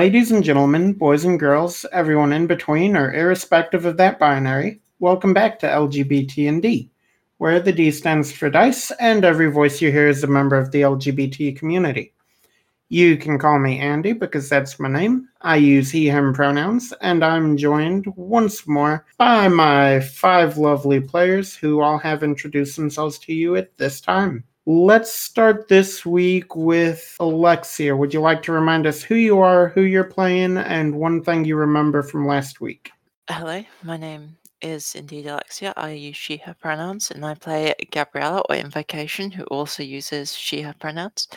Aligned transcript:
Ladies 0.00 0.30
and 0.30 0.42
gentlemen, 0.42 0.94
boys 0.94 1.26
and 1.26 1.38
girls, 1.38 1.84
everyone 1.92 2.32
in 2.32 2.46
between 2.46 2.96
or 2.96 3.12
irrespective 3.12 3.84
of 3.84 3.98
that 3.98 4.18
binary, 4.18 4.80
welcome 4.98 5.34
back 5.34 5.58
to 5.58 5.66
LGBT 5.66 6.48
and 6.48 6.62
D, 6.62 6.90
where 7.36 7.60
the 7.60 7.70
D 7.70 7.90
stands 7.90 8.32
for 8.32 8.48
dice 8.48 8.90
and 8.92 9.26
every 9.26 9.50
voice 9.50 9.82
you 9.82 9.92
hear 9.92 10.08
is 10.08 10.24
a 10.24 10.26
member 10.26 10.56
of 10.56 10.70
the 10.70 10.80
LGBT 10.80 11.54
community. 11.54 12.14
You 12.88 13.18
can 13.18 13.38
call 13.38 13.58
me 13.58 13.78
Andy 13.78 14.14
because 14.14 14.48
that's 14.48 14.80
my 14.80 14.88
name. 14.88 15.28
I 15.42 15.56
use 15.56 15.90
he, 15.90 16.08
him 16.08 16.32
pronouns, 16.32 16.94
and 17.02 17.22
I'm 17.22 17.58
joined 17.58 18.06
once 18.16 18.66
more 18.66 19.04
by 19.18 19.48
my 19.48 20.00
five 20.00 20.56
lovely 20.56 21.00
players 21.00 21.54
who 21.54 21.82
all 21.82 21.98
have 21.98 22.22
introduced 22.22 22.76
themselves 22.76 23.18
to 23.18 23.34
you 23.34 23.54
at 23.56 23.76
this 23.76 24.00
time. 24.00 24.44
Let's 24.66 25.10
start 25.10 25.68
this 25.68 26.04
week 26.04 26.54
with 26.54 27.16
Alexia. 27.18 27.96
Would 27.96 28.12
you 28.12 28.20
like 28.20 28.42
to 28.42 28.52
remind 28.52 28.86
us 28.86 29.02
who 29.02 29.14
you 29.14 29.38
are, 29.40 29.68
who 29.68 29.82
you're 29.82 30.04
playing, 30.04 30.58
and 30.58 30.96
one 30.96 31.24
thing 31.24 31.46
you 31.46 31.56
remember 31.56 32.02
from 32.02 32.26
last 32.26 32.60
week? 32.60 32.90
Hello, 33.30 33.64
my 33.82 33.96
name 33.96 34.36
is 34.60 34.94
indeed 34.94 35.26
Alexia. 35.26 35.72
I 35.78 35.92
use 35.92 36.16
she, 36.16 36.36
her 36.36 36.52
pronouns, 36.52 37.10
and 37.10 37.24
I 37.24 37.34
play 37.34 37.72
Gabriella 37.90 38.42
or 38.50 38.56
Invocation, 38.56 39.30
who 39.30 39.44
also 39.44 39.82
uses 39.82 40.36
she, 40.36 40.60
her 40.60 40.74
pronouns. 40.78 41.28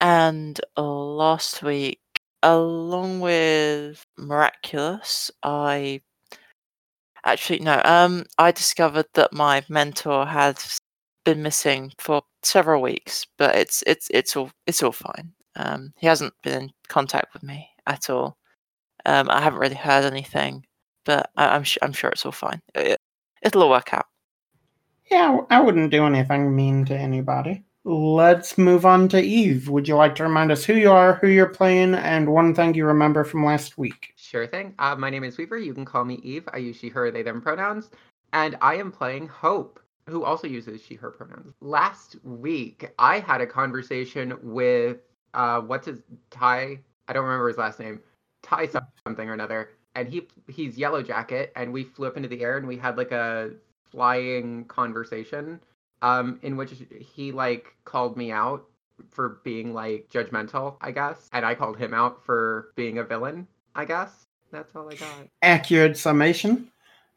And 0.00 0.60
last 0.76 1.64
week, 1.64 2.00
along 2.44 3.18
with 3.18 4.04
Miraculous, 4.16 5.32
I 5.42 6.00
actually 7.24 7.58
no, 7.58 7.82
um, 7.84 8.24
I 8.38 8.52
discovered 8.52 9.06
that 9.14 9.32
my 9.32 9.64
mentor 9.68 10.24
had 10.24 10.62
been 11.24 11.42
missing 11.42 11.92
for 11.98 12.22
several 12.48 12.82
weeks, 12.82 13.26
but 13.36 13.54
it's 13.54 13.82
it's 13.86 14.08
it's 14.10 14.36
all 14.36 14.50
it's 14.66 14.82
all 14.82 14.92
fine. 14.92 15.32
Um, 15.56 15.92
he 15.98 16.06
hasn't 16.06 16.34
been 16.42 16.62
in 16.62 16.70
contact 16.88 17.34
with 17.34 17.42
me 17.42 17.68
at 17.86 18.10
all. 18.10 18.36
Um, 19.06 19.28
I 19.30 19.40
haven't 19.40 19.60
really 19.60 19.74
heard 19.74 20.04
anything, 20.04 20.64
but 21.04 21.30
I, 21.36 21.56
am 21.56 21.64
I'm 21.82 21.92
sure 21.92 22.10
it's 22.10 22.26
all 22.26 22.32
fine. 22.32 22.60
It, 22.74 22.98
it'll 23.42 23.64
all 23.64 23.70
work 23.70 23.92
out. 23.92 24.06
Yeah, 25.10 25.38
I 25.50 25.60
wouldn't 25.60 25.90
do 25.90 26.04
anything 26.04 26.54
mean 26.54 26.84
to 26.86 26.96
anybody. 26.96 27.64
Let's 27.84 28.58
move 28.58 28.84
on 28.84 29.08
to 29.08 29.20
Eve. 29.20 29.70
Would 29.70 29.88
you 29.88 29.96
like 29.96 30.14
to 30.16 30.24
remind 30.24 30.52
us 30.52 30.64
who 30.64 30.74
you 30.74 30.90
are, 30.90 31.14
who 31.14 31.28
you're 31.28 31.46
playing, 31.46 31.94
and 31.94 32.28
one 32.28 32.54
thing 32.54 32.74
you 32.74 32.84
remember 32.84 33.24
from 33.24 33.44
last 33.44 33.78
week? 33.78 34.12
Sure 34.16 34.46
thing. 34.46 34.74
Uh, 34.78 34.94
my 34.96 35.08
name 35.08 35.24
is 35.24 35.38
Weaver. 35.38 35.56
You 35.56 35.72
can 35.72 35.86
call 35.86 36.04
me 36.04 36.16
Eve. 36.22 36.46
I 36.52 36.58
use 36.58 36.76
she, 36.76 36.90
her, 36.90 37.10
they, 37.10 37.22
them 37.22 37.40
pronouns. 37.40 37.88
And 38.34 38.58
I 38.60 38.74
am 38.74 38.92
playing 38.92 39.28
Hope, 39.28 39.80
who 40.08 40.24
also 40.24 40.46
uses 40.46 40.82
she, 40.82 40.94
her 40.94 41.10
pronouns. 41.10 41.54
Last 41.60 42.16
week, 42.24 42.90
I 42.98 43.20
had 43.20 43.40
a 43.40 43.46
conversation 43.46 44.38
with, 44.42 44.98
uh, 45.34 45.60
what's 45.60 45.86
his, 45.86 46.00
Ty? 46.30 46.80
I 47.06 47.12
don't 47.12 47.24
remember 47.24 47.48
his 47.48 47.58
last 47.58 47.78
name. 47.78 48.00
Ty 48.42 48.68
something 49.06 49.28
or 49.28 49.34
another. 49.34 49.70
And 49.94 50.08
he 50.08 50.28
he's 50.48 50.78
Yellow 50.78 51.02
Jacket, 51.02 51.52
and 51.56 51.72
we 51.72 51.82
flew 51.82 52.06
up 52.06 52.16
into 52.16 52.28
the 52.28 52.42
air 52.42 52.56
and 52.58 52.68
we 52.68 52.76
had 52.76 52.96
like 52.96 53.10
a 53.10 53.50
flying 53.90 54.64
conversation 54.66 55.60
um, 56.02 56.38
in 56.42 56.56
which 56.56 56.72
he 57.00 57.32
like 57.32 57.74
called 57.84 58.16
me 58.16 58.30
out 58.30 58.64
for 59.10 59.40
being 59.44 59.72
like 59.72 60.08
judgmental, 60.12 60.76
I 60.80 60.92
guess, 60.92 61.28
and 61.32 61.44
I 61.44 61.54
called 61.54 61.78
him 61.78 61.94
out 61.94 62.24
for 62.24 62.72
being 62.76 62.98
a 62.98 63.04
villain. 63.04 63.46
I 63.74 63.84
guess 63.84 64.26
that's 64.52 64.74
all 64.74 64.88
I 64.90 64.94
got. 64.94 65.28
Accurate 65.42 65.96
summation. 65.96 66.70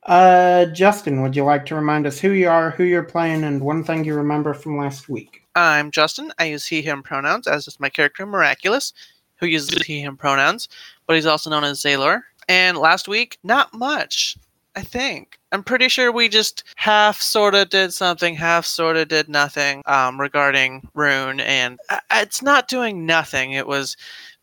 Uh, 0.04 0.66
Justin, 0.66 1.22
would 1.22 1.36
you 1.36 1.44
like 1.44 1.66
to 1.68 1.76
remind 1.76 2.08
us 2.08 2.20
who 2.20 2.32
you 2.32 2.50
are, 2.50 2.72
who 2.72 2.84
you're 2.84 3.04
playing, 3.04 3.44
and 3.44 3.62
one 3.62 3.84
thing 3.84 4.04
you 4.04 4.16
remember 4.16 4.54
from 4.54 4.78
last 4.78 5.10
week? 5.10 5.44
I'm 5.56 5.92
Justin. 5.92 6.34
I 6.40 6.46
use 6.46 6.66
he, 6.66 6.82
him 6.82 7.04
pronouns, 7.04 7.48
as 7.48 7.68
is 7.68 7.80
my 7.80 7.90
character 7.90 8.26
Miraculous, 8.26 8.94
who 9.36 9.48
uses 9.48 9.84
he, 9.84 10.02
him 10.02 10.18
pronouns, 10.18 10.70
but 11.06 11.16
he's 11.16 11.26
also 11.26 11.50
known 11.50 11.64
as 11.64 11.82
Zaylor. 11.82 12.22
And 12.48 12.78
last 12.78 13.08
week, 13.08 13.38
not 13.44 13.74
much. 13.74 14.38
I 14.76 14.82
think. 14.82 15.38
I'm 15.52 15.64
pretty 15.64 15.90
sure 15.90 16.14
we 16.14 16.30
just 16.30 16.64
half 16.76 17.22
sort 17.22 17.56
of 17.56 17.70
did 17.70 17.94
something, 17.94 18.36
half 18.36 18.66
sort 18.66 18.96
of 18.96 19.10
did 19.10 19.28
nothing 19.28 19.84
um, 19.86 20.20
regarding 20.20 20.88
Rune, 20.94 21.42
and 21.42 21.78
it's 22.10 22.42
not 22.42 22.70
doing 22.70 23.06
nothing. 23.06 23.52
It 23.52 23.68
was 23.68 23.98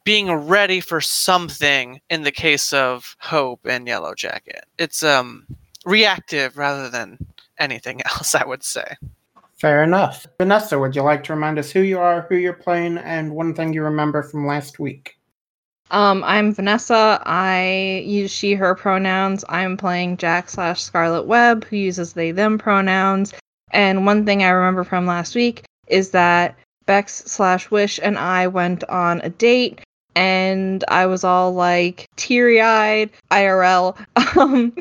being 0.08 0.32
ready 0.32 0.80
for 0.80 1.02
something 1.02 2.00
in 2.08 2.22
the 2.22 2.32
case 2.32 2.72
of 2.72 3.14
Hope 3.20 3.60
and 3.66 3.86
Yellow 3.86 4.14
Jacket. 4.14 4.64
It's 4.78 5.02
um 5.02 5.46
reactive 5.84 6.56
rather 6.56 6.88
than 6.88 7.19
anything 7.58 8.00
else, 8.06 8.34
I 8.34 8.42
would 8.47 8.62
say. 8.62 8.86
Fair 9.56 9.84
enough. 9.84 10.26
Vanessa, 10.38 10.78
would 10.78 10.97
you 10.97 11.02
like 11.02 11.24
to 11.24 11.34
remind 11.34 11.58
us 11.58 11.70
who 11.70 11.80
you 11.80 11.98
are, 11.98 12.22
who 12.22 12.36
you're 12.36 12.54
playing, 12.54 12.97
and 12.97 13.34
one 13.34 13.52
thing 13.52 13.74
you 13.74 13.82
remember 13.82 14.22
from 14.22 14.47
last 14.47 14.78
week? 14.78 15.18
Um, 15.91 16.24
I'm 16.24 16.54
Vanessa. 16.54 17.22
I 17.26 18.02
use 18.06 18.30
she, 18.30 18.54
her 18.54 18.74
pronouns. 18.74 19.44
I'm 19.50 19.76
playing 19.76 20.16
Jack 20.16 20.48
slash 20.48 20.80
Scarlet 20.80 21.26
Web, 21.26 21.64
who 21.64 21.76
uses 21.76 22.14
they, 22.14 22.30
them 22.30 22.56
pronouns. 22.56 23.34
And 23.72 24.06
one 24.06 24.24
thing 24.24 24.42
I 24.42 24.48
remember 24.48 24.84
from 24.84 25.04
last 25.04 25.34
week 25.34 25.64
is 25.86 26.12
that 26.12 26.56
Bex 26.86 27.24
slash 27.26 27.70
Wish 27.70 28.00
and 28.02 28.18
I 28.18 28.47
went 28.47 28.84
on 28.84 29.20
a 29.20 29.28
date, 29.28 29.82
and 30.18 30.84
I 30.88 31.06
was 31.06 31.22
all 31.22 31.52
like 31.52 32.08
teary 32.16 32.60
eyed, 32.60 33.10
IRL, 33.30 33.96
um, 34.36 34.74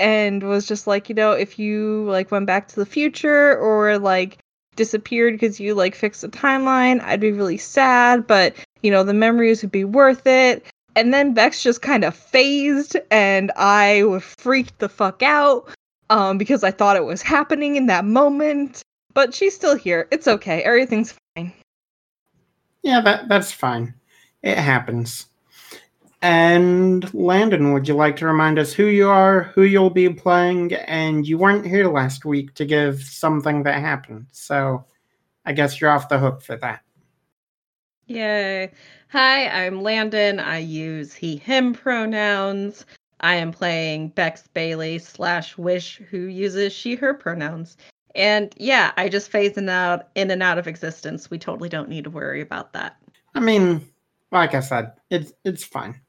and 0.00 0.42
was 0.42 0.66
just 0.66 0.88
like, 0.88 1.08
you 1.08 1.14
know, 1.14 1.30
if 1.30 1.56
you 1.56 2.04
like 2.08 2.32
went 2.32 2.46
back 2.46 2.66
to 2.68 2.76
the 2.76 2.84
future 2.84 3.56
or 3.58 3.96
like 3.98 4.38
disappeared 4.74 5.34
because 5.34 5.60
you 5.60 5.74
like 5.76 5.94
fixed 5.94 6.22
the 6.22 6.28
timeline, 6.28 7.00
I'd 7.00 7.20
be 7.20 7.30
really 7.30 7.58
sad, 7.58 8.26
but 8.26 8.56
you 8.82 8.90
know, 8.90 9.04
the 9.04 9.14
memories 9.14 9.62
would 9.62 9.70
be 9.70 9.84
worth 9.84 10.26
it. 10.26 10.66
And 10.96 11.14
then 11.14 11.32
Bex 11.32 11.62
just 11.62 11.80
kind 11.80 12.02
of 12.02 12.16
phased 12.16 12.96
and 13.12 13.52
I 13.54 14.02
was 14.02 14.24
freaked 14.24 14.80
the 14.80 14.88
fuck 14.88 15.22
out 15.22 15.72
um, 16.10 16.38
because 16.38 16.64
I 16.64 16.72
thought 16.72 16.96
it 16.96 17.04
was 17.04 17.22
happening 17.22 17.76
in 17.76 17.86
that 17.86 18.04
moment. 18.04 18.82
But 19.14 19.32
she's 19.32 19.54
still 19.54 19.76
here. 19.76 20.08
It's 20.10 20.26
okay. 20.26 20.60
Everything's 20.62 21.14
fine. 21.36 21.52
Yeah, 22.82 23.00
that 23.02 23.28
that's 23.28 23.52
fine. 23.52 23.94
It 24.42 24.58
happens. 24.58 25.26
And 26.22 27.12
Landon, 27.14 27.72
would 27.72 27.88
you 27.88 27.94
like 27.94 28.16
to 28.16 28.26
remind 28.26 28.58
us 28.58 28.72
who 28.72 28.86
you 28.86 29.08
are, 29.08 29.44
who 29.54 29.62
you'll 29.62 29.90
be 29.90 30.08
playing, 30.10 30.74
and 30.74 31.26
you 31.26 31.38
weren't 31.38 31.66
here 31.66 31.88
last 31.88 32.24
week 32.24 32.54
to 32.54 32.66
give 32.66 33.02
something 33.02 33.62
that 33.62 33.80
happened. 33.80 34.26
So 34.32 34.84
I 35.46 35.52
guess 35.52 35.80
you're 35.80 35.90
off 35.90 36.10
the 36.10 36.18
hook 36.18 36.42
for 36.42 36.56
that. 36.56 36.82
Yay. 38.06 38.70
Hi, 39.08 39.48
I'm 39.48 39.82
Landon. 39.82 40.40
I 40.40 40.58
use 40.58 41.14
he, 41.14 41.36
him 41.36 41.72
pronouns. 41.72 42.84
I 43.20 43.36
am 43.36 43.52
playing 43.52 44.08
Bex 44.08 44.46
Bailey 44.52 44.98
slash 44.98 45.56
Wish, 45.56 46.00
who 46.10 46.18
uses 46.18 46.72
she, 46.72 46.96
her 46.96 47.14
pronouns. 47.14 47.76
And 48.14 48.52
yeah, 48.58 48.92
I 48.96 49.08
just 49.08 49.30
phase 49.30 49.56
in, 49.56 49.68
out, 49.68 50.08
in 50.16 50.30
and 50.30 50.42
out 50.42 50.58
of 50.58 50.66
existence. 50.66 51.30
We 51.30 51.38
totally 51.38 51.68
don't 51.68 51.88
need 51.88 52.04
to 52.04 52.10
worry 52.10 52.40
about 52.40 52.72
that. 52.72 52.96
I 53.34 53.40
mean, 53.40 53.86
like 54.32 54.54
I 54.54 54.60
said, 54.60 54.92
it's 55.10 55.32
it's 55.44 55.64
fine. 55.64 56.00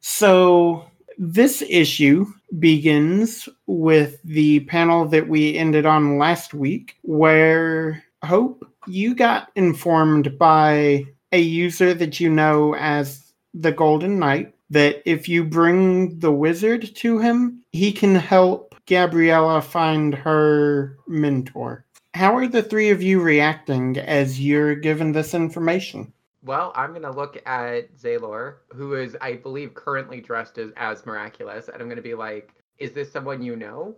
So 0.00 0.86
this 1.18 1.62
issue 1.68 2.26
begins 2.58 3.48
with 3.66 4.22
the 4.22 4.60
panel 4.60 5.06
that 5.08 5.28
we 5.28 5.56
ended 5.56 5.86
on 5.86 6.18
last 6.18 6.54
week, 6.54 6.96
where 7.02 8.02
Hope 8.24 8.66
you 8.86 9.14
got 9.14 9.50
informed 9.54 10.38
by 10.38 11.04
a 11.32 11.38
user 11.38 11.94
that 11.94 12.18
you 12.18 12.30
know 12.30 12.74
as 12.74 13.32
the 13.54 13.72
Golden 13.72 14.18
Knight 14.18 14.54
that 14.70 15.02
if 15.08 15.28
you 15.28 15.44
bring 15.44 16.18
the 16.18 16.32
wizard 16.32 16.94
to 16.96 17.18
him, 17.18 17.62
he 17.72 17.92
can 17.92 18.14
help 18.14 18.74
Gabriella 18.86 19.62
find 19.62 20.14
her 20.14 20.96
mentor. 21.06 21.84
How 22.14 22.36
are 22.36 22.48
the 22.48 22.62
three 22.62 22.90
of 22.90 23.02
you 23.02 23.20
reacting 23.20 23.98
as 23.98 24.40
you're 24.40 24.74
given 24.74 25.12
this 25.12 25.34
information? 25.34 26.12
Well, 26.46 26.70
I'm 26.76 26.92
gonna 26.92 27.10
look 27.10 27.42
at 27.44 27.92
Zaylor, 27.96 28.58
who 28.72 28.94
is, 28.94 29.16
I 29.20 29.32
believe, 29.32 29.74
currently 29.74 30.20
dressed 30.20 30.58
as, 30.58 30.70
as 30.76 31.04
Miraculous, 31.04 31.68
and 31.68 31.82
I'm 31.82 31.88
gonna 31.88 32.00
be 32.00 32.14
like, 32.14 32.54
"Is 32.78 32.92
this 32.92 33.10
someone 33.10 33.42
you 33.42 33.56
know?" 33.56 33.96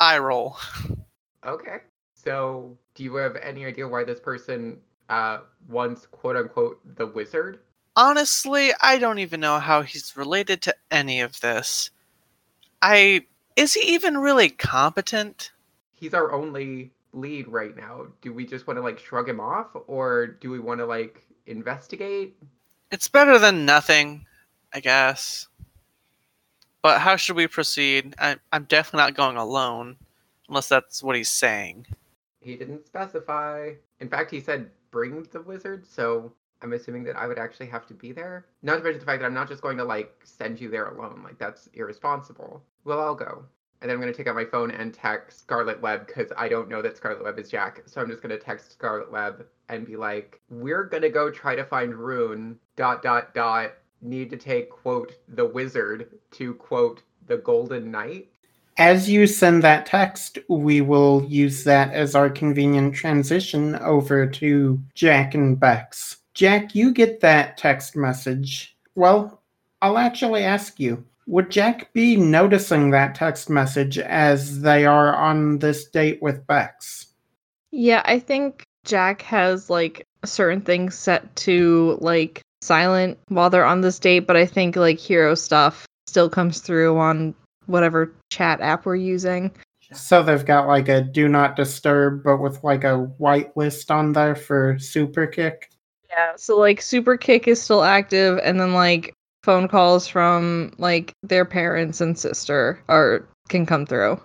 I 0.00 0.18
roll. 0.18 0.56
Okay. 1.46 1.76
So, 2.14 2.76
do 2.94 3.04
you 3.04 3.14
have 3.16 3.36
any 3.36 3.66
idea 3.66 3.86
why 3.86 4.02
this 4.02 4.18
person 4.18 4.80
uh, 5.10 5.40
wants 5.68 6.06
quote 6.06 6.36
unquote 6.36 6.80
the 6.96 7.06
wizard? 7.06 7.60
Honestly, 7.94 8.72
I 8.80 8.98
don't 8.98 9.18
even 9.18 9.40
know 9.40 9.58
how 9.58 9.82
he's 9.82 10.16
related 10.16 10.62
to 10.62 10.74
any 10.90 11.20
of 11.20 11.38
this. 11.42 11.90
I 12.82 13.26
is 13.56 13.74
he 13.74 13.94
even 13.94 14.18
really 14.18 14.48
competent? 14.48 15.52
He's 15.94 16.14
our 16.14 16.32
only 16.32 16.90
lead 17.12 17.46
right 17.46 17.76
now. 17.76 18.06
Do 18.20 18.32
we 18.32 18.46
just 18.46 18.66
want 18.66 18.78
to 18.78 18.82
like 18.82 18.98
shrug 18.98 19.28
him 19.28 19.38
off 19.38 19.68
or 19.86 20.26
do 20.26 20.50
we 20.50 20.58
want 20.58 20.80
to 20.80 20.86
like 20.86 21.24
investigate? 21.46 22.36
It's 22.90 23.08
better 23.08 23.38
than 23.38 23.64
nothing, 23.64 24.26
I 24.72 24.80
guess. 24.80 25.48
But 26.82 27.00
how 27.00 27.16
should 27.16 27.36
we 27.36 27.46
proceed? 27.46 28.14
I, 28.18 28.36
I'm 28.52 28.64
definitely 28.64 29.06
not 29.06 29.16
going 29.16 29.36
alone, 29.36 29.96
unless 30.48 30.68
that's 30.68 31.02
what 31.02 31.16
he's 31.16 31.30
saying. 31.30 31.86
He 32.40 32.56
didn't 32.56 32.86
specify. 32.86 33.70
In 34.00 34.08
fact, 34.08 34.30
he 34.30 34.40
said 34.40 34.70
bring 34.90 35.26
the 35.32 35.40
wizard. 35.40 35.86
So 35.86 36.32
I'm 36.62 36.72
assuming 36.72 37.04
that 37.04 37.16
I 37.16 37.26
would 37.26 37.38
actually 37.38 37.66
have 37.66 37.86
to 37.86 37.94
be 37.94 38.12
there. 38.12 38.46
Not 38.62 38.76
to 38.76 38.82
mention 38.82 39.00
the 39.00 39.06
fact 39.06 39.20
that 39.20 39.26
I'm 39.26 39.34
not 39.34 39.48
just 39.48 39.62
going 39.62 39.76
to 39.78 39.84
like 39.84 40.14
send 40.24 40.60
you 40.60 40.70
there 40.70 40.86
alone. 40.86 41.22
Like 41.24 41.38
that's 41.38 41.68
irresponsible. 41.74 42.62
Well, 42.84 43.00
I'll 43.00 43.14
go. 43.14 43.44
And 43.84 43.90
then 43.90 43.96
I'm 43.98 44.00
going 44.00 44.14
to 44.14 44.16
take 44.16 44.28
out 44.28 44.34
my 44.34 44.46
phone 44.46 44.70
and 44.70 44.94
text 44.94 45.40
Scarlet 45.40 45.78
Web 45.82 46.06
because 46.06 46.32
I 46.38 46.48
don't 46.48 46.70
know 46.70 46.80
that 46.80 46.96
Scarlet 46.96 47.22
Web 47.22 47.38
is 47.38 47.50
Jack. 47.50 47.82
So 47.84 48.00
I'm 48.00 48.08
just 48.08 48.22
going 48.22 48.30
to 48.30 48.42
text 48.42 48.72
Scarlet 48.72 49.12
Web 49.12 49.44
and 49.68 49.84
be 49.86 49.94
like, 49.94 50.40
"We're 50.48 50.84
going 50.84 51.02
to 51.02 51.10
go 51.10 51.30
try 51.30 51.54
to 51.54 51.66
find 51.66 51.94
Rune. 51.94 52.58
Dot 52.76 53.02
dot 53.02 53.34
dot. 53.34 53.74
Need 54.00 54.30
to 54.30 54.38
take 54.38 54.70
quote 54.70 55.12
the 55.28 55.44
wizard 55.44 56.18
to 56.30 56.54
quote 56.54 57.02
the 57.26 57.36
Golden 57.36 57.90
Knight." 57.90 58.30
As 58.78 59.10
you 59.10 59.26
send 59.26 59.62
that 59.64 59.84
text, 59.84 60.38
we 60.48 60.80
will 60.80 61.22
use 61.28 61.64
that 61.64 61.92
as 61.92 62.14
our 62.14 62.30
convenient 62.30 62.94
transition 62.94 63.74
over 63.74 64.26
to 64.26 64.82
Jack 64.94 65.34
and 65.34 65.60
Bex. 65.60 66.16
Jack, 66.32 66.74
you 66.74 66.90
get 66.90 67.20
that 67.20 67.58
text 67.58 67.96
message. 67.96 68.78
Well, 68.94 69.42
I'll 69.82 69.98
actually 69.98 70.42
ask 70.42 70.80
you 70.80 71.04
would 71.26 71.50
Jack 71.50 71.92
be 71.92 72.16
noticing 72.16 72.90
that 72.90 73.14
text 73.14 73.48
message 73.48 73.98
as 73.98 74.60
they 74.60 74.86
are 74.86 75.14
on 75.14 75.58
this 75.58 75.88
date 75.88 76.20
with 76.22 76.46
Bex? 76.46 77.06
Yeah, 77.70 78.02
I 78.04 78.18
think 78.18 78.64
Jack 78.84 79.22
has 79.22 79.70
like 79.70 80.06
certain 80.24 80.60
things 80.60 80.94
set 80.94 81.34
to 81.36 81.98
like 82.00 82.42
silent 82.62 83.18
while 83.28 83.50
they're 83.50 83.64
on 83.64 83.80
this 83.80 83.98
date, 83.98 84.20
but 84.20 84.36
I 84.36 84.46
think 84.46 84.76
like 84.76 84.98
hero 84.98 85.34
stuff 85.34 85.86
still 86.06 86.30
comes 86.30 86.60
through 86.60 86.98
on 86.98 87.34
whatever 87.66 88.12
chat 88.30 88.60
app 88.60 88.86
we're 88.86 88.96
using. 88.96 89.50
So 89.92 90.22
they've 90.22 90.44
got 90.44 90.66
like 90.66 90.88
a 90.88 91.00
do 91.02 91.28
not 91.28 91.56
disturb, 91.56 92.22
but 92.24 92.38
with 92.38 92.62
like 92.64 92.84
a 92.84 92.98
white 92.98 93.56
list 93.56 93.90
on 93.90 94.12
there 94.12 94.34
for 94.34 94.78
super 94.78 95.26
kick. 95.26 95.70
Yeah, 96.10 96.32
so 96.36 96.58
like 96.58 96.80
super 96.80 97.16
kick 97.16 97.48
is 97.48 97.60
still 97.60 97.82
active, 97.82 98.38
and 98.42 98.60
then 98.60 98.72
like 98.72 99.14
phone 99.44 99.68
calls 99.68 100.08
from 100.08 100.72
like 100.78 101.12
their 101.22 101.44
parents 101.44 102.00
and 102.00 102.18
sister 102.18 102.82
are 102.88 103.28
can 103.48 103.66
come 103.66 103.84
through. 103.84 104.18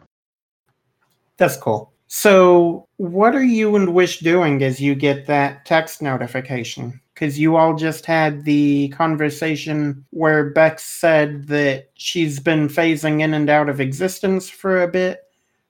That's 1.37 1.57
cool. 1.57 1.91
So, 2.07 2.87
what 2.97 3.35
are 3.35 3.43
you 3.43 3.75
and 3.75 3.93
Wish 3.93 4.19
doing 4.19 4.63
as 4.63 4.81
you 4.81 4.95
get 4.95 5.27
that 5.27 5.65
text 5.65 6.01
notification? 6.01 6.99
Because 7.13 7.37
you 7.37 7.57
all 7.57 7.75
just 7.75 8.05
had 8.05 8.45
the 8.45 8.89
conversation 8.89 10.05
where 10.11 10.49
Bex 10.49 10.83
said 10.83 11.47
that 11.47 11.89
she's 11.95 12.39
been 12.39 12.69
phasing 12.69 13.21
in 13.21 13.33
and 13.33 13.49
out 13.49 13.69
of 13.69 13.81
existence 13.81 14.49
for 14.49 14.81
a 14.81 14.87
bit, 14.87 15.19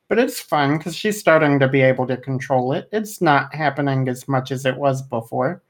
but 0.07 0.19
it's 0.19 0.39
fine 0.39 0.77
because 0.77 0.95
she's 0.95 1.19
starting 1.19 1.59
to 1.59 1.67
be 1.67 1.81
able 1.81 2.05
to 2.07 2.17
control 2.17 2.71
it. 2.71 2.87
It's 2.91 3.19
not 3.19 3.53
happening 3.53 4.07
as 4.07 4.27
much 4.27 4.51
as 4.51 4.65
it 4.65 4.77
was 4.77 5.01
before. 5.01 5.63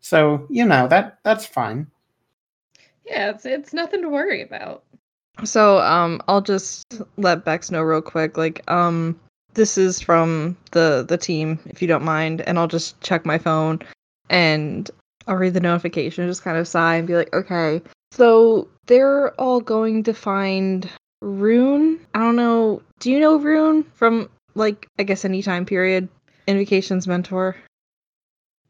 So, 0.00 0.46
you 0.48 0.64
know, 0.64 0.88
that 0.88 1.18
that's 1.22 1.46
fine. 1.46 1.86
Yeah, 3.06 3.30
it's 3.30 3.46
it's 3.46 3.72
nothing 3.72 4.02
to 4.02 4.08
worry 4.08 4.42
about. 4.42 4.82
So, 5.44 5.78
um, 5.78 6.22
I'll 6.28 6.40
just 6.40 7.02
let 7.18 7.44
Bex 7.44 7.70
know 7.70 7.82
real 7.82 8.02
quick. 8.02 8.36
Like, 8.36 8.68
um, 8.70 9.18
this 9.54 9.78
is 9.78 10.00
from 10.00 10.56
the 10.72 11.04
the 11.06 11.18
team, 11.18 11.58
if 11.66 11.80
you 11.80 11.88
don't 11.88 12.04
mind, 12.04 12.40
and 12.42 12.58
I'll 12.58 12.68
just 12.68 13.00
check 13.00 13.24
my 13.24 13.38
phone 13.38 13.80
and 14.28 14.90
I'll 15.26 15.36
read 15.36 15.54
the 15.54 15.60
notification, 15.60 16.28
just 16.28 16.42
kind 16.42 16.58
of 16.58 16.68
sigh 16.68 16.96
and 16.96 17.06
be 17.06 17.16
like, 17.16 17.34
okay. 17.34 17.82
So 18.12 18.68
they're 18.86 19.32
all 19.40 19.60
going 19.60 20.04
to 20.04 20.14
find 20.14 20.88
Rune. 21.20 22.00
I 22.14 22.20
don't 22.20 22.36
know. 22.36 22.82
Do 23.00 23.10
you 23.10 23.20
know 23.20 23.36
Rune 23.36 23.84
from 23.94 24.30
like 24.54 24.86
I 24.98 25.02
guess 25.02 25.24
any 25.24 25.42
time 25.42 25.66
period? 25.66 26.08
Invocation's 26.46 27.08
mentor. 27.08 27.56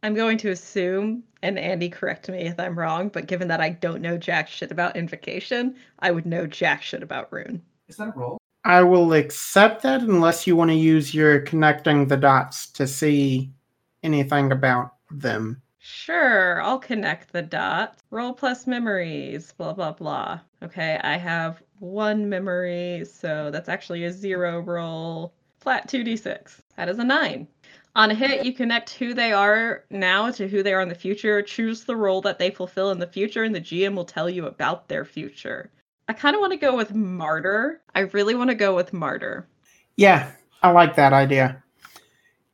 I'm 0.06 0.14
going 0.14 0.38
to 0.38 0.50
assume, 0.50 1.25
and 1.43 1.58
Andy 1.58 1.88
correct 1.88 2.29
me 2.29 2.43
if 2.43 2.61
I'm 2.61 2.79
wrong, 2.79 3.08
but 3.08 3.26
given 3.26 3.49
that 3.49 3.61
I 3.61 3.70
don't 3.70 4.00
know 4.00 4.17
jack 4.17 4.47
shit 4.47 4.70
about 4.70 4.94
invocation, 4.94 5.75
I 5.99 6.12
would 6.12 6.25
know 6.25 6.47
jack 6.47 6.81
shit 6.81 7.03
about 7.03 7.32
Rune. 7.32 7.61
Is 7.88 7.97
that 7.97 8.11
a 8.11 8.12
roll? 8.12 8.38
I 8.64 8.82
will 8.82 9.14
accept 9.14 9.82
that 9.82 10.03
unless 10.03 10.47
you 10.47 10.55
want 10.55 10.70
to 10.70 10.76
use 10.76 11.12
your 11.12 11.41
connecting 11.41 12.06
the 12.06 12.17
dots 12.17 12.70
to 12.75 12.87
see 12.87 13.50
anything 14.05 14.53
about 14.53 14.93
them. 15.11 15.61
Sure, 15.81 16.62
I'll 16.62 16.79
connect 16.79 17.32
the 17.32 17.43
dots. 17.43 18.00
Roll 18.11 18.32
plus 18.32 18.69
memories, 18.69 19.55
blah, 19.58 19.73
blah, 19.73 19.91
blah. 19.91 20.38
Okay, 20.62 21.00
I 21.03 21.17
have 21.17 21.64
one 21.81 22.29
memory, 22.29 23.05
so 23.12 23.50
that's 23.50 23.69
actually 23.69 24.05
a 24.05 24.12
zero 24.12 24.61
roll. 24.61 25.32
Flat 25.58 25.88
2d6. 25.88 26.61
That 26.76 26.88
is 26.88 27.00
a 27.00 27.05
nine. 27.05 27.49
On 27.96 28.10
a 28.10 28.14
hit, 28.14 28.44
you 28.44 28.52
connect 28.52 28.90
who 28.90 29.14
they 29.14 29.32
are 29.32 29.84
now 29.88 30.31
to 30.31 30.46
who 30.46 30.62
they 30.62 30.75
are 30.75 30.82
in 30.82 30.90
the 30.90 30.94
future. 30.94 31.40
Choose 31.40 31.84
the 31.84 31.96
role 31.96 32.20
that 32.20 32.38
they 32.38 32.50
fulfill 32.50 32.90
in 32.90 32.98
the 32.98 33.06
future, 33.06 33.43
and 33.43 33.54
the 33.54 33.60
GM 33.60 33.94
will 33.94 34.04
tell 34.04 34.28
you 34.28 34.44
about 34.44 34.87
their 34.87 35.06
future. 35.06 35.70
I 36.06 36.12
kind 36.12 36.37
of 36.37 36.40
want 36.40 36.52
to 36.52 36.58
go 36.58 36.76
with 36.76 36.94
Martyr. 36.94 37.81
I 37.94 38.00
really 38.00 38.34
want 38.34 38.50
to 38.50 38.54
go 38.54 38.76
with 38.76 38.93
Martyr. 38.93 39.48
Yeah, 39.96 40.31
I 40.62 40.72
like 40.72 40.94
that 40.96 41.14
idea. 41.14 41.64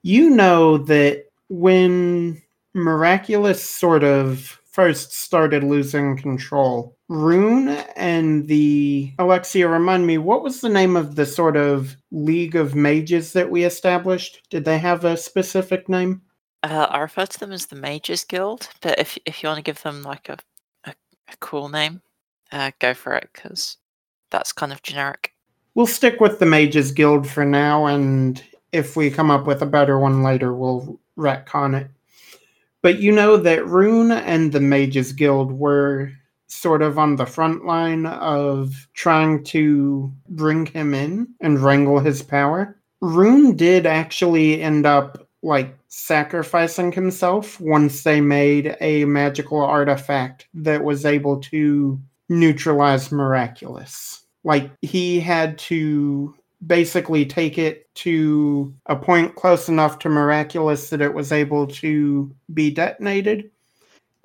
You 0.02 0.30
know 0.30 0.78
that 0.78 1.24
when 1.48 2.40
Miraculous 2.72 3.68
sort 3.68 4.04
of 4.04 4.60
first 4.70 5.12
started 5.12 5.64
losing 5.64 6.16
control, 6.16 6.96
Rune 7.12 7.68
and 7.68 8.48
the 8.48 9.12
Alexia, 9.18 9.68
remind 9.68 10.06
me, 10.06 10.16
what 10.16 10.42
was 10.42 10.62
the 10.62 10.70
name 10.70 10.96
of 10.96 11.14
the 11.14 11.26
sort 11.26 11.58
of 11.58 11.94
League 12.10 12.56
of 12.56 12.74
Mages 12.74 13.34
that 13.34 13.50
we 13.50 13.64
established? 13.64 14.40
Did 14.48 14.64
they 14.64 14.78
have 14.78 15.04
a 15.04 15.18
specific 15.18 15.90
name? 15.90 16.22
Uh, 16.62 16.86
I 16.88 17.00
refer 17.00 17.26
to 17.26 17.38
them 17.38 17.52
as 17.52 17.66
the 17.66 17.76
Mages 17.76 18.24
Guild, 18.24 18.70
but 18.80 18.98
if 18.98 19.18
if 19.26 19.42
you 19.42 19.48
want 19.48 19.58
to 19.58 19.62
give 19.62 19.82
them 19.82 20.02
like 20.02 20.30
a 20.30 20.38
a, 20.84 20.94
a 21.28 21.36
cool 21.40 21.68
name, 21.68 22.00
uh, 22.50 22.70
go 22.78 22.94
for 22.94 23.14
it 23.14 23.28
because 23.32 23.76
that's 24.30 24.52
kind 24.52 24.72
of 24.72 24.82
generic. 24.82 25.34
We'll 25.74 25.86
stick 25.86 26.18
with 26.18 26.38
the 26.38 26.46
Mages 26.46 26.92
Guild 26.92 27.28
for 27.28 27.44
now, 27.44 27.86
and 27.86 28.42
if 28.72 28.96
we 28.96 29.10
come 29.10 29.30
up 29.30 29.46
with 29.46 29.60
a 29.60 29.66
better 29.66 29.98
one 29.98 30.22
later, 30.22 30.54
we'll 30.54 30.98
retcon 31.18 31.78
it. 31.78 31.90
But 32.80 33.00
you 33.00 33.12
know 33.12 33.36
that 33.36 33.66
Rune 33.66 34.12
and 34.12 34.50
the 34.50 34.60
Mages 34.60 35.12
Guild 35.12 35.52
were 35.52 36.12
sort 36.52 36.82
of 36.82 36.98
on 36.98 37.16
the 37.16 37.26
front 37.26 37.64
line 37.64 38.06
of 38.06 38.88
trying 38.94 39.42
to 39.44 40.12
bring 40.28 40.66
him 40.66 40.94
in 40.94 41.28
and 41.40 41.58
wrangle 41.58 41.98
his 41.98 42.22
power. 42.22 42.76
Rune 43.00 43.56
did 43.56 43.86
actually 43.86 44.62
end 44.62 44.86
up 44.86 45.26
like 45.42 45.76
sacrificing 45.88 46.92
himself 46.92 47.60
once 47.60 48.04
they 48.04 48.20
made 48.20 48.76
a 48.80 49.04
magical 49.06 49.60
artifact 49.60 50.46
that 50.54 50.84
was 50.84 51.04
able 51.04 51.40
to 51.40 52.00
neutralize 52.28 53.10
Miraculous. 53.10 54.22
Like 54.44 54.70
he 54.82 55.20
had 55.20 55.58
to 55.58 56.34
basically 56.66 57.26
take 57.26 57.58
it 57.58 57.92
to 57.94 58.72
a 58.86 58.94
point 58.94 59.34
close 59.34 59.68
enough 59.68 59.98
to 60.00 60.08
Miraculous 60.08 60.90
that 60.90 61.00
it 61.00 61.12
was 61.12 61.32
able 61.32 61.66
to 61.66 62.32
be 62.54 62.70
detonated. 62.70 63.50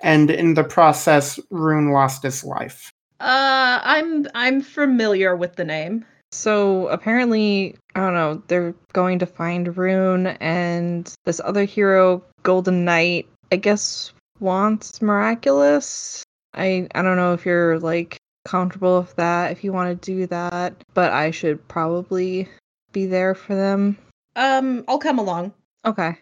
And 0.00 0.30
in 0.30 0.54
the 0.54 0.64
process, 0.64 1.40
Rune 1.50 1.90
lost 1.90 2.22
his 2.22 2.44
life. 2.44 2.92
Uh, 3.20 3.80
I'm 3.82 4.26
I'm 4.34 4.60
familiar 4.60 5.34
with 5.34 5.56
the 5.56 5.64
name. 5.64 6.04
So 6.30 6.86
apparently, 6.88 7.74
I 7.94 8.00
don't 8.00 8.14
know, 8.14 8.42
they're 8.48 8.74
going 8.92 9.18
to 9.20 9.26
find 9.26 9.76
Rune 9.76 10.26
and 10.40 11.12
this 11.24 11.40
other 11.42 11.64
hero, 11.64 12.22
Golden 12.42 12.84
Knight, 12.84 13.26
I 13.50 13.56
guess 13.56 14.12
wants 14.38 15.00
miraculous. 15.02 16.22
I 16.54 16.86
I 16.94 17.02
don't 17.02 17.16
know 17.16 17.32
if 17.32 17.44
you're 17.46 17.78
like 17.80 18.18
comfortable 18.44 19.00
with 19.00 19.16
that, 19.16 19.52
if 19.52 19.64
you 19.64 19.72
want 19.72 20.00
to 20.00 20.12
do 20.14 20.26
that, 20.26 20.74
but 20.94 21.12
I 21.12 21.30
should 21.32 21.66
probably 21.66 22.48
be 22.92 23.06
there 23.06 23.34
for 23.34 23.54
them. 23.54 23.98
Um, 24.36 24.84
I'll 24.86 24.98
come 24.98 25.18
along 25.18 25.52
Okay. 25.84 26.16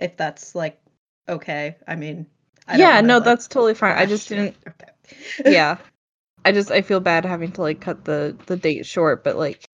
if 0.00 0.16
that's 0.16 0.54
like 0.54 0.80
okay. 1.28 1.76
I 1.86 1.94
mean, 1.96 2.26
I 2.70 2.76
yeah, 2.76 3.00
no, 3.00 3.20
that's 3.20 3.48
totally 3.48 3.74
fine. 3.74 3.96
I 3.96 4.06
just 4.06 4.28
didn't. 4.28 4.56
Okay. 4.66 4.86
yeah. 5.52 5.78
I 6.44 6.52
just 6.52 6.70
I 6.70 6.82
feel 6.82 7.00
bad 7.00 7.24
having 7.24 7.52
to 7.52 7.62
like 7.62 7.80
cut 7.80 8.04
the 8.04 8.36
the 8.46 8.56
date 8.56 8.86
short, 8.86 9.24
but 9.24 9.36
like 9.36 9.68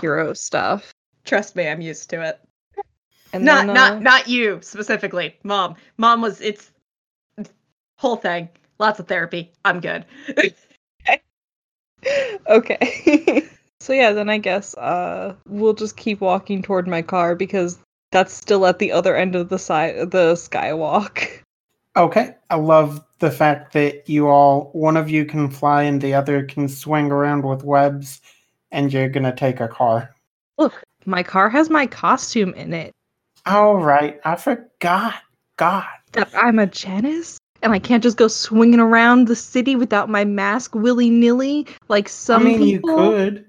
hero 0.00 0.32
stuff. 0.34 0.92
Trust 1.24 1.56
me, 1.56 1.66
I'm 1.66 1.80
used 1.80 2.10
to 2.10 2.22
it. 2.22 2.40
And 3.32 3.44
not 3.44 3.66
then, 3.66 3.74
not 3.74 3.92
uh, 3.94 3.98
not 3.98 4.28
you 4.28 4.60
specifically, 4.62 5.36
mom. 5.42 5.76
Mom 5.96 6.22
was 6.22 6.40
it's 6.40 6.70
whole 7.96 8.16
thing. 8.16 8.48
Lots 8.78 9.00
of 9.00 9.08
therapy. 9.08 9.52
I'm 9.64 9.80
good. 9.80 10.04
okay. 12.46 13.48
so 13.80 13.92
yeah, 13.92 14.12
then 14.12 14.30
I 14.30 14.38
guess 14.38 14.76
uh 14.76 15.34
we'll 15.46 15.74
just 15.74 15.96
keep 15.96 16.20
walking 16.20 16.62
toward 16.62 16.86
my 16.86 17.02
car 17.02 17.34
because 17.34 17.78
that's 18.12 18.32
still 18.32 18.64
at 18.64 18.78
the 18.78 18.92
other 18.92 19.14
end 19.14 19.34
of 19.34 19.48
the 19.48 19.58
side 19.58 20.10
the 20.10 20.34
skywalk. 20.34 21.42
Okay, 21.98 22.36
I 22.48 22.54
love 22.54 23.04
the 23.18 23.30
fact 23.30 23.72
that 23.72 24.08
you 24.08 24.28
all, 24.28 24.70
one 24.72 24.96
of 24.96 25.10
you 25.10 25.24
can 25.24 25.50
fly 25.50 25.82
and 25.82 26.00
the 26.00 26.14
other 26.14 26.44
can 26.44 26.68
swing 26.68 27.10
around 27.10 27.44
with 27.44 27.64
webs, 27.64 28.20
and 28.70 28.92
you're 28.92 29.08
gonna 29.08 29.34
take 29.34 29.58
a 29.58 29.66
car. 29.66 30.14
Look, 30.58 30.80
my 31.06 31.24
car 31.24 31.50
has 31.50 31.68
my 31.68 31.88
costume 31.88 32.54
in 32.54 32.72
it. 32.72 32.92
All 33.46 33.78
right, 33.78 34.20
I 34.24 34.36
forgot. 34.36 35.14
God. 35.56 35.86
That 36.12 36.30
I'm 36.34 36.60
a 36.60 36.66
Janus? 36.66 37.38
and 37.62 37.72
I 37.72 37.80
can't 37.80 38.02
just 38.02 38.16
go 38.16 38.28
swinging 38.28 38.78
around 38.80 39.26
the 39.26 39.34
city 39.34 39.74
without 39.74 40.08
my 40.08 40.24
mask 40.24 40.76
willy 40.76 41.10
nilly 41.10 41.66
like 41.88 42.08
some 42.08 42.42
I 42.42 42.44
mean, 42.44 42.60
people. 42.60 42.90
you 42.90 42.96
could. 42.96 43.44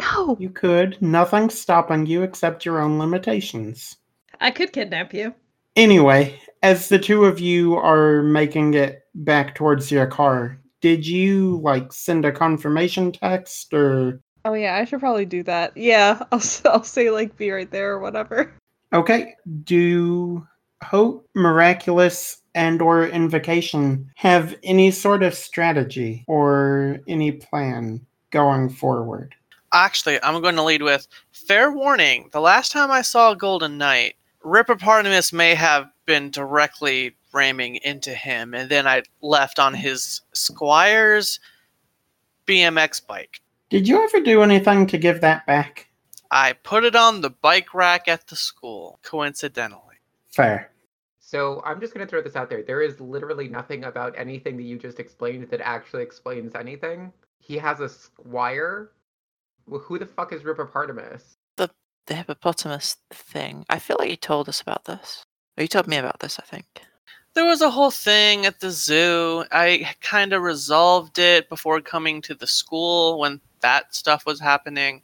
No, 0.00 0.36
You 0.40 0.50
could. 0.50 1.00
Nothing's 1.00 1.56
stopping 1.60 2.06
you 2.06 2.22
except 2.22 2.64
your 2.64 2.80
own 2.80 2.98
limitations. 2.98 3.96
I 4.40 4.50
could 4.50 4.72
kidnap 4.72 5.12
you. 5.12 5.34
Anyway, 5.80 6.38
as 6.62 6.90
the 6.90 6.98
two 6.98 7.24
of 7.24 7.40
you 7.40 7.74
are 7.74 8.22
making 8.22 8.74
it 8.74 9.04
back 9.14 9.54
towards 9.54 9.90
your 9.90 10.06
car, 10.06 10.58
did 10.82 11.06
you 11.06 11.58
like 11.62 11.90
send 11.90 12.26
a 12.26 12.30
confirmation 12.32 13.10
text 13.10 13.72
or 13.72 14.20
Oh 14.44 14.52
yeah, 14.52 14.76
I 14.76 14.84
should 14.84 15.00
probably 15.00 15.24
do 15.24 15.42
that. 15.44 15.74
Yeah, 15.74 16.22
I'll 16.32 16.38
s- 16.38 16.60
I'll 16.66 16.82
say 16.82 17.08
like 17.10 17.34
be 17.38 17.50
right 17.50 17.70
there 17.70 17.92
or 17.92 17.98
whatever. 17.98 18.52
Okay. 18.92 19.34
Do 19.64 20.46
Hope, 20.84 21.26
Miraculous, 21.34 22.42
and 22.54 22.82
or 22.82 23.06
Invocation 23.06 24.10
have 24.16 24.56
any 24.62 24.90
sort 24.90 25.22
of 25.22 25.32
strategy 25.32 26.24
or 26.28 26.98
any 27.08 27.32
plan 27.32 28.04
going 28.32 28.68
forward? 28.68 29.34
Actually, 29.72 30.22
I'm 30.22 30.42
going 30.42 30.56
to 30.56 30.62
lead 30.62 30.82
with 30.82 31.08
fair 31.32 31.70
warning. 31.72 32.28
The 32.32 32.40
last 32.40 32.70
time 32.70 32.90
I 32.90 33.00
saw 33.00 33.32
Golden 33.32 33.78
Knight, 33.78 34.16
Rippopotamus 34.42 35.32
may 35.32 35.54
have 35.54 35.90
been 36.06 36.30
directly 36.30 37.16
ramming 37.32 37.76
into 37.76 38.10
him, 38.10 38.54
and 38.54 38.70
then 38.70 38.86
I 38.86 39.02
left 39.20 39.58
on 39.58 39.74
his 39.74 40.22
Squire's 40.32 41.38
BMX 42.46 43.06
bike. 43.06 43.40
Did 43.68 43.86
you 43.86 44.02
ever 44.02 44.20
do 44.20 44.42
anything 44.42 44.86
to 44.88 44.98
give 44.98 45.20
that 45.20 45.46
back? 45.46 45.88
I 46.30 46.54
put 46.54 46.84
it 46.84 46.96
on 46.96 47.20
the 47.20 47.30
bike 47.30 47.74
rack 47.74 48.08
at 48.08 48.26
the 48.28 48.36
school, 48.36 48.98
coincidentally. 49.02 49.96
Fair. 50.28 50.70
So 51.18 51.62
I'm 51.64 51.80
just 51.80 51.94
gonna 51.94 52.06
throw 52.06 52.22
this 52.22 52.34
out 52.34 52.50
there. 52.50 52.62
There 52.62 52.82
is 52.82 53.00
literally 53.00 53.46
nothing 53.46 53.84
about 53.84 54.14
anything 54.16 54.56
that 54.56 54.64
you 54.64 54.78
just 54.78 54.98
explained 54.98 55.48
that 55.50 55.60
actually 55.60 56.02
explains 56.02 56.54
anything. 56.54 57.12
He 57.38 57.56
has 57.58 57.80
a 57.80 57.88
squire. 57.88 58.90
Well, 59.66 59.80
who 59.80 59.98
the 59.98 60.06
fuck 60.06 60.32
is 60.32 60.44
Rippopotamus? 60.44 61.36
The 62.06 62.14
hippopotamus 62.14 62.96
thing. 63.10 63.64
I 63.70 63.78
feel 63.78 63.96
like 63.98 64.10
you 64.10 64.16
told 64.16 64.48
us 64.48 64.60
about 64.60 64.84
this. 64.84 65.22
Or 65.56 65.62
you 65.62 65.68
told 65.68 65.86
me 65.86 65.96
about 65.96 66.20
this, 66.20 66.38
I 66.38 66.42
think. 66.42 66.64
There 67.34 67.44
was 67.44 67.60
a 67.60 67.70
whole 67.70 67.92
thing 67.92 68.46
at 68.46 68.60
the 68.60 68.70
zoo. 68.70 69.44
I 69.52 69.94
kind 70.00 70.32
of 70.32 70.42
resolved 70.42 71.18
it 71.18 71.48
before 71.48 71.80
coming 71.80 72.20
to 72.22 72.34
the 72.34 72.46
school 72.46 73.18
when 73.20 73.40
that 73.60 73.94
stuff 73.94 74.26
was 74.26 74.40
happening. 74.40 75.02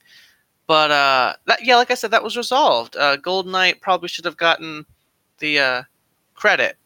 But 0.66 0.90
uh, 0.90 1.34
that, 1.46 1.64
yeah, 1.64 1.76
like 1.76 1.92
I 1.92 1.94
said, 1.94 2.10
that 2.10 2.24
was 2.24 2.36
resolved. 2.36 2.96
Uh, 2.96 3.16
Gold 3.16 3.46
Knight 3.46 3.80
probably 3.80 4.08
should 4.08 4.24
have 4.24 4.36
gotten 4.36 4.84
the 5.38 5.58
uh, 5.60 5.82
credit, 6.34 6.76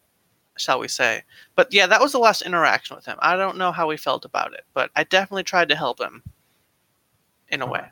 shall 0.57 0.79
we 0.79 0.87
say? 0.87 1.23
But 1.55 1.73
yeah, 1.73 1.87
that 1.87 2.01
was 2.01 2.11
the 2.11 2.19
last 2.19 2.43
interaction 2.43 2.95
with 2.95 3.05
him. 3.05 3.17
I 3.19 3.35
don't 3.35 3.57
know 3.57 3.71
how 3.71 3.89
he 3.89 3.97
felt 3.97 4.25
about 4.25 4.53
it, 4.53 4.65
but 4.75 4.91
I 4.95 5.03
definitely 5.05 5.43
tried 5.43 5.69
to 5.69 5.75
help 5.75 5.99
him 5.99 6.21
in 7.49 7.63
a 7.63 7.65
way. 7.65 7.85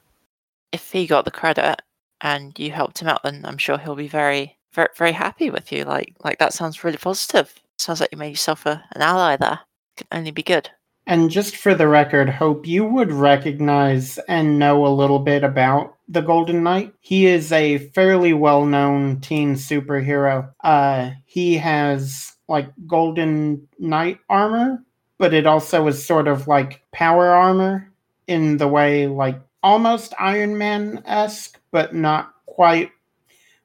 If 0.72 0.92
he 0.92 1.08
got 1.08 1.26
the 1.26 1.32
credit 1.32 1.82
and 2.22 2.58
you 2.58 2.72
helped 2.72 3.00
him 3.00 3.08
out, 3.08 3.24
then 3.24 3.42
I'm 3.46 3.58
sure 3.58 3.78
he'll 3.78 3.96
be 3.96 4.08
very, 4.08 4.58
very, 4.74 4.90
very 4.98 5.12
happy 5.12 5.50
with 5.50 5.72
you. 5.72 5.84
Like, 5.84 6.16
like 6.24 6.40
that 6.40 6.54
sounds 6.54 6.84
really 6.84 6.98
positive. 6.98 7.54
Sounds 7.78 8.02
like 8.02 8.10
you 8.12 8.18
made 8.18 8.30
yourself 8.30 8.66
a, 8.66 8.84
an 8.94 9.02
ally 9.02 9.38
there. 9.38 9.60
Can 9.98 10.08
only 10.12 10.32
be 10.32 10.44
good. 10.44 10.70
And 11.08 11.32
just 11.32 11.58
for 11.58 11.74
the 11.74 11.88
record, 11.88 12.30
Hope, 12.30 12.68
you 12.68 12.86
would 12.86 13.12
recognize 13.12 14.20
and 14.28 14.60
know 14.60 14.86
a 14.86 14.94
little 14.94 15.18
bit 15.18 15.44
about 15.44 15.96
the 16.08 16.22
Golden 16.22 16.62
Knight. 16.62 16.94
He 17.00 17.26
is 17.26 17.52
a 17.52 17.80
fairly 17.80 18.34
well 18.34 18.66
known 18.66 19.20
teen 19.20 19.56
superhero. 19.56 20.54
Uh, 20.64 21.12
he 21.26 21.58
has 21.58 22.34
like 22.48 22.72
Golden 22.86 23.68
Knight 23.80 24.20
armor, 24.30 24.84
but 25.18 25.34
it 25.34 25.48
also 25.48 25.88
is 25.88 26.06
sort 26.06 26.28
of 26.28 26.48
like 26.48 26.84
power 26.92 27.28
armor 27.28 27.92
in 28.28 28.58
the 28.58 28.68
way 28.68 29.08
like 29.08 29.42
almost 29.64 30.14
Iron 30.20 30.58
Man 30.58 31.02
esque, 31.06 31.59
but 31.72 31.94
not 31.94 32.34
quite. 32.46 32.92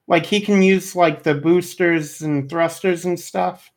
Like 0.06 0.26
he 0.26 0.40
can 0.40 0.62
use 0.62 0.94
like 0.94 1.22
the 1.22 1.34
boosters 1.34 2.20
and 2.20 2.48
thrusters 2.48 3.04
and 3.04 3.18
stuff 3.18 3.70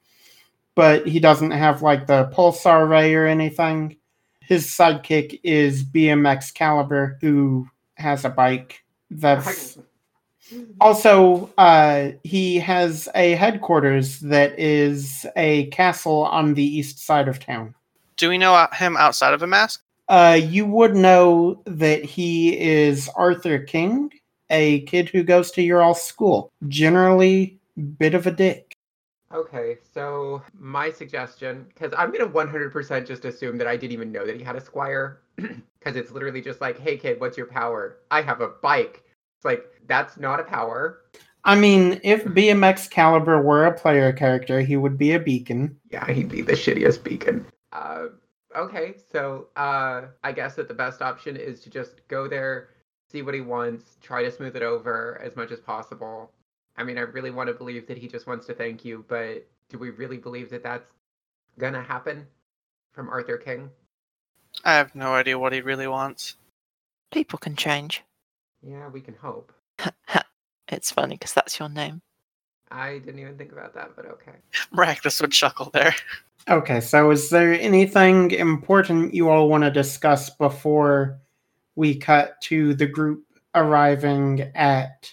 but 0.77 1.07
he 1.07 1.19
doesn't 1.19 1.49
have 1.49 1.81
like 1.81 2.05
the 2.05 2.31
pulsar 2.35 2.87
ray 2.87 3.15
or 3.15 3.25
anything. 3.25 3.97
His 4.41 4.67
sidekick 4.67 5.39
is 5.41 5.83
BMX 5.83 6.53
Caliber, 6.53 7.17
who 7.19 7.67
has 7.95 8.25
a 8.25 8.29
bike. 8.29 8.83
That's 9.09 9.79
also 10.79 11.51
uh, 11.57 12.11
he 12.23 12.57
has 12.57 13.09
a 13.15 13.31
headquarters 13.31 14.19
that 14.19 14.57
is 14.59 15.25
a 15.35 15.65
castle 15.67 16.25
on 16.25 16.53
the 16.53 16.63
east 16.63 17.03
side 17.03 17.27
of 17.27 17.39
town. 17.39 17.73
Do 18.15 18.29
we 18.29 18.37
know 18.37 18.53
uh, 18.53 18.71
him 18.75 18.97
outside 18.97 19.33
of 19.33 19.41
a 19.41 19.47
mask? 19.47 19.81
Uh, 20.07 20.39
you 20.39 20.67
would 20.67 20.95
know 20.95 21.59
that 21.65 22.05
he 22.05 22.55
is 22.55 23.09
Arthur 23.15 23.57
King, 23.57 24.11
a 24.49 24.81
kid 24.81 25.09
who 25.09 25.23
goes 25.23 25.51
to 25.51 25.61
your 25.61 25.81
all 25.81 25.95
school. 25.95 26.51
Generally, 26.67 27.59
bit 27.97 28.13
of 28.13 28.27
a 28.27 28.31
dick. 28.31 28.73
Okay, 29.33 29.77
so 29.93 30.41
my 30.57 30.89
suggestion, 30.89 31.65
because 31.73 31.93
I'm 31.97 32.11
gonna 32.11 32.29
100% 32.29 33.05
just 33.05 33.25
assume 33.25 33.57
that 33.57 33.67
I 33.67 33.75
didn't 33.75 33.91
even 33.91 34.11
know 34.11 34.25
that 34.25 34.37
he 34.37 34.43
had 34.43 34.55
a 34.55 34.61
squire, 34.61 35.19
because 35.35 35.97
it's 35.97 36.11
literally 36.11 36.41
just 36.41 36.61
like, 36.61 36.79
hey 36.79 36.97
kid, 36.97 37.19
what's 37.19 37.37
your 37.37 37.47
power? 37.47 37.97
I 38.09 38.21
have 38.21 38.39
a 38.39 38.47
bike. 38.47 39.03
It's 39.37 39.45
like 39.45 39.65
that's 39.85 40.17
not 40.17 40.39
a 40.39 40.43
power. 40.43 41.01
I 41.43 41.55
mean, 41.55 41.99
if 42.03 42.23
BMX 42.25 42.89
Caliber 42.89 43.41
were 43.41 43.65
a 43.65 43.73
player 43.73 44.11
character, 44.11 44.61
he 44.61 44.75
would 44.75 44.97
be 44.97 45.13
a 45.13 45.19
beacon. 45.19 45.77
Yeah, 45.89 46.09
he'd 46.11 46.29
be 46.29 46.41
the 46.41 46.53
shittiest 46.53 47.03
beacon. 47.03 47.45
Uh, 47.71 48.07
okay, 48.55 48.95
so 49.11 49.47
uh, 49.55 50.07
I 50.23 50.31
guess 50.31 50.55
that 50.55 50.67
the 50.67 50.73
best 50.73 51.01
option 51.01 51.37
is 51.37 51.61
to 51.61 51.69
just 51.69 52.01
go 52.07 52.27
there, 52.27 52.69
see 53.17 53.23
what 53.23 53.33
he 53.33 53.41
wants, 53.41 53.97
try 53.99 54.21
to 54.21 54.31
smooth 54.31 54.55
it 54.55 54.61
over 54.61 55.19
as 55.23 55.35
much 55.35 55.51
as 55.51 55.59
possible. 55.59 56.31
I 56.77 56.83
mean, 56.83 56.99
I 56.99 57.01
really 57.01 57.31
want 57.31 57.47
to 57.47 57.53
believe 57.53 57.87
that 57.87 57.97
he 57.97 58.07
just 58.07 58.27
wants 58.27 58.45
to 58.45 58.53
thank 58.53 58.85
you, 58.85 59.03
but 59.07 59.47
do 59.69 59.79
we 59.79 59.89
really 59.89 60.17
believe 60.17 60.51
that 60.51 60.61
that's 60.61 60.91
gonna 61.57 61.81
happen 61.81 62.27
from 62.93 63.09
Arthur 63.09 63.37
King? 63.37 63.71
I 64.63 64.73
have 64.75 64.93
no 64.93 65.15
idea 65.15 65.39
what 65.39 65.51
he 65.51 65.61
really 65.61 65.87
wants. 65.87 66.35
People 67.11 67.39
can 67.39 67.55
change. 67.55 68.03
Yeah, 68.61 68.87
we 68.87 69.01
can 69.01 69.15
hope. 69.15 69.51
it's 70.67 70.91
funny 70.91 71.15
because 71.15 71.33
that's 71.33 71.57
your 71.57 71.69
name. 71.69 72.01
I 72.69 72.99
didn't 72.99 73.19
even 73.19 73.37
think 73.37 73.51
about 73.51 73.73
that, 73.73 73.95
but 73.95 74.05
okay. 74.05 74.33
Miraculous 74.71 75.19
would 75.21 75.31
chuckle 75.31 75.71
there. 75.73 75.95
Okay, 76.47 76.81
so 76.81 77.09
is 77.09 77.31
there 77.31 77.53
anything 77.53 78.29
important 78.31 79.15
you 79.15 79.29
all 79.29 79.49
want 79.49 79.63
to 79.63 79.71
discuss 79.71 80.29
before 80.29 81.19
we 81.77 81.95
cut 81.95 82.41
to 82.41 82.73
the 82.73 82.87
group 82.87 83.23
arriving 83.55 84.41
at 84.55 85.09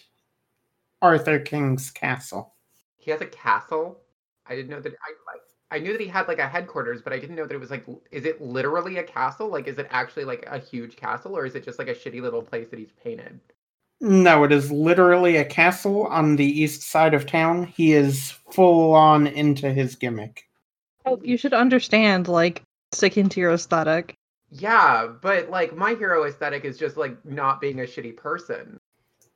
Arthur 1.00 1.38
King's 1.38 1.90
castle? 1.90 2.54
He 2.96 3.10
has 3.10 3.20
a 3.20 3.26
castle. 3.26 4.00
I 4.46 4.56
didn't 4.56 4.70
know 4.70 4.80
that. 4.80 4.92
I 4.92 5.32
like. 5.32 5.42
I 5.70 5.78
knew 5.78 5.92
that 5.92 6.00
he 6.00 6.08
had 6.08 6.28
like 6.28 6.38
a 6.38 6.48
headquarters, 6.48 7.02
but 7.02 7.12
I 7.12 7.18
didn't 7.18 7.36
know 7.36 7.46
that 7.46 7.54
it 7.54 7.60
was 7.60 7.70
like. 7.70 7.86
Is 8.10 8.24
it 8.24 8.40
literally 8.40 8.98
a 8.98 9.02
castle? 9.02 9.48
Like, 9.48 9.68
is 9.68 9.78
it 9.78 9.86
actually 9.90 10.24
like 10.24 10.46
a 10.50 10.58
huge 10.58 10.96
castle, 10.96 11.36
or 11.36 11.46
is 11.46 11.54
it 11.54 11.64
just 11.64 11.78
like 11.78 11.88
a 11.88 11.94
shitty 11.94 12.20
little 12.20 12.42
place 12.42 12.68
that 12.70 12.78
he's 12.78 12.92
painted? 13.02 13.38
No, 14.00 14.44
it 14.44 14.52
is 14.52 14.72
literally 14.72 15.36
a 15.36 15.44
castle 15.44 16.06
on 16.06 16.36
the 16.36 16.44
east 16.44 16.82
side 16.82 17.14
of 17.14 17.26
town. 17.26 17.64
He 17.64 17.92
is 17.92 18.32
full 18.50 18.92
on 18.92 19.26
into 19.26 19.72
his 19.72 19.94
gimmick. 19.94 20.48
Oh, 21.06 21.20
you 21.22 21.36
should 21.36 21.54
understand, 21.54 22.28
like, 22.28 22.62
sticking 22.92 23.28
to 23.28 23.40
your 23.40 23.52
aesthetic. 23.52 24.16
Yeah, 24.56 25.08
but 25.20 25.50
like 25.50 25.76
my 25.76 25.94
hero 25.94 26.24
aesthetic 26.24 26.64
is 26.64 26.78
just 26.78 26.96
like 26.96 27.22
not 27.24 27.60
being 27.60 27.80
a 27.80 27.84
shitty 27.84 28.16
person. 28.16 28.78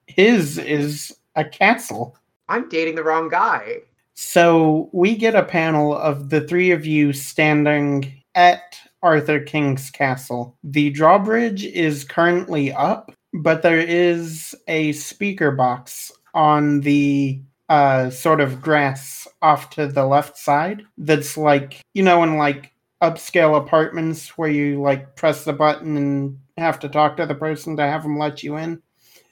His 0.07 0.59
is 0.59 1.17
a 1.35 1.45
castle. 1.45 2.17
I'm 2.49 2.69
dating 2.69 2.95
the 2.95 3.03
wrong 3.03 3.29
guy. 3.29 3.79
So 4.15 4.89
we 4.93 5.17
get 5.17 5.35
a 5.35 5.43
panel 5.43 5.97
of 5.97 6.31
the 6.31 6.43
three 6.43 6.71
of 6.71 6.87
you 6.87 7.13
standing 7.13 8.23
at 8.37 8.79
Arthur 9.03 9.41
King's 9.41 9.91
castle. 9.91 10.57
The 10.63 10.91
drawbridge 10.91 11.65
is 11.65 12.05
currently 12.05 12.73
up, 12.73 13.13
but 13.35 13.63
there 13.63 13.81
is 13.81 14.55
a 14.69 14.93
speaker 14.93 15.51
box 15.51 16.13
on 16.33 16.81
the 16.81 17.41
uh, 17.69 18.11
sort 18.11 18.41
of 18.41 18.63
grass 18.63 19.27
off 19.43 19.71
to 19.71 19.89
the 19.89 20.07
left 20.07 20.39
side 20.39 20.85
that's 20.97 21.37
like, 21.37 21.81
you 21.95 22.05
know, 22.05 22.23
in 22.23 22.37
like 22.39 22.73
upscale 23.03 23.57
apartments 23.57 24.37
where 24.37 24.51
you 24.51 24.81
like 24.81 25.15
press 25.15 25.45
the 25.45 25.53
button 25.53 25.97
and 25.97 26.39
have 26.57 26.81
to 26.81 26.89
talk 26.89 27.17
to 27.17 27.27
the 27.27 27.35
person 27.35 27.77
to 27.77 27.83
have 27.83 28.03
them 28.03 28.19
let 28.19 28.43
you 28.43 28.57
in. 28.57 28.83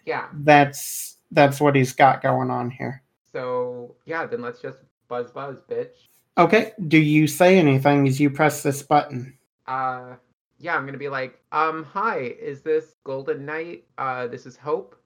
Yeah. 0.04 0.28
That's 0.32 1.16
that's 1.32 1.60
what 1.60 1.74
he's 1.74 1.92
got 1.92 2.22
going 2.22 2.50
on 2.50 2.70
here. 2.70 3.02
So 3.32 3.96
yeah, 4.04 4.26
then 4.26 4.40
let's 4.40 4.60
just 4.60 4.78
buzz 5.08 5.30
buzz, 5.30 5.58
bitch. 5.68 6.08
Okay, 6.38 6.72
do 6.88 6.98
you 6.98 7.26
say 7.26 7.58
anything 7.58 8.06
as 8.06 8.20
you 8.20 8.30
press 8.30 8.62
this 8.62 8.82
button? 8.82 9.36
Uh 9.66 10.14
yeah, 10.58 10.76
I'm 10.76 10.86
gonna 10.86 10.96
be 10.96 11.08
like, 11.08 11.38
um, 11.52 11.84
hi, 11.84 12.18
is 12.18 12.62
this 12.62 12.94
Golden 13.04 13.44
Knight? 13.44 13.84
Uh 13.98 14.26
this 14.28 14.46
is 14.46 14.56
Hope. 14.56 14.96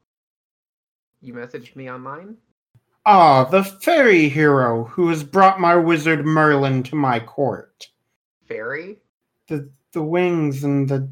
You 1.22 1.34
messaged 1.34 1.76
me 1.76 1.90
online? 1.90 2.36
Ah, 3.06 3.44
the 3.44 3.64
fairy 3.64 4.28
hero 4.28 4.84
who 4.84 5.08
has 5.08 5.24
brought 5.24 5.58
my 5.58 5.74
wizard 5.74 6.26
Merlin 6.26 6.82
to 6.84 6.94
my 6.94 7.18
court. 7.18 7.88
Fairy? 8.50 8.98
The 9.46 9.70
the 9.92 10.02
wings 10.02 10.64
and 10.64 10.88
the 10.88 11.08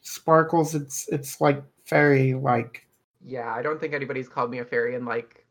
sparkles, 0.00 0.74
it's 0.74 1.06
it's 1.10 1.40
like 1.40 1.62
fairy 1.84 2.34
like. 2.34 2.86
Yeah, 3.22 3.52
I 3.54 3.60
don't 3.60 3.78
think 3.78 3.92
anybody's 3.92 4.28
called 4.28 4.50
me 4.50 4.58
a 4.58 4.64
fairy 4.64 4.94
in 4.94 5.04
like 5.04 5.46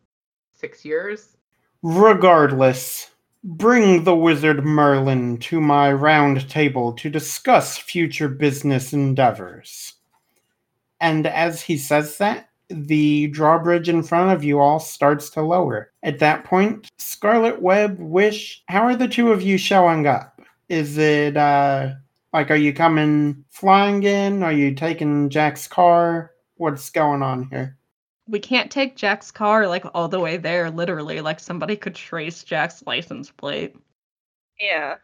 six 0.54 0.84
years. 0.84 1.38
Regardless, 1.84 3.12
bring 3.44 4.04
the 4.04 4.16
wizard 4.16 4.66
Merlin 4.66 5.38
to 5.38 5.62
my 5.62 5.94
round 5.94 6.50
table 6.50 6.94
to 6.94 7.10
discuss 7.12 7.78
future 7.78 8.28
business 8.28 8.92
endeavors. 8.92 9.94
And 11.00 11.28
as 11.28 11.62
he 11.62 11.78
says 11.78 12.18
that, 12.18 12.50
the 12.70 13.28
drawbridge 13.28 13.88
in 13.88 14.04
front 14.04 14.32
of 14.32 14.44
you 14.44 14.60
all 14.60 14.80
starts 14.80 15.30
to 15.32 15.42
lower. 15.42 15.92
At 16.04 16.20
that 16.20 16.44
point, 16.44 16.90
Scarlet 16.98 17.62
Web, 17.62 17.98
Wish, 18.00 18.64
how 18.68 18.82
are 18.82 18.96
the 18.96 19.08
two 19.08 19.32
of 19.32 19.42
you 19.42 19.58
showing 19.58 20.08
up? 20.08 20.39
Is 20.70 20.98
it 20.98 21.36
uh 21.36 21.94
like 22.32 22.52
are 22.52 22.56
you 22.56 22.74
coming 22.74 23.44
flying 23.50 24.04
in? 24.04 24.44
Are 24.44 24.54
you 24.54 24.76
taking 24.76 25.30
Jack's 25.30 25.68
car? 25.68 26.32
What's 26.56 26.90
going 26.90 27.24
on 27.24 27.50
here? 27.50 27.78
We 28.28 28.40
can't 28.40 28.70
take 28.70 28.96
Jack's 28.96 29.32
car 29.32 29.68
like 29.68 29.86
all 29.94 30.08
the 30.08 30.20
way 30.20 30.38
there, 30.38 30.70
literally. 30.70 31.22
Like 31.22 31.40
somebody 31.40 31.76
could 31.76 31.96
trace 31.96 32.44
Jack's 32.44 32.84
license 32.86 33.32
plate. 33.32 33.76
Yeah. 34.60 34.96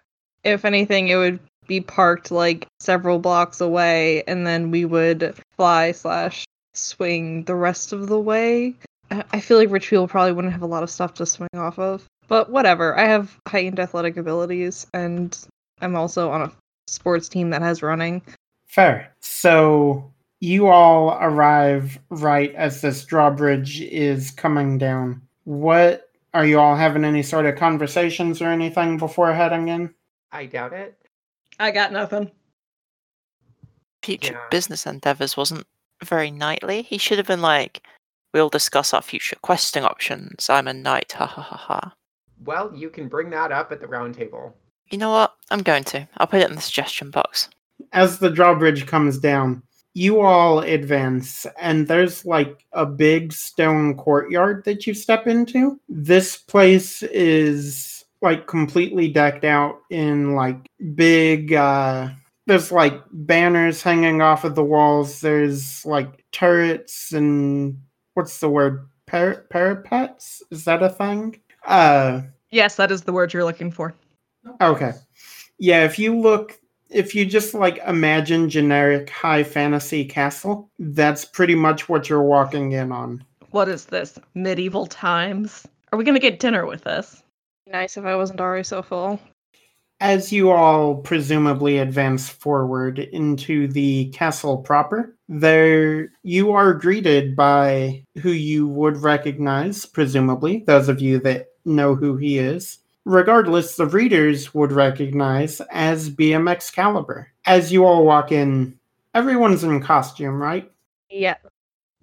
If 0.44 0.66
anything, 0.66 1.08
it 1.08 1.16
would 1.16 1.40
be 1.68 1.82
parked 1.82 2.30
like 2.30 2.68
several 2.80 3.18
blocks 3.18 3.62
away, 3.62 4.24
and 4.28 4.46
then 4.46 4.70
we 4.70 4.86
would 4.86 5.36
fly 5.56 5.92
slash 5.92 6.46
swing 6.74 7.44
the 7.46 7.56
rest 7.56 7.94
of 7.94 8.08
the 8.08 8.20
way. 8.20 8.76
I 9.10 9.24
I 9.34 9.40
feel 9.40 9.58
like 9.58 9.72
Rich 9.72 9.90
People 9.90 10.08
probably 10.08 10.34
wouldn't 10.34 10.54
have 10.54 10.62
a 10.62 10.68
lot 10.68 10.84
of 10.84 10.92
stuff 10.92 11.16
to 11.16 11.26
swing 11.26 11.50
off 11.56 11.80
of. 11.80 12.06
But 12.28 12.52
whatever. 12.52 12.98
I 12.98 13.06
have 13.06 13.40
heightened 13.48 13.80
athletic 13.80 14.18
abilities, 14.18 14.86
and 14.94 15.36
I'm 15.82 15.96
also 15.96 16.30
on 16.32 16.42
a 16.42 16.52
sports 16.88 17.28
team 17.30 17.50
that 17.50 17.62
has 17.62 17.82
running. 17.82 18.22
Fair. 18.66 19.14
So 19.20 20.12
you 20.40 20.68
all 20.68 21.18
arrive 21.22 22.00
right 22.10 22.54
as 22.56 22.82
this 22.82 23.04
drawbridge 23.06 23.82
is 23.82 24.32
coming 24.32 24.78
down. 24.78 25.22
What 25.44 26.10
are 26.34 26.46
you 26.46 26.60
all 26.60 26.76
having 26.76 27.06
any 27.06 27.24
sort 27.24 27.46
of 27.46 27.56
conversations 27.56 28.42
or 28.42 28.48
anything 28.50 28.98
before 28.98 29.34
heading 29.34 29.70
in? 29.70 29.94
I 30.32 30.46
doubt 30.46 30.74
it. 30.74 30.98
I 31.60 31.72
got 31.72 31.94
nothing. 31.94 32.32
Future 34.04 34.34
Yeah. 34.34 34.48
business 34.52 34.86
endeavors 34.86 35.38
wasn't 35.38 35.66
very 36.04 36.30
knightly. 36.30 36.82
He 36.82 36.98
should 36.98 37.18
have 37.18 37.28
been 37.28 37.42
like, 37.42 37.82
"We'll 38.34 38.50
discuss 38.50 38.94
our 38.94 39.02
future 39.02 39.38
questing 39.42 39.84
options. 39.84 40.50
I'm 40.50 40.68
a 40.68 40.74
knight." 40.74 41.14
Ha 41.14 41.26
ha 41.26 41.42
ha 41.42 41.56
ha. 41.58 41.96
Well, 42.44 42.76
you 42.76 42.90
can 42.90 43.08
bring 43.08 43.30
that 43.30 43.52
up 43.52 43.72
at 43.72 43.80
the 43.80 43.88
round 43.88 44.16
table. 44.16 44.56
You 44.90 44.98
know 44.98 45.12
what? 45.12 45.36
I'm 45.52 45.62
going 45.62 45.84
to. 45.86 46.08
I'll 46.18 46.28
put 46.28 46.42
it 46.42 46.50
in 46.50 46.56
the 46.56 46.62
suggestion 46.62 47.10
box. 47.12 47.50
As 47.94 48.20
the 48.20 48.30
drawbridge 48.30 48.86
comes 48.88 49.18
down, 49.18 49.64
you 49.94 50.20
all 50.20 50.60
advance, 50.60 51.46
and 51.60 51.88
there's 51.88 52.26
like 52.26 52.66
a 52.74 52.86
big 52.86 53.32
stone 53.32 53.96
courtyard 53.96 54.64
that 54.66 54.86
you 54.86 54.94
step 54.94 55.26
into. 55.26 55.80
This 55.88 56.38
place 56.38 57.02
is 57.04 58.04
like 58.22 58.48
completely 58.48 59.08
decked 59.08 59.46
out 59.46 59.82
in 59.90 60.36
like 60.36 60.70
big 60.96 61.54
uh 61.54 62.10
there's 62.48 62.72
like 62.72 63.02
banners 63.12 63.82
hanging 63.82 64.22
off 64.22 64.44
of 64.44 64.56
the 64.56 64.64
walls. 64.64 65.22
There's 65.22 65.86
like 65.86 66.24
turrets 66.32 67.12
and 67.12 67.80
what's 68.14 68.40
the 68.40 68.50
word? 68.50 68.88
Par- 69.06 69.46
parapets? 69.50 70.44
Is 70.52 70.66
that 70.66 70.84
a 70.84 70.90
thing? 70.90 71.40
Uh 71.66 72.22
Yes, 72.52 72.76
that 72.76 72.92
is 72.92 73.04
the 73.04 73.14
word 73.14 73.34
you're 73.34 73.44
looking 73.44 73.72
for. 73.72 73.94
Okay. 74.62 74.94
Yeah, 75.58 75.86
if 75.86 75.98
you 75.98 76.20
look 76.20 76.60
if 76.90 77.16
you 77.16 77.26
just 77.26 77.54
like 77.54 77.80
imagine 77.88 78.50
generic 78.50 79.10
high 79.10 79.44
fantasy 79.44 80.06
castle, 80.06 80.70
that's 80.80 81.26
pretty 81.26 81.56
much 81.56 81.90
what 81.90 82.10
you're 82.10 82.22
walking 82.22 82.72
in 82.74 82.92
on. 82.92 83.24
What 83.52 83.70
is 83.70 83.86
this? 83.86 84.20
Medieval 84.34 84.86
times? 84.86 85.66
Are 85.92 85.98
we 85.98 86.06
gonna 86.06 86.20
get 86.20 86.40
dinner 86.40 86.66
with 86.66 86.84
this? 86.84 87.24
Nice 87.68 87.98
if 87.98 88.06
I 88.06 88.16
wasn't 88.16 88.42
already 88.42 88.64
so 88.64 88.82
full. 88.82 89.20
As 90.02 90.32
you 90.32 90.52
all 90.52 90.96
presumably 90.96 91.78
advance 91.78 92.30
forward 92.30 93.00
into 93.00 93.68
the 93.70 94.10
castle 94.10 94.58
proper, 94.58 95.16
there 95.30 96.10
you 96.22 96.52
are 96.52 96.74
greeted 96.74 97.36
by 97.36 98.04
who 98.22 98.32
you 98.32 98.68
would 98.68 98.98
recognize, 98.98 99.86
presumably, 99.86 100.64
those 100.68 100.90
of 100.90 101.02
you 101.02 101.20
that 101.22 101.48
know 101.64 101.96
who 101.96 102.18
he 102.18 102.38
is. 102.38 102.80
Regardless, 103.06 103.76
the 103.76 103.86
readers 103.86 104.54
would 104.54 104.72
recognize 104.72 105.62
as 105.72 106.10
BMX 106.10 106.74
Caliber. 106.74 107.32
As 107.46 107.72
you 107.72 107.86
all 107.86 108.04
walk 108.04 108.32
in, 108.32 108.78
everyone's 109.14 109.64
in 109.64 109.82
costume, 109.82 110.42
right? 110.42 110.72
Yeah. 111.10 111.36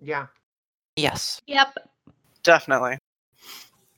Yeah. 0.01 0.27
Yes. 0.97 1.41
Yep. 1.47 1.75
Definitely. 2.45 2.99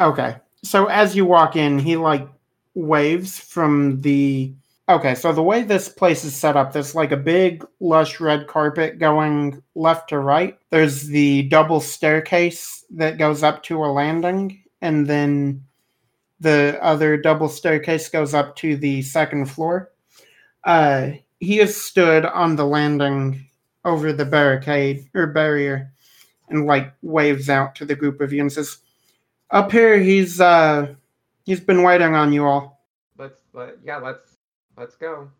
Okay. 0.00 0.36
So 0.62 0.86
as 0.86 1.14
you 1.14 1.26
walk 1.26 1.56
in, 1.56 1.78
he 1.78 1.96
like 1.96 2.26
waves 2.74 3.38
from 3.38 4.00
the 4.00 4.54
Okay, 4.86 5.14
so 5.14 5.32
the 5.32 5.42
way 5.42 5.62
this 5.62 5.88
place 5.88 6.24
is 6.24 6.36
set 6.36 6.58
up, 6.58 6.72
there's 6.72 6.94
like 6.94 7.10
a 7.10 7.16
big 7.16 7.64
lush 7.80 8.20
red 8.20 8.46
carpet 8.46 8.98
going 8.98 9.62
left 9.74 10.10
to 10.10 10.18
right. 10.18 10.58
There's 10.68 11.06
the 11.06 11.44
double 11.44 11.80
staircase 11.80 12.84
that 12.90 13.16
goes 13.16 13.42
up 13.42 13.62
to 13.64 13.82
a 13.82 13.86
landing, 13.86 14.62
and 14.82 15.06
then 15.06 15.64
the 16.40 16.78
other 16.82 17.16
double 17.16 17.48
staircase 17.48 18.08
goes 18.08 18.34
up 18.34 18.56
to 18.56 18.76
the 18.76 19.02
second 19.02 19.46
floor. 19.46 19.92
Uh, 20.64 21.10
he 21.40 21.58
has 21.58 21.76
stood 21.76 22.24
on 22.24 22.56
the 22.56 22.66
landing 22.66 23.48
over 23.84 24.12
the 24.12 24.24
barricade 24.24 25.08
or 25.14 25.26
barrier 25.26 25.92
and 26.48 26.66
like 26.66 26.92
waves 27.02 27.48
out 27.48 27.74
to 27.76 27.84
the 27.84 27.94
group 27.94 28.20
of 28.20 28.32
you 28.32 28.40
and 28.40 28.52
says, 28.52 28.78
Up 29.50 29.70
here, 29.70 29.98
he's 29.98 30.40
uh 30.40 30.94
he's 31.44 31.60
been 31.60 31.82
waiting 31.82 32.14
on 32.14 32.32
you 32.32 32.44
all. 32.44 32.84
Let's 33.18 33.40
let 33.52 33.76
yeah, 33.84 33.98
let's 33.98 34.36
let's 34.76 34.96
go. 34.96 35.30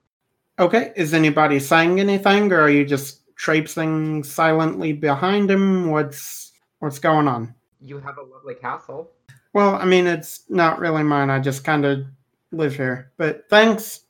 Okay, 0.58 0.92
is 0.94 1.14
anybody 1.14 1.58
saying 1.58 1.98
anything 1.98 2.52
or 2.52 2.60
are 2.60 2.70
you 2.70 2.84
just 2.84 3.22
traipsing 3.36 4.22
silently 4.22 4.92
behind 4.92 5.50
him? 5.50 5.90
What's 5.90 6.52
what's 6.78 6.98
going 6.98 7.28
on? 7.28 7.54
You 7.80 7.98
have 7.98 8.18
a 8.18 8.22
lovely 8.22 8.54
castle. 8.54 9.10
Well, 9.54 9.76
I 9.76 9.86
mean 9.86 10.06
it's 10.06 10.42
not 10.50 10.78
really 10.78 11.02
mine, 11.02 11.30
I 11.30 11.38
just 11.38 11.64
kinda 11.64 12.06
live 12.52 12.76
here. 12.76 13.10
But 13.16 13.48
thanks. 13.48 14.00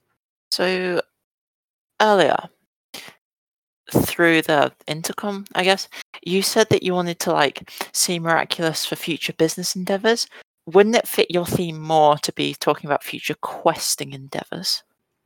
So 0.51 1.01
earlier, 2.01 2.37
through 3.93 4.43
the 4.43 4.73
intercom, 4.87 5.45
I 5.55 5.65
guess, 5.65 5.89
you 6.25 6.43
said 6.43 6.69
that 6.71 6.83
you 6.83 6.95
wanted 6.95 7.19
to 7.21 7.33
like 7.33 7.71
see 7.93 8.19
miraculous 8.19 8.85
for 8.85 8.97
future 8.97 9.33
business 9.33 9.77
endeavors. 9.77 10.27
Wouldn't 10.67 10.97
it 10.97 11.09
fit 11.09 11.31
your 11.31 11.47
theme 11.47 11.79
more 11.79 12.17
to 12.19 12.33
be 12.33 12.55
talking 12.55 12.89
about 12.89 13.05
future 13.05 13.35
questing 13.35 14.13
endeavors? 14.13 14.83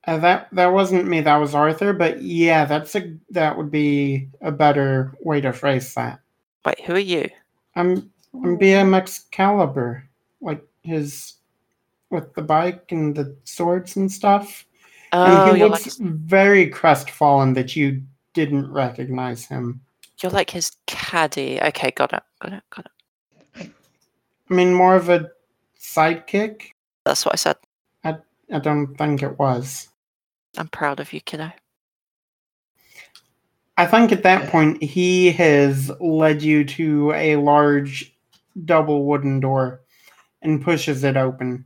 Uh, 0.07 0.17
that 0.19 0.49
that 0.53 0.73
wasn't 0.73 1.07
me, 1.07 1.21
that 1.21 1.37
was 1.37 1.55
Arthur, 1.55 1.93
but 1.93 2.23
yeah, 2.23 2.65
that's 2.65 2.95
a 2.97 3.15
that 3.31 3.57
would 3.57 3.71
be 3.71 4.29
a 4.41 4.51
better 4.51 5.17
way 5.21 5.41
to 5.41 5.53
phrase 5.53 5.93
that. 5.95 6.21
Wait, 6.65 6.81
who 6.81 6.95
are 6.95 6.99
you? 6.99 7.29
I'm 7.77 8.11
I'm 8.35 8.59
BMX 8.59 9.31
Caliber, 9.31 10.08
like 10.41 10.65
his 10.83 11.35
with 12.11 12.35
the 12.35 12.43
bike 12.43 12.91
and 12.91 13.15
the 13.15 13.37
swords 13.45 13.97
and 13.97 14.11
stuff. 14.11 14.65
Oh, 15.13 15.25
and 15.25 15.53
he 15.53 15.61
you're 15.61 15.69
like 15.69 15.85
looks 15.85 15.99
very 16.01 16.69
crestfallen 16.69 17.55
that 17.55 17.77
you 17.77 18.03
didn't 18.35 18.71
recognize 18.71 19.45
him. 19.45 19.81
you're 20.23 20.33
like 20.33 20.51
his 20.51 20.73
caddy. 20.87 21.61
Okay, 21.63 21.91
got 21.91 22.13
it, 22.13 22.23
got 22.41 22.53
it, 22.53 22.63
got 22.71 22.87
it. 22.87 23.73
I 24.51 24.55
mean, 24.55 24.73
more 24.73 24.97
of 24.97 25.09
a 25.09 25.31
sidekick. 25.79 26.71
That's 27.05 27.25
what 27.25 27.35
I 27.35 27.37
said. 27.37 27.57
I, 28.05 28.17
I 28.53 28.59
don't 28.59 28.95
think 28.97 29.23
it 29.23 29.39
was. 29.39 29.89
I'm 30.57 30.69
proud 30.69 31.01
of 31.01 31.13
you, 31.13 31.21
kiddo. 31.21 31.53
I 33.77 33.87
think 33.87 34.11
at 34.11 34.25
that 34.25 34.51
point 34.51 34.83
he 34.83 35.31
has 35.33 35.91
led 36.01 36.43
you 36.43 36.65
to 36.65 37.13
a 37.13 37.37
large 37.37 38.13
double 38.65 39.05
wooden 39.05 39.39
door 39.41 39.83
and 40.49 40.63
pushes 40.63 41.05
it 41.05 41.17
open. 41.17 41.65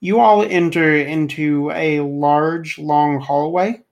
You 0.00 0.20
all 0.20 0.42
enter 0.42 0.96
into 0.96 1.70
a 1.72 2.00
large, 2.00 2.78
long 2.78 3.20
hallway. 3.20 3.82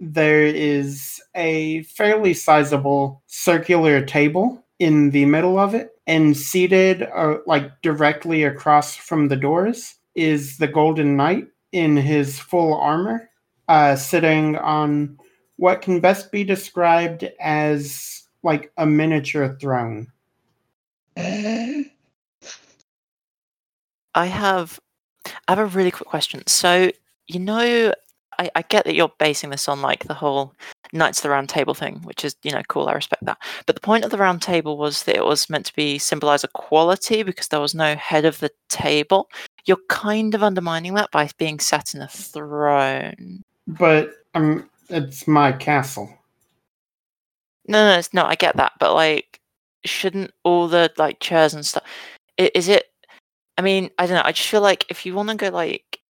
There 0.00 0.46
is 0.46 1.20
a 1.34 1.82
fairly 1.82 2.34
sizable 2.34 3.22
circular 3.26 4.04
table 4.04 4.64
in 4.78 5.10
the 5.10 5.24
middle 5.24 5.58
of 5.58 5.74
it, 5.74 5.92
and 6.06 6.36
seated, 6.36 7.02
uh, 7.02 7.38
like 7.46 7.80
directly 7.82 8.44
across 8.44 8.94
from 8.94 9.28
the 9.28 9.36
doors, 9.36 9.94
is 10.14 10.58
the 10.58 10.68
Golden 10.68 11.16
Knight 11.16 11.46
in 11.72 11.96
his 11.96 12.38
full 12.38 12.74
armor, 12.74 13.30
uh, 13.68 13.96
sitting 13.96 14.56
on 14.56 15.18
what 15.56 15.80
can 15.80 16.00
best 16.00 16.30
be 16.30 16.44
described 16.44 17.24
as 17.40 18.24
like 18.42 18.70
a 18.76 18.86
miniature 18.86 19.56
throne. 19.58 20.06
I 24.16 24.26
have 24.26 24.80
I 25.46 25.52
have 25.52 25.58
a 25.58 25.66
really 25.66 25.90
quick 25.92 26.08
question. 26.08 26.44
So 26.46 26.90
you 27.28 27.38
know, 27.38 27.92
I, 28.38 28.50
I 28.54 28.62
get 28.62 28.84
that 28.84 28.94
you're 28.94 29.12
basing 29.18 29.50
this 29.50 29.68
on 29.68 29.82
like 29.82 30.04
the 30.04 30.14
whole 30.14 30.54
Knights 30.92 31.18
of 31.18 31.24
the 31.24 31.30
Round 31.30 31.48
Table 31.48 31.74
thing, 31.74 31.96
which 32.04 32.24
is 32.24 32.34
you 32.42 32.50
know 32.52 32.62
cool. 32.68 32.88
I 32.88 32.92
respect 32.94 33.24
that. 33.26 33.38
But 33.66 33.74
the 33.74 33.80
point 33.80 34.04
of 34.04 34.10
the 34.10 34.18
Round 34.18 34.40
Table 34.42 34.78
was 34.78 35.02
that 35.04 35.16
it 35.16 35.24
was 35.24 35.50
meant 35.50 35.66
to 35.66 35.74
be 35.74 35.98
symbolize 35.98 36.44
equality 36.44 37.22
because 37.22 37.48
there 37.48 37.60
was 37.60 37.74
no 37.74 37.94
head 37.96 38.24
of 38.24 38.38
the 38.40 38.50
table. 38.68 39.28
You're 39.66 39.78
kind 39.88 40.34
of 40.34 40.42
undermining 40.42 40.94
that 40.94 41.10
by 41.10 41.28
being 41.38 41.58
sat 41.58 41.94
in 41.94 42.00
a 42.02 42.08
throne. 42.08 43.42
But 43.66 44.12
um, 44.34 44.70
it's 44.88 45.26
my 45.26 45.50
castle. 45.52 46.08
No, 47.68 47.84
no, 47.84 47.90
it's- 47.98 48.14
no. 48.14 48.24
I 48.24 48.36
get 48.36 48.56
that, 48.56 48.72
but 48.78 48.94
like, 48.94 49.40
shouldn't 49.84 50.30
all 50.44 50.68
the 50.68 50.92
like 50.96 51.18
chairs 51.20 51.52
and 51.52 51.66
stuff? 51.66 51.82
Is 52.38 52.68
it? 52.68 52.84
I 53.58 53.62
mean, 53.62 53.90
I 53.98 54.06
don't 54.06 54.16
know. 54.16 54.22
I 54.24 54.32
just 54.32 54.48
feel 54.48 54.60
like 54.60 54.84
if 54.88 55.06
you 55.06 55.14
want 55.14 55.30
to 55.30 55.36
go 55.36 55.48
like, 55.48 56.00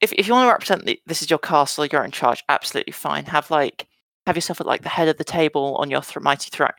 if 0.00 0.12
if 0.12 0.26
you 0.26 0.34
want 0.34 0.46
to 0.46 0.52
represent 0.52 0.84
the, 0.84 1.00
this 1.06 1.22
is 1.22 1.30
your 1.30 1.38
castle, 1.38 1.86
you're 1.86 2.04
in 2.04 2.10
charge. 2.10 2.42
Absolutely 2.48 2.92
fine. 2.92 3.24
Have 3.26 3.50
like 3.50 3.86
have 4.26 4.36
yourself 4.36 4.60
at 4.60 4.66
like 4.66 4.82
the 4.82 4.88
head 4.88 5.08
of 5.08 5.18
the 5.18 5.24
table 5.24 5.76
on 5.76 5.90
your 5.90 6.00
th- 6.00 6.22
mighty 6.22 6.50
throne. 6.50 6.70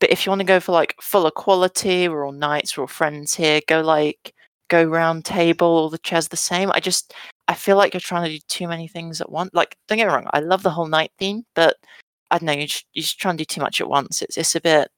But 0.00 0.10
if 0.10 0.24
you 0.24 0.30
want 0.30 0.40
to 0.40 0.46
go 0.46 0.60
for 0.60 0.72
like 0.72 0.94
full 1.00 1.26
equality, 1.26 2.08
we're 2.08 2.24
all 2.26 2.32
knights, 2.32 2.76
we're 2.76 2.84
all 2.84 2.88
friends 2.88 3.34
here. 3.34 3.60
Go 3.68 3.80
like 3.80 4.34
go 4.68 4.84
round 4.84 5.24
table, 5.24 5.66
all 5.66 5.90
the 5.90 5.98
chairs 5.98 6.28
the 6.28 6.36
same. 6.36 6.70
I 6.72 6.80
just 6.80 7.14
I 7.48 7.54
feel 7.54 7.76
like 7.76 7.92
you're 7.94 8.00
trying 8.00 8.24
to 8.24 8.38
do 8.38 8.44
too 8.48 8.68
many 8.68 8.88
things 8.88 9.20
at 9.20 9.30
once. 9.30 9.50
Like 9.52 9.76
don't 9.88 9.98
get 9.98 10.06
me 10.06 10.12
wrong, 10.12 10.26
I 10.32 10.40
love 10.40 10.62
the 10.62 10.70
whole 10.70 10.86
knight 10.86 11.12
theme, 11.18 11.44
but 11.54 11.76
I 12.30 12.38
don't 12.38 12.46
know, 12.46 12.52
you 12.52 12.66
just, 12.66 12.86
you 12.94 13.02
just 13.02 13.18
try 13.18 13.30
and 13.30 13.38
do 13.38 13.44
too 13.44 13.60
much 13.60 13.80
at 13.80 13.88
once. 13.88 14.22
It's 14.22 14.36
it's 14.36 14.54
a 14.54 14.60
bit, 14.60 14.90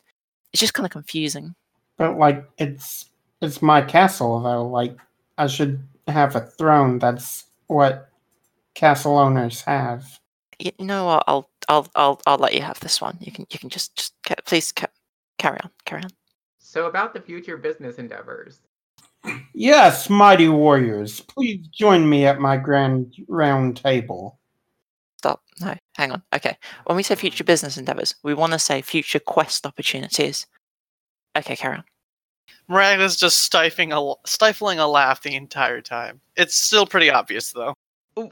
it's 0.52 0.61
just 0.61 0.74
kind 0.74 0.87
of 0.87 0.92
confusing. 0.92 1.54
But 1.96 2.18
like, 2.18 2.44
it's 2.58 3.06
it's 3.42 3.61
my 3.61 3.83
castle 3.83 4.40
though. 4.40 4.66
Like, 4.66 4.96
I 5.38 5.46
should 5.46 5.83
have 6.09 6.37
a 6.37 6.40
throne. 6.40 6.98
That's 6.98 7.44
what 7.66 8.09
castle 8.74 9.18
owners 9.18 9.62
have. 9.62 10.20
You, 10.59 10.72
you 10.78 10.87
know 10.87 11.07
what? 11.07 11.24
I'll 11.26 11.50
I'll 11.68 11.88
I'll 11.94 12.20
I'll 12.26 12.38
let 12.38 12.55
you 12.55 12.62
have 12.62 12.81
this 12.81 13.00
one. 13.00 13.18
You 13.20 13.33
can 13.33 13.46
you 13.50 13.59
can 13.59 13.68
just 13.68 13.96
just 13.96 14.14
ca- 14.26 14.37
please 14.44 14.72
ca- 14.72 14.87
carry 15.38 15.59
on, 15.62 15.70
carry 15.85 16.02
on. 16.02 16.11
So 16.59 16.87
about 16.87 17.12
the 17.12 17.20
future 17.20 17.57
business 17.57 17.98
endeavors. 17.98 18.61
Yes, 19.55 20.11
mighty 20.11 20.48
warriors, 20.48 21.20
please 21.20 21.66
join 21.68 22.09
me 22.09 22.26
at 22.26 22.40
my 22.40 22.57
grand 22.57 23.14
round 23.28 23.76
table. 23.76 24.38
Stop. 25.18 25.42
No, 25.61 25.74
hang 25.94 26.11
on. 26.11 26.22
Okay. 26.35 26.57
When 26.87 26.96
we 26.96 27.05
say 27.05 27.14
future 27.14 27.44
business 27.44 27.76
endeavors, 27.76 28.16
we 28.24 28.35
want 28.35 28.52
to 28.52 28.59
say 28.59 28.83
future 28.83 29.20
quest 29.20 29.64
opportunities. 29.66 30.46
Okay, 31.37 31.55
carry 31.55 31.76
on. 31.76 31.85
Miraculous 32.68 33.16
just 33.16 33.40
stifling 33.40 33.92
a 33.92 34.14
stifling 34.26 34.78
a 34.78 34.87
laugh 34.87 35.22
the 35.22 35.35
entire 35.35 35.81
time. 35.81 36.20
It's 36.37 36.55
still 36.55 36.87
pretty 36.87 37.11
obvious 37.11 37.52
though. 37.52 37.74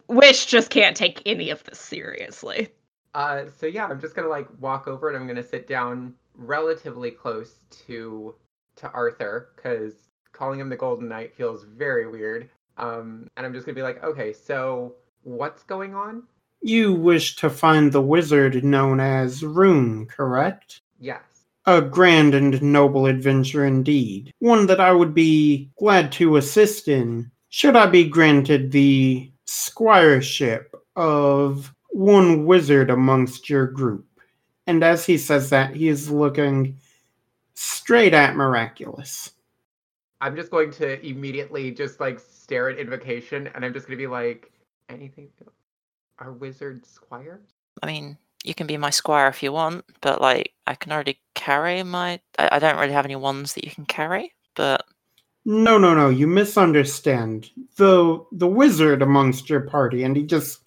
Wish 0.09 0.47
just 0.47 0.71
can't 0.71 0.97
take 0.97 1.23
any 1.27 1.51
of 1.51 1.65
this 1.65 1.79
seriously. 1.79 2.69
Uh, 3.15 3.45
so 3.59 3.67
yeah, 3.67 3.87
I'm 3.87 4.01
just 4.01 4.15
gonna 4.15 4.29
like 4.29 4.49
walk 4.61 4.87
over 4.87 5.09
and 5.09 5.17
I'm 5.17 5.27
gonna 5.27 5.43
sit 5.43 5.67
down 5.67 6.15
relatively 6.35 7.11
close 7.11 7.65
to 7.87 8.35
to 8.77 8.91
Arthur 8.93 9.51
because 9.57 9.95
calling 10.33 10.61
him 10.61 10.69
the 10.69 10.77
Golden 10.77 11.09
Knight 11.09 11.35
feels 11.35 11.65
very 11.65 12.09
weird. 12.09 12.49
Um, 12.79 13.29
and 13.37 13.45
I'm 13.45 13.53
just 13.53 13.67
gonna 13.67 13.75
be 13.77 13.83
like, 13.83 14.03
okay, 14.03 14.33
so 14.33 14.95
what's 15.23 15.63
going 15.65 15.95
on? 15.95 16.23
You 16.63 16.93
wish 16.93 17.37
to 17.37 17.51
find 17.51 17.91
the 17.91 18.03
wizard 18.03 18.63
known 18.65 19.01
as 19.01 19.43
Rune, 19.43 20.07
correct? 20.07 20.83
Yes. 20.99 21.23
A 21.67 21.81
grand 21.81 22.35
and 22.35 22.61
noble 22.63 23.07
adventure 23.07 23.65
indeed. 23.65 24.33
One 24.39 24.67
that 24.67 24.81
I 24.81 24.93
would 24.93 25.15
be 25.15 25.71
glad 25.79 26.11
to 26.13 26.37
assist 26.37 26.89
in, 26.89 27.31
should 27.49 27.77
I 27.77 27.87
be 27.87 28.09
granted 28.09 28.73
the 28.73 29.31
squireship 29.47 30.67
of 30.97 31.75
one 31.91 32.47
wizard 32.47 32.91
amongst 32.91 33.51
your 33.51 33.67
group. 33.67 34.07
And 34.67 34.85
as 34.85 35.05
he 35.05 35.19
says 35.19 35.51
that, 35.51 35.75
he 35.75 35.89
is 35.89 36.11
looking 36.11 36.77
straight 37.55 38.15
at 38.15 38.37
Miraculous. 38.37 39.33
I'm 40.21 40.37
just 40.37 40.51
going 40.51 40.71
to 40.73 41.05
immediately 41.05 41.71
just 41.71 41.99
like 41.99 42.21
stare 42.21 42.71
at 42.71 42.79
invocation 42.79 43.49
and 43.49 43.65
I'm 43.65 43.73
just 43.73 43.87
gonna 43.87 43.97
be 43.97 44.07
like, 44.07 44.53
anything 44.89 45.29
are 46.19 46.33
wizards 46.33 46.89
squires? 46.89 47.47
I 47.83 47.87
mean, 47.87 48.19
you 48.45 48.55
can 48.55 48.67
be 48.67 48.77
my 48.77 48.91
squire 48.91 49.29
if 49.29 49.43
you 49.43 49.53
want, 49.53 49.85
but 50.01 50.21
like 50.21 50.53
I 50.67 50.75
can 50.75 50.93
already 50.93 51.21
carry 51.35 51.83
my. 51.83 52.21
I, 52.39 52.49
I 52.53 52.59
don't 52.59 52.79
really 52.79 52.93
have 52.93 53.05
any 53.05 53.17
wands 53.17 53.55
that 53.55 53.65
you 53.65 53.71
can 53.71 53.87
carry, 53.87 54.33
but 54.55 54.85
No, 55.45 55.79
no, 55.79 55.95
no, 55.95 56.11
you 56.11 56.27
misunderstand. 56.27 57.51
The 57.77 58.25
the 58.33 58.49
wizard 58.49 59.03
amongst 59.03 59.49
your 59.51 59.63
party, 59.63 60.05
and 60.05 60.17
he 60.17 60.23
just 60.23 60.61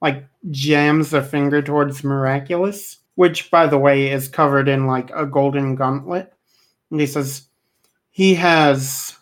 like 0.00 0.24
jams 0.50 1.12
a 1.12 1.22
finger 1.22 1.62
towards 1.62 2.04
Miraculous, 2.04 2.98
which 3.16 3.50
by 3.50 3.66
the 3.66 3.78
way 3.78 4.10
is 4.10 4.28
covered 4.28 4.68
in 4.68 4.86
like 4.86 5.10
a 5.14 5.26
golden 5.26 5.74
gauntlet. 5.74 6.32
And 6.90 7.00
he 7.00 7.06
says 7.06 7.46
he 8.10 8.34
has 8.34 9.16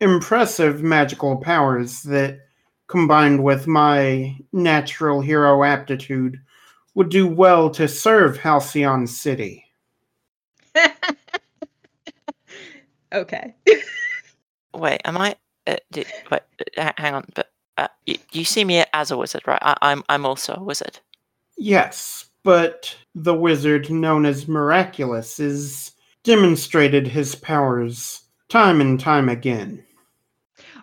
impressive 0.00 0.82
magical 0.82 1.36
powers 1.36 2.02
that 2.02 2.40
combined 2.88 3.42
with 3.42 3.66
my 3.66 4.36
natural 4.52 5.20
hero 5.20 5.64
aptitude 5.64 6.38
would 6.94 7.08
do 7.08 7.26
well 7.26 7.70
to 7.70 7.88
serve 7.88 8.38
Halcyon 8.38 9.06
City. 9.06 9.64
okay. 13.12 13.54
wait, 14.74 15.00
am 15.04 15.18
I? 15.18 15.36
Uh, 15.66 15.76
d- 15.90 16.06
wait, 16.30 16.42
uh, 16.76 16.92
hang 16.96 17.14
on. 17.14 17.24
But 17.34 17.50
uh, 17.78 17.88
you, 18.06 18.16
you 18.32 18.44
see 18.44 18.64
me 18.64 18.84
as 18.92 19.10
a 19.10 19.16
wizard, 19.16 19.42
right? 19.46 19.62
I, 19.62 19.76
I'm 19.82 20.02
I'm 20.08 20.26
also 20.26 20.54
a 20.54 20.62
wizard. 20.62 20.98
Yes, 21.56 22.26
but 22.42 22.96
the 23.14 23.34
wizard 23.34 23.90
known 23.90 24.26
as 24.26 24.48
Miraculous 24.48 25.38
is 25.38 25.92
demonstrated 26.24 27.06
his 27.06 27.34
powers 27.34 28.22
time 28.48 28.80
and 28.80 28.98
time 28.98 29.28
again. 29.28 29.84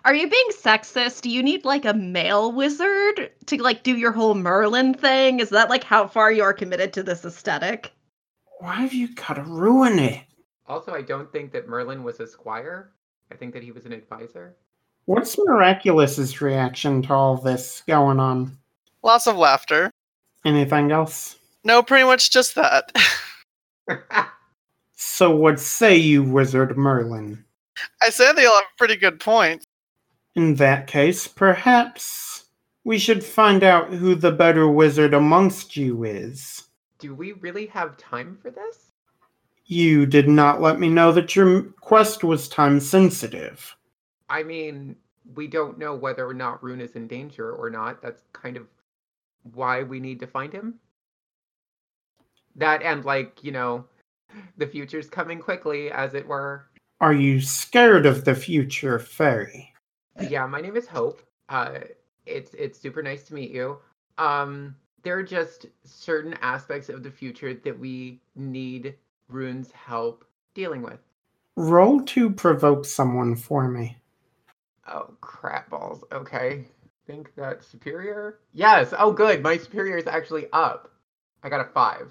Are 0.04 0.14
you 0.14 0.28
being 0.28 0.48
sexist? 0.52 1.22
Do 1.22 1.30
you 1.30 1.42
need 1.42 1.64
like 1.64 1.84
a 1.84 1.94
male 1.94 2.52
wizard 2.52 3.30
to 3.46 3.62
like 3.62 3.82
do 3.82 3.96
your 3.96 4.12
whole 4.12 4.34
Merlin 4.34 4.94
thing? 4.94 5.40
Is 5.40 5.50
that 5.50 5.70
like 5.70 5.84
how 5.84 6.06
far 6.06 6.32
you 6.32 6.42
are 6.42 6.52
committed 6.52 6.92
to 6.94 7.02
this 7.02 7.24
aesthetic? 7.24 7.92
Why 8.58 8.74
have 8.74 8.94
you 8.94 9.14
gotta 9.14 9.42
ruin 9.42 9.98
it? 9.98 10.22
Also, 10.66 10.92
I 10.92 11.02
don't 11.02 11.30
think 11.32 11.52
that 11.52 11.68
Merlin 11.68 12.02
was 12.02 12.20
a 12.20 12.26
squire. 12.26 12.92
I 13.32 13.34
think 13.34 13.52
that 13.54 13.62
he 13.62 13.72
was 13.72 13.86
an 13.86 13.92
advisor. 13.92 14.56
What's 15.06 15.36
Miraculous's 15.38 16.40
reaction 16.40 17.02
to 17.02 17.12
all 17.12 17.36
this 17.36 17.82
going 17.86 18.20
on? 18.20 18.56
Lots 19.02 19.26
of 19.26 19.36
laughter. 19.36 19.90
Anything 20.44 20.92
else? 20.92 21.36
No, 21.64 21.82
pretty 21.82 22.04
much 22.04 22.30
just 22.30 22.54
that. 22.54 22.92
So 25.02 25.34
what 25.34 25.58
say 25.58 25.96
you, 25.96 26.22
Wizard 26.22 26.76
Merlin? 26.76 27.42
I 28.02 28.10
say 28.10 28.32
they 28.32 28.44
all 28.44 28.56
have 28.56 28.76
pretty 28.76 28.96
good 28.96 29.18
points. 29.18 29.66
In 30.36 30.54
that 30.56 30.86
case, 30.86 31.26
perhaps 31.26 32.44
we 32.84 32.98
should 32.98 33.24
find 33.24 33.62
out 33.62 33.92
who 33.92 34.14
the 34.14 34.32
better 34.32 34.68
wizard 34.68 35.12
amongst 35.12 35.76
you 35.76 36.04
is. 36.04 36.68
Do 36.98 37.14
we 37.14 37.32
really 37.32 37.66
have 37.66 37.96
time 37.96 38.38
for 38.40 38.50
this? 38.50 38.92
You 39.66 40.06
did 40.06 40.28
not 40.28 40.60
let 40.60 40.80
me 40.80 40.88
know 40.88 41.12
that 41.12 41.36
your 41.36 41.62
quest 41.80 42.24
was 42.24 42.48
time 42.48 42.80
sensitive. 42.80 43.76
I 44.28 44.42
mean, 44.42 44.96
we 45.34 45.46
don't 45.46 45.78
know 45.78 45.94
whether 45.94 46.26
or 46.26 46.34
not 46.34 46.62
Rune 46.62 46.80
is 46.80 46.96
in 46.96 47.06
danger 47.06 47.52
or 47.52 47.70
not. 47.70 48.02
That's 48.02 48.22
kind 48.32 48.56
of 48.56 48.66
why 49.54 49.82
we 49.82 50.00
need 50.00 50.20
to 50.20 50.26
find 50.26 50.52
him. 50.52 50.74
That 52.56 52.82
and 52.82 53.04
like, 53.04 53.42
you 53.42 53.52
know, 53.52 53.84
the 54.56 54.66
future's 54.66 55.08
coming 55.08 55.40
quickly, 55.40 55.90
as 55.90 56.14
it 56.14 56.26
were. 56.26 56.66
Are 57.00 57.14
you 57.14 57.40
scared 57.40 58.06
of 58.06 58.24
the 58.24 58.34
future, 58.34 58.98
Fairy? 58.98 59.69
Yeah, 60.28 60.46
my 60.46 60.60
name 60.60 60.76
is 60.76 60.86
Hope. 60.86 61.22
Uh, 61.48 61.80
it's 62.26 62.54
it's 62.54 62.78
super 62.78 63.02
nice 63.02 63.24
to 63.24 63.34
meet 63.34 63.50
you. 63.50 63.78
Um, 64.18 64.76
there 65.02 65.16
are 65.18 65.22
just 65.22 65.66
certain 65.84 66.34
aspects 66.42 66.88
of 66.88 67.02
the 67.02 67.10
future 67.10 67.54
that 67.54 67.78
we 67.78 68.20
need 68.34 68.94
Rune's 69.28 69.70
help 69.72 70.24
dealing 70.54 70.82
with. 70.82 70.98
Roll 71.56 72.02
to 72.02 72.30
provoke 72.30 72.84
someone 72.84 73.34
for 73.36 73.68
me. 73.68 73.96
Oh 74.86 75.14
crap 75.20 75.70
balls. 75.70 76.04
Okay. 76.12 76.64
Think 77.06 77.34
that 77.36 77.64
superior? 77.64 78.38
Yes. 78.52 78.92
Oh 78.96 79.12
good. 79.12 79.42
My 79.42 79.56
superior 79.56 79.96
is 79.96 80.06
actually 80.06 80.46
up. 80.52 80.92
I 81.42 81.48
got 81.48 81.60
a 81.60 81.64
five. 81.64 82.08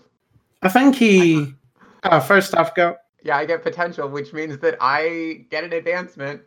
I 0.61 0.69
think 0.69 0.95
he. 0.95 1.53
Uh, 2.03 2.19
first 2.19 2.55
off, 2.55 2.73
go. 2.75 2.95
Yeah, 3.23 3.37
I 3.37 3.45
get 3.45 3.61
potential, 3.63 4.07
which 4.09 4.33
means 4.33 4.57
that 4.59 4.77
I 4.79 5.45
get 5.49 5.63
an 5.63 5.73
advancement. 5.73 6.41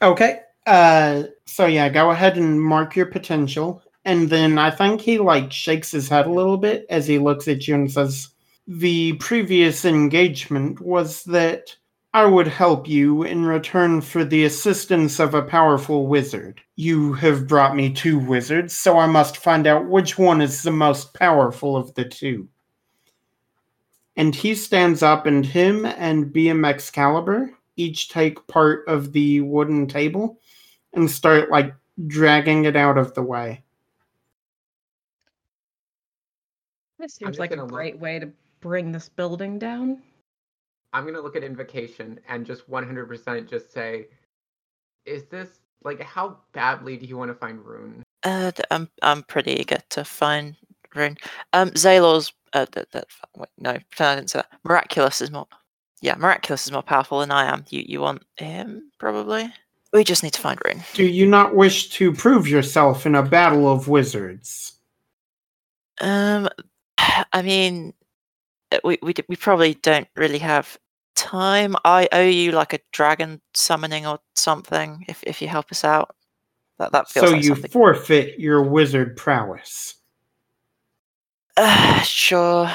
Okay. 0.00 0.40
Uh, 0.66 1.24
so 1.46 1.66
yeah, 1.66 1.88
go 1.88 2.10
ahead 2.10 2.36
and 2.36 2.60
mark 2.60 2.94
your 2.94 3.06
potential, 3.06 3.82
and 4.04 4.30
then 4.30 4.58
I 4.58 4.70
think 4.70 5.00
he 5.00 5.18
like 5.18 5.52
shakes 5.52 5.90
his 5.90 6.08
head 6.08 6.26
a 6.26 6.32
little 6.32 6.56
bit 6.56 6.86
as 6.88 7.06
he 7.06 7.18
looks 7.18 7.48
at 7.48 7.66
you 7.66 7.74
and 7.74 7.90
says, 7.90 8.28
"The 8.66 9.14
previous 9.14 9.84
engagement 9.84 10.80
was 10.80 11.24
that 11.24 11.76
I 12.14 12.26
would 12.26 12.46
help 12.46 12.86
you 12.86 13.22
in 13.22 13.46
return 13.46 14.02
for 14.02 14.22
the 14.22 14.44
assistance 14.44 15.18
of 15.18 15.32
a 15.32 15.40
powerful 15.42 16.06
wizard. 16.06 16.60
You 16.76 17.14
have 17.14 17.48
brought 17.48 17.74
me 17.74 17.90
two 17.90 18.18
wizards, 18.18 18.74
so 18.74 18.98
I 18.98 19.06
must 19.06 19.38
find 19.38 19.66
out 19.66 19.88
which 19.88 20.18
one 20.18 20.42
is 20.42 20.62
the 20.62 20.70
most 20.70 21.14
powerful 21.14 21.74
of 21.74 21.94
the 21.94 22.04
two. 22.04 22.48
And 24.14 24.34
he 24.34 24.54
stands 24.54 25.02
up, 25.02 25.24
and 25.24 25.44
him 25.44 25.86
and 25.86 26.26
BM 26.26 26.92
Caliber 26.92 27.50
each 27.76 28.08
take 28.08 28.46
part 28.46 28.86
of 28.86 29.12
the 29.12 29.40
wooden 29.40 29.86
table 29.86 30.38
and 30.94 31.10
start 31.10 31.50
like 31.50 31.74
dragging 32.06 32.64
it 32.64 32.76
out 32.76 32.98
of 32.98 33.14
the 33.14 33.22
way. 33.22 33.62
This 36.98 37.18
I'm 37.20 37.26
seems 37.26 37.38
like 37.38 37.50
a 37.50 37.56
gonna 37.56 37.66
look- 37.66 37.74
great 37.74 37.98
way 37.98 38.18
to 38.18 38.30
bring 38.60 38.92
this 38.92 39.08
building 39.08 39.58
down. 39.58 40.02
I'm 40.92 41.04
gonna 41.04 41.20
look 41.20 41.36
at 41.36 41.42
invocation 41.42 42.20
and 42.28 42.44
just 42.44 42.68
100% 42.70 43.48
just 43.48 43.72
say, 43.72 44.08
is 45.06 45.24
this 45.24 45.60
like 45.82 46.00
how 46.00 46.38
badly 46.52 46.96
do 46.96 47.06
you 47.06 47.16
want 47.16 47.30
to 47.30 47.34
find 47.34 47.64
rune? 47.64 48.02
Uh, 48.22 48.52
I'm 48.70 48.88
I'm 49.02 49.22
pretty 49.24 49.52
eager 49.52 49.78
to 49.90 50.04
find 50.04 50.54
Rune. 50.94 51.16
Um, 51.52 51.70
Zaylor's. 51.70 52.32
Uh, 52.52 52.66
that, 52.72 52.90
that 52.92 53.06
wait, 53.36 53.48
no, 53.58 53.70
I 53.70 54.14
didn't 54.14 54.30
say 54.30 54.40
that. 54.40 54.50
Miraculous 54.62 55.22
is 55.22 55.30
more. 55.30 55.46
Yeah, 56.02 56.16
Miraculous 56.16 56.66
is 56.66 56.72
more 56.72 56.82
powerful 56.82 57.20
than 57.20 57.30
I 57.30 57.46
am. 57.46 57.64
You 57.70 57.84
you 57.86 58.00
want 58.00 58.24
him 58.36 58.90
probably? 58.98 59.52
We 59.92 60.04
just 60.04 60.22
need 60.22 60.32
to 60.32 60.40
find 60.40 60.58
Rune. 60.64 60.82
Do 60.94 61.04
you 61.06 61.26
not 61.26 61.54
wish 61.54 61.90
to 61.90 62.12
prove 62.12 62.48
yourself 62.48 63.06
in 63.06 63.14
a 63.14 63.22
battle 63.22 63.70
of 63.70 63.88
wizards? 63.88 64.72
Um, 66.00 66.48
I 67.32 67.42
mean, 67.42 67.94
uh, 68.72 68.78
we 68.84 68.98
we 69.00 69.14
we 69.28 69.36
probably 69.36 69.74
don't 69.74 70.08
really 70.16 70.38
have 70.40 70.76
time. 71.14 71.76
I 71.84 72.08
owe 72.10 72.26
you 72.26 72.50
like 72.50 72.72
a 72.72 72.80
dragon 72.90 73.40
summoning 73.54 74.04
or 74.06 74.18
something. 74.34 75.04
If 75.08 75.22
if 75.24 75.40
you 75.40 75.46
help 75.46 75.70
us 75.70 75.84
out, 75.84 76.16
that 76.78 76.90
that 76.92 77.08
feels 77.08 77.28
So 77.28 77.32
like 77.34 77.44
you 77.44 77.50
something. 77.50 77.70
forfeit 77.70 78.40
your 78.40 78.62
wizard 78.62 79.16
prowess. 79.16 79.94
Uh, 81.56 82.00
sure. 82.02 82.68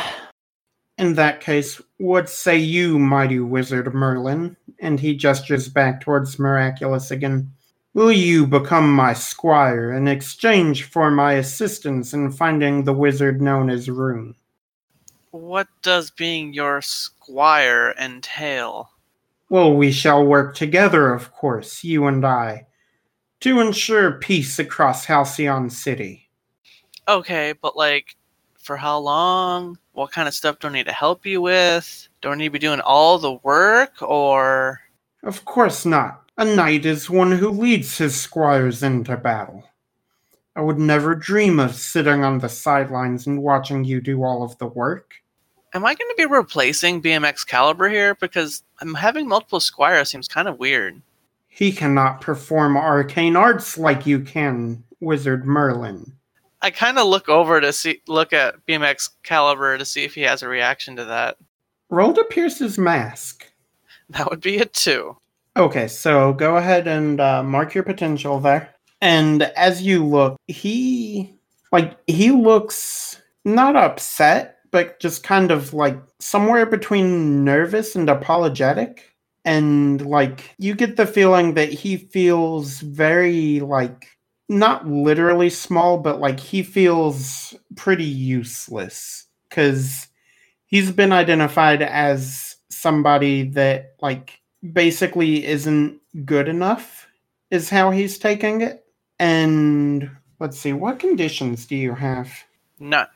In 0.98 1.14
that 1.14 1.42
case, 1.42 1.82
what 1.98 2.30
say 2.30 2.58
you, 2.58 2.98
mighty 2.98 3.40
wizard 3.40 3.94
Merlin? 3.94 4.58
And 4.80 5.00
he 5.00 5.16
gestures 5.16 5.70
back 5.70 6.02
towards 6.02 6.40
Miraculous 6.40 7.12
again. 7.12 7.52
Will 7.94 8.12
you 8.12 8.46
become 8.46 8.92
my 8.92 9.14
squire 9.14 9.92
in 9.92 10.08
exchange 10.08 10.84
for 10.84 11.10
my 11.10 11.34
assistance 11.34 12.14
in 12.14 12.32
finding 12.32 12.84
the 12.84 12.94
wizard 12.94 13.42
known 13.42 13.70
as 13.70 13.90
Rune? 13.90 14.36
What 15.32 15.68
does 15.82 16.12
being 16.12 16.54
your 16.54 16.82
squire 16.82 17.94
entail? 18.00 18.92
Well, 19.50 19.74
we 19.74 19.92
shall 19.92 20.26
work 20.26 20.56
together, 20.56 21.14
of 21.14 21.32
course, 21.32 21.84
you 21.84 22.06
and 22.06 22.26
I, 22.26 22.68
to 23.42 23.60
ensure 23.62 24.14
peace 24.14 24.60
across 24.60 25.06
Halcyon 25.06 25.70
City. 25.70 26.30
Okay, 27.08 27.54
but 27.62 27.78
like, 27.78 28.16
for 28.58 28.78
how 28.78 29.00
long? 29.00 29.78
What 29.98 30.12
kind 30.12 30.28
of 30.28 30.36
stuff 30.36 30.60
do 30.60 30.68
I 30.68 30.74
need 30.74 30.86
to 30.86 30.92
help 30.92 31.26
you 31.26 31.42
with? 31.42 32.08
Do 32.22 32.30
I 32.30 32.36
need 32.36 32.44
to 32.44 32.52
be 32.52 32.60
doing 32.60 32.82
all 32.82 33.18
the 33.18 33.34
work, 33.42 34.00
or 34.00 34.80
Of 35.24 35.44
course 35.44 35.88
not. 35.88 36.30
A 36.38 36.46
knight 36.46 36.86
is 36.86 37.10
one 37.10 37.32
who 37.32 37.50
leads 37.50 37.98
his 37.98 38.16
squires 38.16 38.84
into 38.84 39.18
battle. 39.18 39.64
I 40.56 40.62
would 40.62 40.78
never 40.78 41.16
dream 41.16 41.60
of 41.60 41.74
sitting 41.74 42.24
on 42.24 42.38
the 42.38 42.48
sidelines 42.48 43.26
and 43.26 43.42
watching 43.42 43.86
you 43.86 44.00
do 44.00 44.24
all 44.24 44.44
of 44.44 44.56
the 44.60 44.68
work. 44.68 45.16
am 45.74 45.84
I 45.84 45.96
going 45.96 46.12
to 46.12 46.16
be 46.16 46.26
replacing 46.28 47.02
BMX 47.02 47.44
Caliber 47.48 47.90
here? 47.90 48.14
Because 48.14 48.62
I'm 48.80 48.94
having 48.94 49.28
multiple 49.28 49.60
squires 49.60 50.12
seems 50.12 50.28
kind 50.28 50.48
of 50.48 50.60
weird. 50.60 51.02
He 51.48 51.72
cannot 51.72 52.22
perform 52.22 52.78
arcane 52.78 53.36
arts 53.36 53.80
like 53.80 54.06
you 54.06 54.20
can, 54.20 54.84
Wizard 55.00 55.48
Merlin. 55.48 56.17
I 56.62 56.72
kind 56.72 56.98
of 56.98 57.08
look 57.08 57.30
over 57.30 57.62
to 57.62 57.72
see, 57.72 58.02
look 58.08 58.34
at 58.34 58.66
BMX 58.66 59.10
Caliber 59.24 59.78
to 59.78 59.86
see 59.86 60.04
if 60.04 60.16
he 60.16 60.22
has 60.22 60.42
a 60.42 60.48
reaction 60.48 60.96
to 60.96 61.06
that. 61.06 61.38
Roll 61.90 62.14
to 62.14 62.24
pierce 62.26 62.60
his 62.60 62.78
mask. 62.78 63.46
That 64.10 64.30
would 64.30 64.42
be 64.42 64.58
it 64.58 64.74
too. 64.74 65.18
Okay, 65.56 65.88
so 65.88 66.34
go 66.34 66.58
ahead 66.58 66.88
and 66.88 67.20
uh, 67.20 67.44
mark 67.44 67.74
your 67.74 67.84
potential 67.84 68.40
there. 68.40 68.74
And 69.02 69.44
as 69.44 69.82
you 69.82 70.06
look, 70.06 70.38
he 70.48 71.36
like 71.72 71.98
he 72.08 72.32
looks 72.32 73.22
not 73.46 73.76
upset, 73.76 74.58
but 74.72 75.00
just 75.00 75.24
kind 75.24 75.52
of 75.52 75.74
like 75.74 75.98
somewhere 76.20 76.66
between 76.66 77.44
nervous 77.44 77.96
and 77.96 78.10
apologetic. 78.10 79.16
And 79.46 80.06
like 80.06 80.56
you 80.58 80.76
get 80.76 80.98
the 80.98 81.08
feeling 81.08 81.54
that 81.54 81.70
he 81.70 81.98
feels 81.98 82.80
very 82.80 83.60
like 83.60 84.17
not 84.50 84.88
literally 84.88 85.50
small, 85.50 85.98
but 85.98 86.20
like 86.20 86.40
he 86.40 86.64
feels 86.64 87.56
pretty 87.76 88.06
useless 88.06 89.26
because 89.50 90.08
he's 90.66 90.92
been 90.92 91.12
identified 91.12 91.82
as 91.82 92.56
somebody 92.70 93.44
that 93.50 93.96
like 94.02 94.40
basically 94.74 95.46
isn't 95.46 96.00
good 96.26 96.48
enough 96.48 97.08
is 97.52 97.70
how 97.70 97.92
he's 97.92 98.18
taking 98.18 98.62
it. 98.62 98.86
And 99.20 100.10
let's 100.40 100.58
see 100.60 100.74
what 100.74 101.00
conditions 101.00 101.66
do 101.66 101.76
you 101.76 101.94
have? 101.94 102.32
None. 102.80 103.08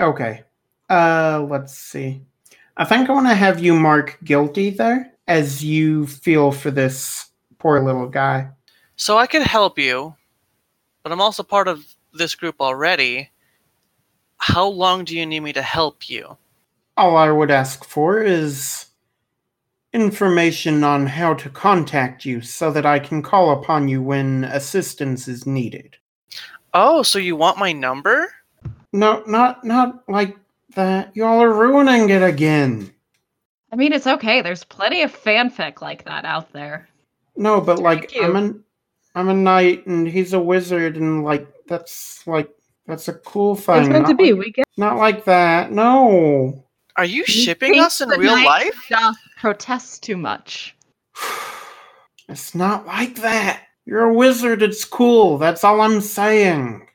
okay. 0.00 0.44
Uh 0.90 1.46
let's 1.48 1.76
see. 1.76 2.22
I 2.76 2.84
think 2.84 3.08
i 3.08 3.12
want 3.12 3.28
to 3.28 3.34
have 3.34 3.60
you 3.60 3.74
mark 3.74 4.18
guilty 4.24 4.70
there 4.70 5.12
as 5.28 5.64
you 5.64 6.06
feel 6.06 6.50
for 6.50 6.70
this 6.70 7.30
poor 7.58 7.80
little 7.80 8.08
guy. 8.08 8.50
So 8.96 9.16
I 9.16 9.26
could 9.26 9.42
help 9.42 9.78
you, 9.78 10.14
but 11.04 11.12
I'm 11.12 11.20
also 11.20 11.44
part 11.44 11.68
of 11.68 11.86
this 12.12 12.34
group 12.34 12.56
already. 12.60 13.30
How 14.38 14.66
long 14.66 15.04
do 15.04 15.16
you 15.16 15.24
need 15.24 15.40
me 15.40 15.52
to 15.52 15.62
help 15.62 16.10
you? 16.10 16.36
all 16.96 17.16
i 17.16 17.28
would 17.28 17.50
ask 17.50 17.84
for 17.84 18.22
is 18.22 18.86
information 19.92 20.84
on 20.84 21.06
how 21.06 21.34
to 21.34 21.48
contact 21.50 22.24
you 22.24 22.40
so 22.40 22.70
that 22.70 22.86
i 22.86 23.00
can 23.00 23.20
call 23.20 23.50
upon 23.50 23.88
you 23.88 24.00
when 24.00 24.44
assistance 24.44 25.26
is 25.26 25.44
needed 25.44 25.96
Oh, 26.76 27.04
so 27.04 27.20
you 27.20 27.36
want 27.36 27.56
my 27.56 27.72
number? 27.72 28.32
No, 28.92 29.22
not 29.28 29.64
not 29.64 30.02
like 30.08 30.36
that. 30.74 31.16
Y'all 31.16 31.40
are 31.40 31.52
ruining 31.52 32.10
it 32.10 32.22
again. 32.22 32.92
I 33.72 33.76
mean, 33.76 33.92
it's 33.92 34.08
okay. 34.08 34.42
There's 34.42 34.64
plenty 34.64 35.02
of 35.02 35.16
fanfic 35.16 35.80
like 35.80 36.04
that 36.06 36.24
out 36.24 36.52
there. 36.52 36.88
No, 37.36 37.60
but 37.60 37.78
like 37.78 38.12
you. 38.12 38.24
I'm 38.24 38.34
an 38.34 38.64
I'm 39.14 39.28
a 39.28 39.34
knight 39.34 39.86
and 39.86 40.06
he's 40.08 40.32
a 40.32 40.40
wizard 40.40 40.96
and 40.96 41.22
like 41.24 41.46
that's 41.66 42.26
like 42.26 42.50
that's 42.86 43.08
a 43.08 43.14
cool 43.14 43.54
thing. 43.54 43.80
It's 43.82 43.88
meant 43.88 44.06
to 44.08 44.14
be. 44.14 44.32
like- 44.32 44.44
We 44.46 44.52
get 44.52 44.66
not 44.76 44.96
like 44.96 45.24
that. 45.24 45.70
No. 45.72 46.64
Are 46.96 47.04
you 47.04 47.18
You 47.20 47.24
shipping 47.24 47.78
us 47.80 48.00
in 48.00 48.08
the 48.08 48.18
real 48.18 48.34
knight 48.36 48.44
life? 48.46 48.86
Doth 48.88 49.16
protest 49.38 50.02
too 50.02 50.16
much. 50.16 50.74
It's 52.28 52.54
not 52.54 52.86
like 52.86 53.16
that. 53.16 53.64
You're 53.84 54.04
a 54.04 54.14
wizard, 54.14 54.62
it's 54.62 54.84
cool. 54.84 55.36
That's 55.36 55.62
all 55.62 55.82
I'm 55.82 56.00
saying. 56.00 56.88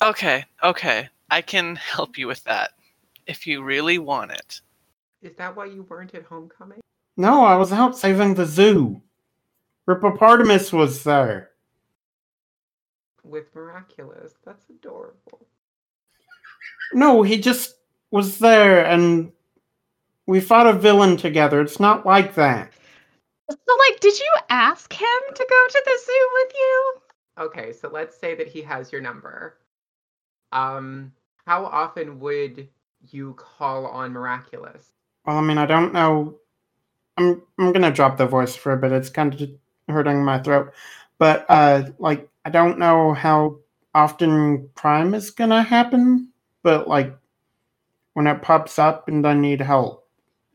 Okay, 0.00 0.46
okay. 0.62 1.10
I 1.30 1.42
can 1.42 1.76
help 1.76 2.16
you 2.16 2.26
with 2.26 2.42
that 2.44 2.70
if 3.26 3.46
you 3.46 3.62
really 3.62 3.98
want 3.98 4.30
it. 4.30 4.62
Is 5.20 5.36
that 5.36 5.54
why 5.54 5.66
you 5.66 5.82
weren't 5.82 6.14
at 6.14 6.24
homecoming? 6.24 6.80
No, 7.18 7.44
I 7.44 7.54
was 7.56 7.70
out 7.70 7.98
saving 7.98 8.34
the 8.34 8.46
zoo. 8.46 9.02
Rippopotamus 9.86 10.72
was 10.72 11.04
there. 11.04 11.50
With 13.24 13.54
miraculous. 13.54 14.34
That's 14.44 14.68
adorable. 14.68 15.46
No, 16.92 17.22
he 17.22 17.38
just 17.38 17.76
was 18.10 18.38
there 18.38 18.84
and 18.84 19.32
we 20.26 20.40
fought 20.40 20.66
a 20.66 20.72
villain 20.72 21.16
together. 21.16 21.60
It's 21.60 21.80
not 21.80 22.06
like 22.06 22.34
that. 22.34 22.72
So, 23.50 23.56
like, 23.90 24.00
did 24.00 24.18
you 24.18 24.34
ask 24.50 24.92
him 24.92 25.08
to 25.34 25.46
go 25.48 25.66
to 25.68 25.82
the 25.84 25.98
zoo 26.04 26.28
with 26.34 26.52
you? 26.54 26.94
Okay, 27.38 27.72
so 27.72 27.88
let's 27.88 28.18
say 28.18 28.34
that 28.34 28.48
he 28.48 28.62
has 28.62 28.92
your 28.92 29.00
number. 29.00 29.58
Um, 30.52 31.12
how 31.46 31.64
often 31.64 32.20
would 32.20 32.68
you 33.10 33.34
call 33.34 33.86
on 33.86 34.12
miraculous? 34.12 34.92
Well, 35.26 35.38
I 35.38 35.40
mean, 35.40 35.58
I 35.58 35.66
don't 35.66 35.92
know. 35.92 36.38
I'm 37.16 37.42
I'm 37.58 37.72
gonna 37.72 37.90
drop 37.90 38.16
the 38.16 38.26
voice 38.26 38.54
for 38.56 38.72
a 38.72 38.76
bit. 38.76 38.92
It's 38.92 39.10
kind 39.10 39.34
of 39.34 39.50
hurting 39.88 40.24
my 40.24 40.38
throat, 40.38 40.72
but 41.22 41.46
uh, 41.48 41.84
like 42.00 42.28
I 42.44 42.50
don't 42.50 42.80
know 42.80 43.14
how 43.14 43.58
often 43.94 44.68
crime 44.74 45.14
is 45.14 45.30
gonna 45.30 45.62
happen. 45.62 46.32
But 46.64 46.88
like 46.88 47.16
when 48.14 48.26
it 48.26 48.42
pops 48.42 48.76
up 48.76 49.06
and 49.06 49.24
I 49.24 49.32
need 49.32 49.60
help, 49.60 50.04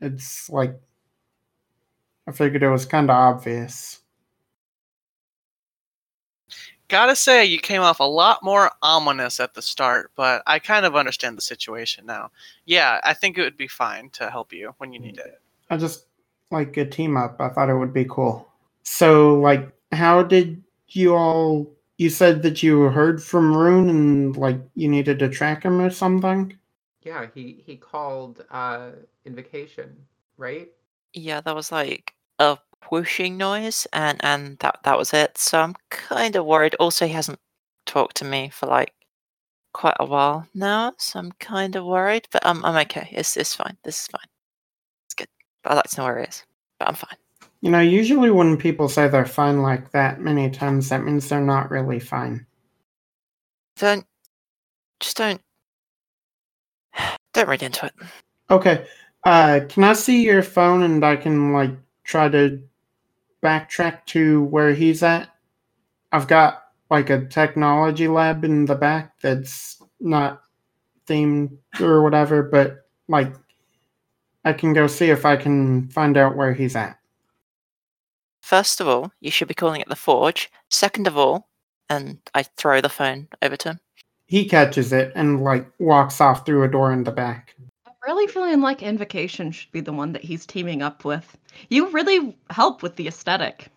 it's 0.02 0.50
like 0.50 0.78
I 2.26 2.32
figured 2.32 2.62
it 2.62 2.68
was 2.68 2.84
kind 2.84 3.08
of 3.08 3.16
obvious. 3.16 4.00
Gotta 6.88 7.16
say, 7.16 7.46
you 7.46 7.58
came 7.58 7.80
off 7.80 8.00
a 8.00 8.04
lot 8.04 8.42
more 8.42 8.70
ominous 8.82 9.40
at 9.40 9.54
the 9.54 9.62
start, 9.62 10.10
but 10.16 10.42
I 10.46 10.58
kind 10.58 10.84
of 10.84 10.96
understand 10.96 11.38
the 11.38 11.42
situation 11.42 12.04
now. 12.04 12.30
Yeah, 12.66 13.00
I 13.04 13.14
think 13.14 13.38
it 13.38 13.42
would 13.42 13.56
be 13.56 13.68
fine 13.68 14.10
to 14.10 14.28
help 14.28 14.52
you 14.52 14.74
when 14.76 14.92
you 14.92 15.00
need 15.00 15.16
it. 15.16 15.40
I 15.70 15.78
just 15.78 16.04
like 16.50 16.76
a 16.76 16.84
team 16.84 17.16
up. 17.16 17.40
I 17.40 17.48
thought 17.48 17.70
it 17.70 17.74
would 17.74 17.94
be 17.94 18.04
cool. 18.04 18.46
So, 18.82 19.40
like, 19.40 19.72
how 19.92 20.22
did 20.22 20.62
you 20.88 21.14
all? 21.14 21.70
You 21.98 22.10
said 22.10 22.42
that 22.42 22.62
you 22.62 22.82
heard 22.82 23.22
from 23.22 23.56
Rune 23.56 23.88
and 23.90 24.36
like 24.36 24.60
you 24.74 24.88
needed 24.88 25.18
to 25.20 25.28
track 25.28 25.64
him 25.64 25.80
or 25.80 25.90
something. 25.90 26.56
Yeah, 27.02 27.26
he 27.34 27.62
he 27.66 27.76
called 27.76 28.44
uh 28.50 28.92
invocation, 29.24 30.06
right? 30.36 30.70
Yeah, 31.12 31.40
that 31.42 31.54
was 31.54 31.72
like 31.72 32.14
a 32.38 32.58
whooshing 32.90 33.36
noise, 33.36 33.86
and 33.92 34.22
and 34.24 34.58
that 34.60 34.80
that 34.84 34.96
was 34.98 35.12
it. 35.12 35.38
So 35.38 35.60
I'm 35.60 35.74
kind 35.90 36.36
of 36.36 36.46
worried. 36.46 36.74
Also, 36.76 37.06
he 37.06 37.12
hasn't 37.12 37.40
talked 37.86 38.16
to 38.18 38.24
me 38.24 38.48
for 38.50 38.66
like 38.66 38.94
quite 39.74 39.96
a 40.00 40.06
while 40.06 40.48
now, 40.54 40.94
so 40.98 41.20
I'm 41.20 41.32
kind 41.34 41.76
of 41.76 41.84
worried. 41.86 42.28
But 42.32 42.46
I'm 42.46 42.64
I'm 42.64 42.76
okay. 42.86 43.08
It's 43.12 43.36
it's 43.36 43.54
fine. 43.54 43.78
This 43.84 44.02
is 44.02 44.08
fine. 44.08 44.28
It's 45.06 45.14
good. 45.14 45.28
But 45.64 45.72
I'd 45.72 45.76
like 45.76 45.90
to 45.90 45.98
know 46.00 46.04
where 46.06 46.20
he 46.20 46.26
is. 46.26 46.44
But 46.78 46.88
I'm 46.88 46.96
fine. 46.96 47.18
You 47.60 47.70
know, 47.70 47.80
usually 47.80 48.30
when 48.30 48.56
people 48.56 48.88
say 48.88 49.08
they're 49.08 49.26
fine 49.26 49.62
like 49.62 49.90
that 49.90 50.20
many 50.20 50.48
times, 50.50 50.88
that 50.90 51.04
means 51.04 51.28
they're 51.28 51.40
not 51.40 51.70
really 51.70 51.98
fine. 51.98 52.46
Don't 53.76 54.06
just 55.00 55.16
don't 55.16 55.40
don't 57.32 57.48
read 57.48 57.62
into 57.62 57.86
it. 57.86 57.92
Okay. 58.50 58.86
Uh, 59.24 59.60
can 59.68 59.84
I 59.84 59.92
see 59.92 60.24
your 60.24 60.42
phone 60.42 60.82
and 60.82 61.04
I 61.04 61.16
can 61.16 61.52
like 61.52 61.72
try 62.04 62.28
to 62.28 62.62
backtrack 63.42 64.06
to 64.06 64.44
where 64.44 64.72
he's 64.72 65.02
at? 65.02 65.28
I've 66.12 66.28
got 66.28 66.62
like 66.90 67.10
a 67.10 67.26
technology 67.26 68.08
lab 68.08 68.44
in 68.44 68.64
the 68.64 68.74
back 68.74 69.20
that's 69.20 69.82
not 70.00 70.42
themed 71.06 71.58
or 71.80 72.02
whatever, 72.02 72.42
but 72.42 72.86
like 73.08 73.34
I 74.44 74.52
can 74.52 74.72
go 74.72 74.86
see 74.86 75.10
if 75.10 75.26
I 75.26 75.36
can 75.36 75.88
find 75.88 76.16
out 76.16 76.36
where 76.36 76.54
he's 76.54 76.76
at. 76.76 76.98
First 78.48 78.80
of 78.80 78.88
all, 78.88 79.12
you 79.20 79.30
should 79.30 79.46
be 79.46 79.52
calling 79.52 79.82
it 79.82 79.90
the 79.90 79.94
Forge. 79.94 80.50
Second 80.70 81.06
of 81.06 81.18
all, 81.18 81.50
and 81.90 82.18
I 82.34 82.44
throw 82.44 82.80
the 82.80 82.88
phone 82.88 83.28
over 83.42 83.58
to 83.58 83.72
him. 83.72 83.80
He 84.26 84.48
catches 84.48 84.90
it 84.90 85.12
and 85.14 85.44
like 85.44 85.66
walks 85.78 86.18
off 86.18 86.46
through 86.46 86.62
a 86.62 86.68
door 86.68 86.90
in 86.90 87.04
the 87.04 87.12
back. 87.12 87.54
I'm 87.86 87.92
really 88.06 88.26
feeling 88.26 88.62
like 88.62 88.82
Invocation 88.82 89.52
should 89.52 89.70
be 89.70 89.82
the 89.82 89.92
one 89.92 90.14
that 90.14 90.24
he's 90.24 90.46
teaming 90.46 90.80
up 90.80 91.04
with. 91.04 91.36
You 91.68 91.90
really 91.90 92.38
help 92.48 92.82
with 92.82 92.96
the 92.96 93.06
aesthetic. 93.06 93.68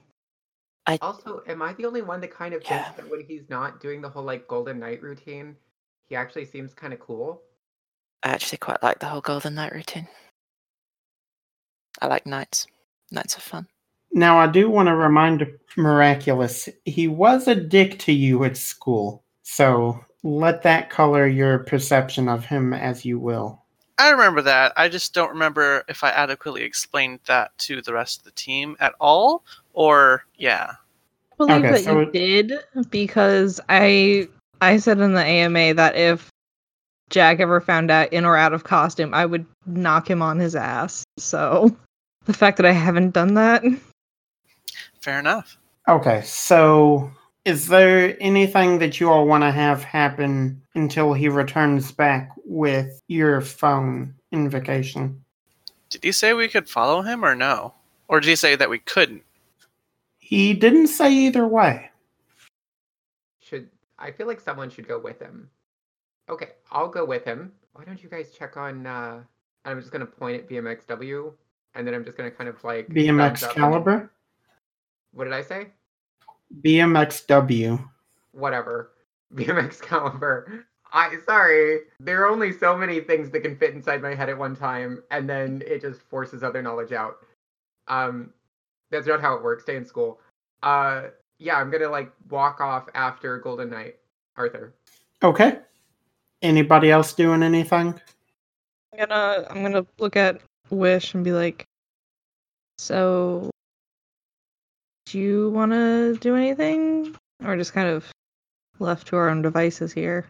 I... 0.87 0.97
Also, 1.01 1.43
am 1.47 1.61
I 1.61 1.73
the 1.73 1.85
only 1.85 2.01
one 2.01 2.21
that 2.21 2.33
kind 2.33 2.53
of 2.53 2.63
Yeah. 2.63 2.83
thinks 2.83 2.95
that 2.95 3.11
when 3.11 3.25
he's 3.27 3.49
not 3.49 3.81
doing 3.81 3.99
the 3.99 4.07
whole 4.07 4.23
like 4.23 4.47
Golden 4.47 4.79
Knight 4.79 5.03
routine, 5.03 5.57
he 6.07 6.15
actually 6.15 6.45
seems 6.45 6.73
kind 6.73 6.93
of 6.93 7.01
cool? 7.01 7.41
I 8.23 8.29
actually 8.29 8.59
quite 8.59 8.81
like 8.81 8.99
the 8.99 9.07
whole 9.07 9.19
Golden 9.19 9.55
Night 9.55 9.73
routine. 9.73 10.07
I 12.01 12.07
like 12.07 12.25
nights. 12.25 12.67
Nights 13.11 13.37
are 13.37 13.41
fun. 13.41 13.67
Now, 14.13 14.37
I 14.39 14.47
do 14.47 14.69
want 14.69 14.87
to 14.87 14.95
remind 14.95 15.47
Miraculous, 15.77 16.67
he 16.85 17.07
was 17.07 17.47
a 17.47 17.55
dick 17.55 17.97
to 17.99 18.11
you 18.11 18.43
at 18.43 18.57
school. 18.57 19.23
So 19.43 20.03
let 20.23 20.63
that 20.63 20.89
color 20.89 21.25
your 21.27 21.59
perception 21.59 22.27
of 22.27 22.43
him 22.45 22.73
as 22.73 23.05
you 23.05 23.19
will. 23.19 23.63
I 23.97 24.09
remember 24.09 24.41
that. 24.41 24.73
I 24.75 24.89
just 24.89 25.13
don't 25.13 25.29
remember 25.29 25.83
if 25.87 26.03
I 26.03 26.09
adequately 26.09 26.63
explained 26.63 27.19
that 27.27 27.57
to 27.59 27.81
the 27.81 27.93
rest 27.93 28.19
of 28.19 28.23
the 28.25 28.31
team 28.31 28.75
at 28.79 28.93
all. 28.99 29.43
Or 29.73 30.25
yeah, 30.35 30.71
I 30.71 31.35
believe 31.37 31.55
Okay, 31.57 31.71
that 31.71 31.79
so 31.81 31.91
you 31.93 31.99
it- 32.01 32.11
did 32.11 32.53
because 32.89 33.61
I 33.69 34.27
I 34.59 34.77
said 34.77 34.99
in 34.99 35.13
the 35.13 35.23
AMA 35.23 35.73
that 35.75 35.95
if 35.95 36.29
Jack 37.09 37.39
ever 37.39 37.61
found 37.61 37.91
out 37.91 38.11
in 38.11 38.25
or 38.25 38.35
out 38.37 38.53
of 38.53 38.63
costume, 38.63 39.13
I 39.13 39.25
would 39.25 39.45
knock 39.65 40.09
him 40.09 40.21
on 40.21 40.39
his 40.39 40.55
ass. 40.55 41.03
So 41.17 41.75
the 42.25 42.33
fact 42.33 42.57
that 42.57 42.65
I 42.65 42.71
haven't 42.73 43.11
done 43.11 43.35
that, 43.35 43.63
fair 45.01 45.19
enough. 45.19 45.57
Okay, 45.87 46.21
so 46.21 47.11
is 47.45 47.67
there 47.67 48.15
anything 48.21 48.79
that 48.79 48.99
you 48.99 49.09
all 49.09 49.25
want 49.25 49.43
to 49.43 49.51
have 49.51 49.83
happen 49.83 50.61
until 50.75 51.13
he 51.13 51.27
returns 51.27 51.91
back 51.91 52.31
with 52.45 53.01
your 53.07 53.41
phone 53.41 54.13
invocation? 54.31 55.23
Did 55.89 56.03
he 56.03 56.11
say 56.11 56.33
we 56.33 56.47
could 56.47 56.69
follow 56.69 57.01
him 57.01 57.25
or 57.25 57.35
no? 57.35 57.73
Or 58.07 58.19
did 58.19 58.29
he 58.29 58.35
say 58.35 58.55
that 58.55 58.69
we 58.69 58.79
couldn't? 58.79 59.23
He 60.19 60.53
didn't 60.53 60.87
say 60.87 61.11
either 61.11 61.47
way. 61.47 61.89
Should 63.41 63.69
I 63.97 64.11
feel 64.11 64.27
like 64.27 64.39
someone 64.39 64.69
should 64.69 64.87
go 64.87 64.99
with 64.99 65.19
him? 65.19 65.49
Okay, 66.29 66.49
I'll 66.71 66.87
go 66.87 67.03
with 67.03 67.25
him. 67.25 67.51
Why 67.73 67.83
don't 67.83 68.01
you 68.01 68.09
guys 68.09 68.31
check 68.31 68.55
on? 68.55 68.85
uh 68.85 69.23
I'm 69.65 69.79
just 69.79 69.91
gonna 69.91 70.05
point 70.05 70.41
at 70.41 70.49
BMXW, 70.49 71.33
and 71.75 71.85
then 71.85 71.93
I'm 71.93 72.03
just 72.05 72.17
gonna 72.17 72.31
kind 72.31 72.49
of 72.49 72.63
like 72.63 72.87
thumbs 72.87 72.97
BMX 72.97 73.43
up 73.43 73.55
Caliber? 73.55 74.11
What 75.13 75.25
did 75.25 75.33
I 75.33 75.41
say? 75.41 75.67
BMXW. 76.61 77.83
whatever. 78.31 78.91
BMX 79.35 79.81
caliber. 79.81 80.65
I 80.93 81.17
sorry. 81.25 81.79
There 81.99 82.21
are 82.23 82.27
only 82.29 82.51
so 82.51 82.77
many 82.77 82.99
things 82.99 83.29
that 83.31 83.41
can 83.41 83.55
fit 83.55 83.73
inside 83.73 84.01
my 84.01 84.13
head 84.13 84.29
at 84.29 84.37
one 84.37 84.55
time, 84.55 85.03
and 85.09 85.29
then 85.29 85.63
it 85.65 85.81
just 85.81 86.01
forces 86.01 86.43
other 86.43 86.61
knowledge 86.61 86.91
out. 86.91 87.17
Um, 87.87 88.33
that's 88.89 89.07
not 89.07 89.21
how 89.21 89.35
it 89.35 89.43
works. 89.43 89.63
Stay 89.63 89.77
in 89.77 89.85
school. 89.85 90.19
Uh, 90.63 91.03
yeah, 91.39 91.55
I'm 91.55 91.71
gonna 91.71 91.89
like 91.89 92.11
walk 92.29 92.59
off 92.59 92.87
after 92.93 93.37
Golden 93.37 93.69
Knight, 93.69 93.95
Arthur. 94.35 94.73
Okay. 95.23 95.59
Anybody 96.41 96.91
else 96.91 97.13
doing 97.13 97.43
anything? 97.43 97.99
I'm 98.91 98.99
gonna 98.99 99.45
I'm 99.49 99.61
gonna 99.63 99.85
look 99.99 100.15
at 100.15 100.41
Wish 100.71 101.13
and 101.13 101.23
be 101.23 101.31
like, 101.31 101.65
so 102.77 103.50
do 105.11 105.19
you 105.19 105.49
want 105.49 105.73
to 105.73 106.15
do 106.21 106.35
anything, 106.37 107.13
or 107.43 107.57
just 107.57 107.73
kind 107.73 107.89
of 107.89 108.09
left 108.79 109.07
to 109.07 109.17
our 109.17 109.29
own 109.29 109.41
devices 109.41 109.91
here? 109.91 110.25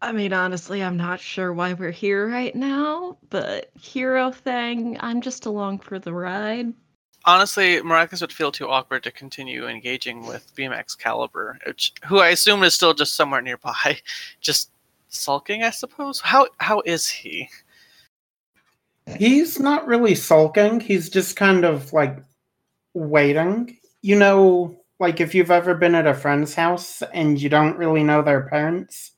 I 0.00 0.12
mean, 0.12 0.32
honestly, 0.32 0.82
I'm 0.82 0.96
not 0.96 1.18
sure 1.18 1.52
why 1.52 1.72
we're 1.72 1.90
here 1.90 2.28
right 2.28 2.54
now, 2.54 3.18
but 3.28 3.70
hero 3.78 4.30
thing, 4.30 4.96
I'm 5.00 5.20
just 5.20 5.46
along 5.46 5.80
for 5.80 5.98
the 5.98 6.12
ride. 6.12 6.72
Honestly, 7.24 7.80
Maracas 7.80 8.20
would 8.20 8.32
feel 8.32 8.52
too 8.52 8.68
awkward 8.68 9.02
to 9.02 9.10
continue 9.10 9.66
engaging 9.66 10.24
with 10.24 10.54
BMX 10.54 10.96
Caliber, 10.96 11.58
which, 11.66 11.92
who 12.06 12.20
I 12.20 12.28
assume 12.28 12.62
is 12.62 12.72
still 12.72 12.94
just 12.94 13.16
somewhere 13.16 13.42
nearby, 13.42 13.98
just 14.40 14.70
sulking, 15.08 15.64
I 15.64 15.70
suppose. 15.70 16.20
How 16.20 16.46
how 16.58 16.82
is 16.86 17.08
he? 17.08 17.48
He's 19.18 19.58
not 19.58 19.88
really 19.88 20.14
sulking. 20.14 20.78
He's 20.78 21.10
just 21.10 21.34
kind 21.34 21.64
of 21.64 21.92
like 21.92 22.16
waiting. 22.94 23.76
You 24.02 24.18
know, 24.18 24.80
like 24.98 25.20
if 25.20 25.34
you've 25.34 25.50
ever 25.50 25.74
been 25.74 25.94
at 25.94 26.06
a 26.06 26.14
friend's 26.14 26.54
house 26.54 27.02
and 27.12 27.40
you 27.40 27.48
don't 27.48 27.76
really 27.76 28.02
know 28.02 28.22
their 28.22 28.42
parents 28.42 29.12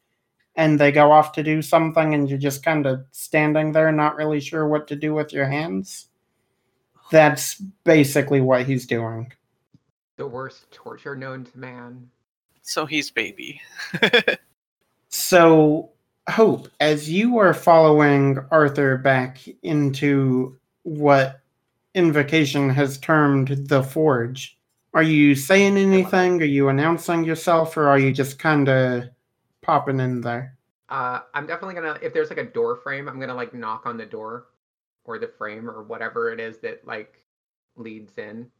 and 0.57 0.79
they 0.79 0.93
go 0.93 1.11
off 1.11 1.33
to 1.33 1.43
do 1.43 1.63
something 1.63 2.15
and 2.15 2.29
you're 2.29 2.39
just 2.39 2.65
kind 2.65 2.87
of 2.87 3.05
standing 3.11 3.73
there 3.73 3.91
not 3.93 4.17
really 4.17 4.41
sure 4.41 4.69
what 4.69 4.87
to 4.89 4.97
do 4.97 5.15
with 5.15 5.33
your 5.33 5.47
hands. 5.47 6.09
That's 7.11 7.57
basically 7.85 8.41
what 8.41 8.67
he's 8.67 8.87
doing. 8.87 9.33
The 10.17 10.27
worst 10.27 10.71
torture 10.71 11.17
known 11.17 11.45
to 11.45 11.59
man. 11.59 12.11
So 12.63 12.87
he's 12.87 13.11
baby. 13.11 13.61
So, 15.13 15.91
Hope, 16.31 16.69
as 16.81 17.11
you 17.11 17.37
are 17.37 17.53
following 17.53 18.39
Arthur 18.51 18.97
back 18.97 19.41
into 19.63 20.59
what 20.85 21.41
Invocation 21.95 22.71
has 22.71 22.97
termed 22.97 23.69
the 23.69 23.83
Forge, 23.83 24.57
are 24.95 25.03
you 25.03 25.35
saying 25.35 25.77
anything? 25.77 26.41
Are 26.43 26.47
you 26.47 26.69
announcing 26.69 27.25
yourself, 27.25 27.77
or 27.77 27.89
are 27.89 27.99
you 27.99 28.13
just 28.13 28.39
kind 28.39 28.69
of 28.69 29.05
popping 29.63 30.01
in 30.01 30.21
there? 30.21 30.57
Uh, 30.89 31.21
I'm 31.33 31.47
definitely 31.47 31.75
gonna 31.75 31.99
if 32.03 32.13
there's 32.13 32.29
like 32.29 32.39
a 32.39 32.45
door 32.45 32.77
frame, 32.77 33.09
I'm 33.09 33.19
gonna 33.19 33.35
like 33.35 33.55
knock 33.55 33.87
on 33.87 33.97
the 33.97 34.05
door 34.05 34.49
or 35.05 35.19
the 35.19 35.29
frame 35.29 35.69
or 35.69 35.83
whatever 35.83 36.31
it 36.31 36.39
is 36.39 36.59
that 36.59 36.87
like 36.87 37.25
leads 37.77 38.19
in. 38.19 38.51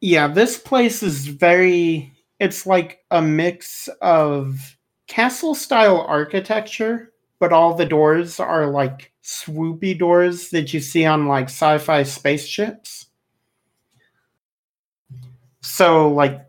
Yeah, 0.00 0.28
this 0.28 0.58
place 0.58 1.02
is 1.02 1.26
very. 1.26 2.12
It's 2.40 2.66
like 2.66 3.04
a 3.10 3.20
mix 3.20 3.88
of 4.00 4.76
castle 5.08 5.54
style 5.54 6.00
architecture, 6.02 7.12
but 7.40 7.52
all 7.52 7.74
the 7.74 7.86
doors 7.86 8.38
are 8.38 8.66
like 8.66 9.12
swoopy 9.24 9.98
doors 9.98 10.50
that 10.50 10.72
you 10.72 10.80
see 10.80 11.04
on 11.04 11.26
like 11.26 11.46
sci 11.46 11.78
fi 11.78 12.02
spaceships. 12.02 13.07
So, 15.78 16.08
like, 16.08 16.44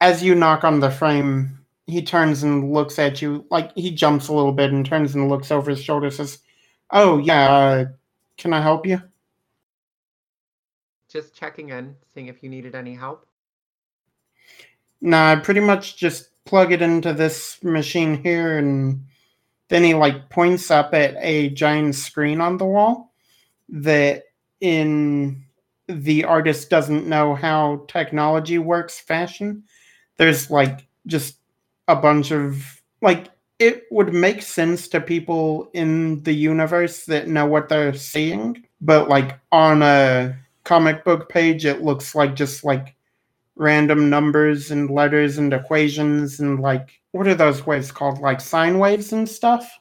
as 0.00 0.24
you 0.24 0.34
knock 0.34 0.64
on 0.64 0.80
the 0.80 0.90
frame, 0.90 1.56
he 1.86 2.02
turns 2.02 2.42
and 2.42 2.72
looks 2.72 2.98
at 2.98 3.22
you. 3.22 3.46
Like, 3.48 3.70
he 3.76 3.92
jumps 3.92 4.26
a 4.26 4.32
little 4.32 4.50
bit 4.50 4.72
and 4.72 4.84
turns 4.84 5.14
and 5.14 5.28
looks 5.28 5.52
over 5.52 5.70
his 5.70 5.80
shoulder, 5.80 6.10
says, 6.10 6.38
Oh, 6.90 7.18
yeah, 7.18 7.48
uh, 7.48 7.84
can 8.36 8.52
I 8.52 8.60
help 8.60 8.84
you? 8.84 9.00
Just 11.08 11.32
checking 11.32 11.68
in, 11.68 11.94
seeing 12.12 12.26
if 12.26 12.42
you 12.42 12.48
needed 12.48 12.74
any 12.74 12.92
help. 12.92 13.24
Nah, 15.00 15.30
I 15.30 15.36
pretty 15.36 15.60
much 15.60 15.96
just 15.96 16.30
plug 16.44 16.72
it 16.72 16.82
into 16.82 17.12
this 17.12 17.62
machine 17.62 18.20
here, 18.20 18.58
and 18.58 19.06
then 19.68 19.84
he 19.84 19.94
like 19.94 20.28
points 20.28 20.72
up 20.72 20.92
at 20.92 21.14
a 21.20 21.50
giant 21.50 21.94
screen 21.94 22.40
on 22.40 22.56
the 22.56 22.64
wall 22.64 23.12
that 23.68 24.24
in 24.60 25.45
the 25.88 26.24
artist 26.24 26.70
doesn't 26.70 27.06
know 27.06 27.34
how 27.34 27.84
technology 27.88 28.58
works 28.58 29.00
fashion. 29.00 29.64
There's 30.16 30.50
like 30.50 30.86
just 31.06 31.38
a 31.88 31.96
bunch 31.96 32.32
of 32.32 32.82
like 33.02 33.28
it 33.58 33.84
would 33.90 34.12
make 34.12 34.42
sense 34.42 34.88
to 34.88 35.00
people 35.00 35.70
in 35.72 36.22
the 36.24 36.32
universe 36.32 37.04
that 37.06 37.28
know 37.28 37.46
what 37.46 37.68
they're 37.68 37.94
seeing, 37.94 38.64
but 38.80 39.08
like 39.08 39.38
on 39.52 39.82
a 39.82 40.36
comic 40.64 41.04
book 41.04 41.28
page 41.28 41.64
it 41.64 41.82
looks 41.82 42.14
like 42.14 42.34
just 42.34 42.64
like 42.64 42.96
random 43.54 44.10
numbers 44.10 44.70
and 44.70 44.90
letters 44.90 45.38
and 45.38 45.54
equations 45.54 46.40
and 46.40 46.60
like 46.60 47.00
what 47.12 47.28
are 47.28 47.36
those 47.36 47.64
waves 47.64 47.92
called 47.92 48.18
like 48.18 48.40
sine 48.40 48.78
waves 48.78 49.12
and 49.12 49.28
stuff 49.28 49.78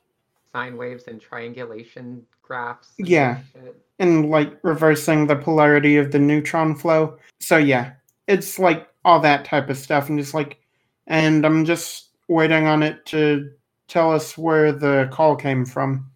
Sine 0.55 0.77
waves 0.77 1.03
and 1.07 1.19
triangulation 1.19 2.25
graphs. 2.41 2.93
and 2.97 3.09
Yeah. 3.09 3.41
shit. 3.51 3.75
and 3.99 4.29
like 4.29 4.57
reversing 4.63 5.27
the 5.27 5.35
polarity 5.35 5.97
of 5.97 6.13
the 6.13 6.19
neutron 6.19 6.75
flow 6.75 7.17
so 7.41 7.57
yeah 7.57 7.91
it's 8.27 8.57
like 8.57 8.87
all 9.03 9.19
that 9.19 9.43
type 9.43 9.69
of 9.69 9.77
stuff 9.77 10.07
and 10.07 10.17
just 10.17 10.33
like 10.33 10.59
and 11.07 11.45
i'm 11.45 11.65
just 11.65 12.11
waiting 12.29 12.67
on 12.67 12.83
it 12.83 13.05
to 13.05 13.51
tell 13.89 14.13
us 14.13 14.37
where 14.37 14.71
the 14.71 15.09
call 15.11 15.35
came 15.35 15.65
from 15.65 16.09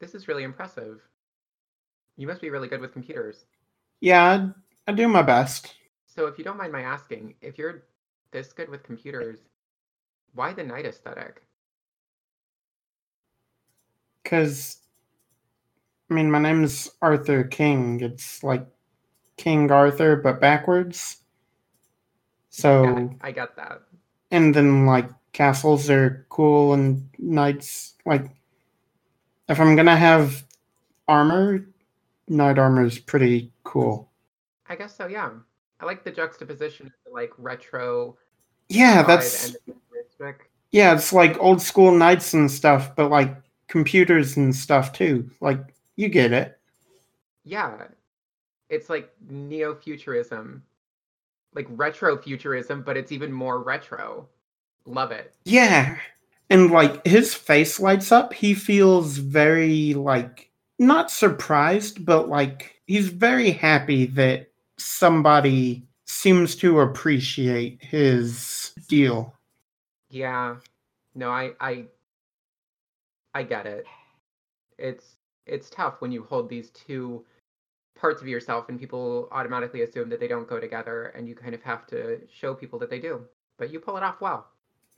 This 0.00 0.14
is 0.14 0.28
really 0.28 0.42
impressive. 0.44 1.00
You 2.18 2.26
must 2.26 2.42
be 2.42 2.50
really 2.50 2.68
good 2.68 2.80
with 2.82 2.92
computers. 2.92 3.46
yeah 4.02 4.48
i, 4.86 4.90
I 4.90 4.94
do 4.94 5.08
my 5.08 5.22
best 5.22 5.74
So, 6.06 6.26
if 6.26 6.36
you 6.38 6.44
don't 6.44 6.58
mind 6.58 6.72
my 6.72 6.82
asking, 6.82 7.34
if 7.40 7.56
you're 7.56 7.84
this 8.32 8.52
good 8.52 8.68
with 8.68 8.82
computers, 8.82 9.38
why 10.34 10.52
the 10.52 10.62
knight 10.64 10.84
aesthetic? 10.86 11.42
Because 14.26 14.78
i 16.10 16.14
mean 16.14 16.28
my 16.28 16.40
name's 16.40 16.90
arthur 17.00 17.44
king 17.44 18.00
it's 18.00 18.42
like 18.42 18.66
king 19.36 19.70
arthur 19.70 20.16
but 20.16 20.40
backwards 20.40 21.18
so 22.50 22.82
Yeah, 22.84 23.08
I 23.20 23.30
got 23.30 23.54
that. 23.56 23.82
and 24.32 24.52
then 24.52 24.84
like 24.84 25.08
castles 25.32 25.88
are 25.90 26.26
cool 26.28 26.74
and 26.74 27.08
knights 27.18 27.94
like 28.04 28.24
if 29.48 29.60
i'm 29.60 29.76
gonna 29.76 29.96
have 29.96 30.44
armor 31.06 31.64
knight 32.26 32.58
armor 32.58 32.84
is 32.84 32.98
pretty 32.98 33.52
cool 33.62 34.10
I 34.68 34.74
guess 34.74 34.96
so, 34.96 35.06
yeah. 35.06 35.30
I 35.78 35.84
like 35.84 36.02
the 36.02 36.10
juxtaposition 36.10 36.86
of 36.86 36.92
the 37.04 37.12
like 37.12 37.30
retro 37.38 38.16
yeah 38.68 39.04
that's 39.04 39.56
yeah 40.72 40.92
it's 40.94 41.12
like 41.12 41.38
old 41.38 41.62
school 41.62 41.92
knights 41.92 42.34
and 42.34 42.50
stuff 42.50 42.96
but 42.96 43.08
like 43.08 43.36
computers 43.68 44.36
and 44.36 44.54
stuff 44.54 44.92
too 44.92 45.30
like 45.40 45.60
you 45.96 46.08
get 46.08 46.32
it 46.32 46.58
Yeah. 47.44 47.88
It's 48.68 48.90
like 48.90 49.12
neo 49.28 49.74
futurism. 49.74 50.62
Like 51.54 51.66
retro 51.70 52.16
futurism, 52.18 52.82
but 52.82 52.96
it's 52.96 53.12
even 53.12 53.32
more 53.32 53.62
retro. 53.62 54.28
Love 54.84 55.12
it. 55.12 55.34
yeah 55.44 55.98
and 56.50 56.70
like 56.70 57.04
his 57.06 57.34
face 57.34 57.80
lights 57.80 58.12
up 58.12 58.32
he 58.32 58.54
feels 58.54 59.16
very 59.18 59.94
like 59.94 60.50
not 60.78 61.10
surprised 61.10 62.04
but 62.04 62.28
like 62.28 62.80
he's 62.86 63.08
very 63.08 63.50
happy 63.50 64.06
that 64.06 64.50
somebody 64.78 65.84
seems 66.04 66.54
to 66.56 66.80
appreciate 66.80 67.82
his 67.82 68.72
deal 68.88 69.34
Yeah. 70.10 70.56
No, 71.14 71.30
I 71.30 71.52
I 71.60 71.86
I 73.36 73.42
get 73.42 73.66
it. 73.66 73.84
It's 74.78 75.16
it's 75.46 75.68
tough 75.68 76.00
when 76.00 76.10
you 76.10 76.22
hold 76.22 76.48
these 76.48 76.70
two 76.70 77.22
parts 77.94 78.22
of 78.22 78.28
yourself 78.28 78.70
and 78.70 78.80
people 78.80 79.28
automatically 79.30 79.82
assume 79.82 80.08
that 80.08 80.20
they 80.20 80.26
don't 80.28 80.48
go 80.48 80.58
together 80.58 81.06
and 81.14 81.28
you 81.28 81.34
kind 81.34 81.54
of 81.54 81.62
have 81.62 81.86
to 81.88 82.20
show 82.32 82.54
people 82.54 82.78
that 82.78 82.88
they 82.88 82.98
do. 82.98 83.20
But 83.58 83.70
you 83.70 83.78
pull 83.78 83.98
it 83.98 84.02
off 84.02 84.22
well. 84.22 84.48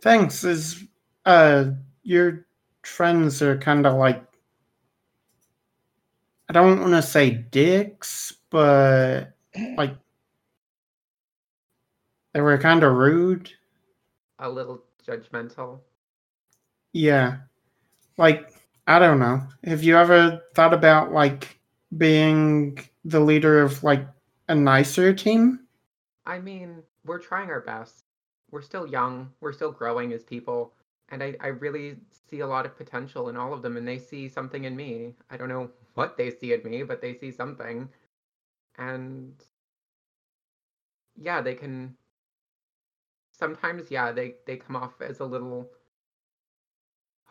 thanks 0.02 0.44
is 0.44 0.84
uh 1.26 1.64
your 2.04 2.46
friends 2.84 3.42
are 3.42 3.58
kind 3.58 3.84
of 3.86 3.94
like 3.94 4.22
i 6.48 6.52
don't 6.52 6.80
want 6.80 6.92
to 6.92 7.02
say 7.02 7.30
dicks 7.30 8.32
but 8.50 9.34
like 9.76 9.96
they 12.32 12.40
were 12.40 12.56
kind 12.56 12.84
of 12.84 12.92
rude 12.94 13.50
A 14.38 14.48
little 14.48 14.80
judgmental. 15.04 15.80
Yeah. 16.92 17.38
Like, 18.18 18.52
I 18.86 18.98
don't 18.98 19.20
know. 19.20 19.42
Have 19.64 19.82
you 19.82 19.96
ever 19.96 20.42
thought 20.54 20.74
about 20.74 21.12
like 21.12 21.58
being 21.96 22.78
the 23.04 23.20
leader 23.20 23.62
of 23.62 23.82
like 23.82 24.06
a 24.48 24.54
nicer 24.54 25.14
team? 25.14 25.60
I 26.26 26.38
mean, 26.38 26.82
we're 27.06 27.20
trying 27.20 27.48
our 27.48 27.60
best. 27.60 28.04
We're 28.50 28.62
still 28.62 28.86
young. 28.86 29.30
We're 29.40 29.52
still 29.52 29.72
growing 29.72 30.12
as 30.12 30.24
people. 30.24 30.74
And 31.10 31.22
I, 31.22 31.36
I 31.40 31.46
really 31.48 31.96
see 32.28 32.40
a 32.40 32.46
lot 32.46 32.66
of 32.66 32.76
potential 32.76 33.30
in 33.30 33.36
all 33.36 33.54
of 33.54 33.62
them, 33.62 33.78
and 33.78 33.88
they 33.88 33.98
see 33.98 34.28
something 34.28 34.64
in 34.64 34.76
me. 34.76 35.14
I 35.30 35.38
don't 35.38 35.48
know 35.48 35.70
what 35.94 36.16
they 36.18 36.30
see 36.30 36.52
in 36.52 36.62
me, 36.62 36.82
but 36.82 37.00
they 37.00 37.14
see 37.14 37.30
something. 37.30 37.88
And 38.76 39.32
yeah, 41.16 41.40
they 41.40 41.54
can. 41.54 41.94
Sometimes, 43.32 43.90
yeah, 43.90 44.10
they, 44.10 44.34
they 44.46 44.56
come 44.56 44.74
off 44.74 45.00
as 45.00 45.20
a 45.20 45.24
little 45.24 45.70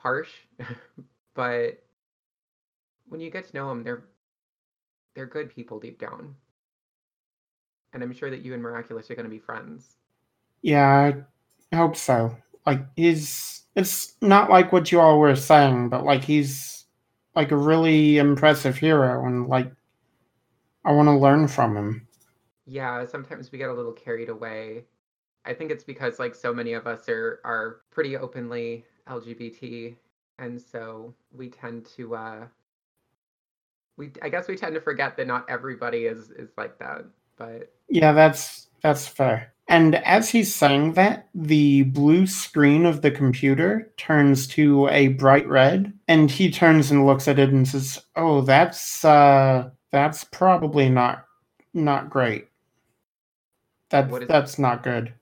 harsh, 0.08 0.30
but 1.36 1.84
when 3.10 3.22
you 3.22 3.30
get 3.30 3.48
to 3.48 3.56
know 3.56 3.70
them, 3.70 3.84
they're 3.84 4.06
they're 5.16 5.26
good 5.26 5.50
people 5.50 5.80
deep 5.80 6.00
down 6.00 6.36
and 7.94 8.04
I'm 8.04 8.14
sure 8.14 8.30
that 8.30 8.46
you 8.46 8.54
and 8.54 8.62
Miraculous 8.62 9.10
are 9.10 9.16
going 9.16 9.26
to 9.26 9.30
be 9.30 9.40
friends. 9.40 9.96
Yeah, 10.62 11.14
I 11.72 11.76
hope 11.76 11.96
so. 11.96 12.36
Like 12.66 12.86
he's 12.96 13.64
it's 13.76 14.16
not 14.22 14.50
like 14.50 14.72
what 14.72 14.92
you 14.92 15.00
all 15.00 15.20
were 15.20 15.36
saying, 15.36 15.90
but 15.90 16.04
like 16.04 16.24
he's 16.24 16.86
like 17.36 17.52
a 17.52 17.58
really 17.58 18.18
impressive 18.18 18.78
hero 18.78 19.26
and 19.26 19.48
like 19.48 19.72
I 20.86 20.92
want 20.92 21.08
to 21.08 21.18
learn 21.18 21.48
from 21.48 21.76
him. 21.76 22.08
Yeah, 22.66 23.06
sometimes 23.06 23.52
we 23.52 23.58
get 23.58 23.70
a 23.70 23.74
little 23.74 23.94
carried 23.94 24.30
away. 24.30 24.86
I 25.46 25.54
think 25.54 25.72
it's 25.72 25.84
because 25.84 26.20
like 26.20 26.36
so 26.36 26.54
many 26.54 26.74
of 26.74 26.88
us 26.88 27.08
are 27.10 27.40
are 27.46 27.82
pretty 27.90 28.18
openly 28.18 28.86
LGBT, 29.08 29.96
and 30.40 30.62
so 30.62 31.14
we 31.36 31.50
tend 31.50 31.86
to 31.98 32.16
uh, 32.16 32.48
we 33.98 34.12
I 34.22 34.30
guess 34.30 34.48
we 34.48 34.56
tend 34.56 34.76
to 34.76 34.82
forget 34.82 35.18
that 35.18 35.28
not 35.28 35.50
everybody 35.50 36.06
is 36.06 36.32
is 36.32 36.50
like 36.58 36.78
that. 36.80 37.06
But 37.38 37.74
Yeah, 37.90 38.14
that's 38.14 38.68
that's 38.82 39.08
fair. 39.08 39.54
And 39.70 39.96
as 39.96 40.30
he's 40.30 40.54
saying 40.56 40.94
that, 40.94 41.28
the 41.36 41.84
blue 41.84 42.26
screen 42.26 42.86
of 42.86 43.02
the 43.02 43.12
computer 43.12 43.92
turns 43.98 44.48
to 44.50 44.88
a 44.88 45.10
bright 45.10 45.48
red, 45.48 45.92
and 46.08 46.32
he 46.32 46.50
turns 46.50 46.90
and 46.90 47.06
looks 47.06 47.28
at 47.28 47.40
it 47.40 47.50
and 47.50 47.68
says, 47.68 48.02
"Oh, 48.16 48.42
that's 48.42 49.04
uh 49.04 49.70
that's 49.92 50.24
probably 50.24 50.90
not 50.90 51.26
not 51.74 52.10
great. 52.10 52.48
That 53.90 54.28
that's 54.28 54.58
not 54.58 54.84
good." 54.84 55.14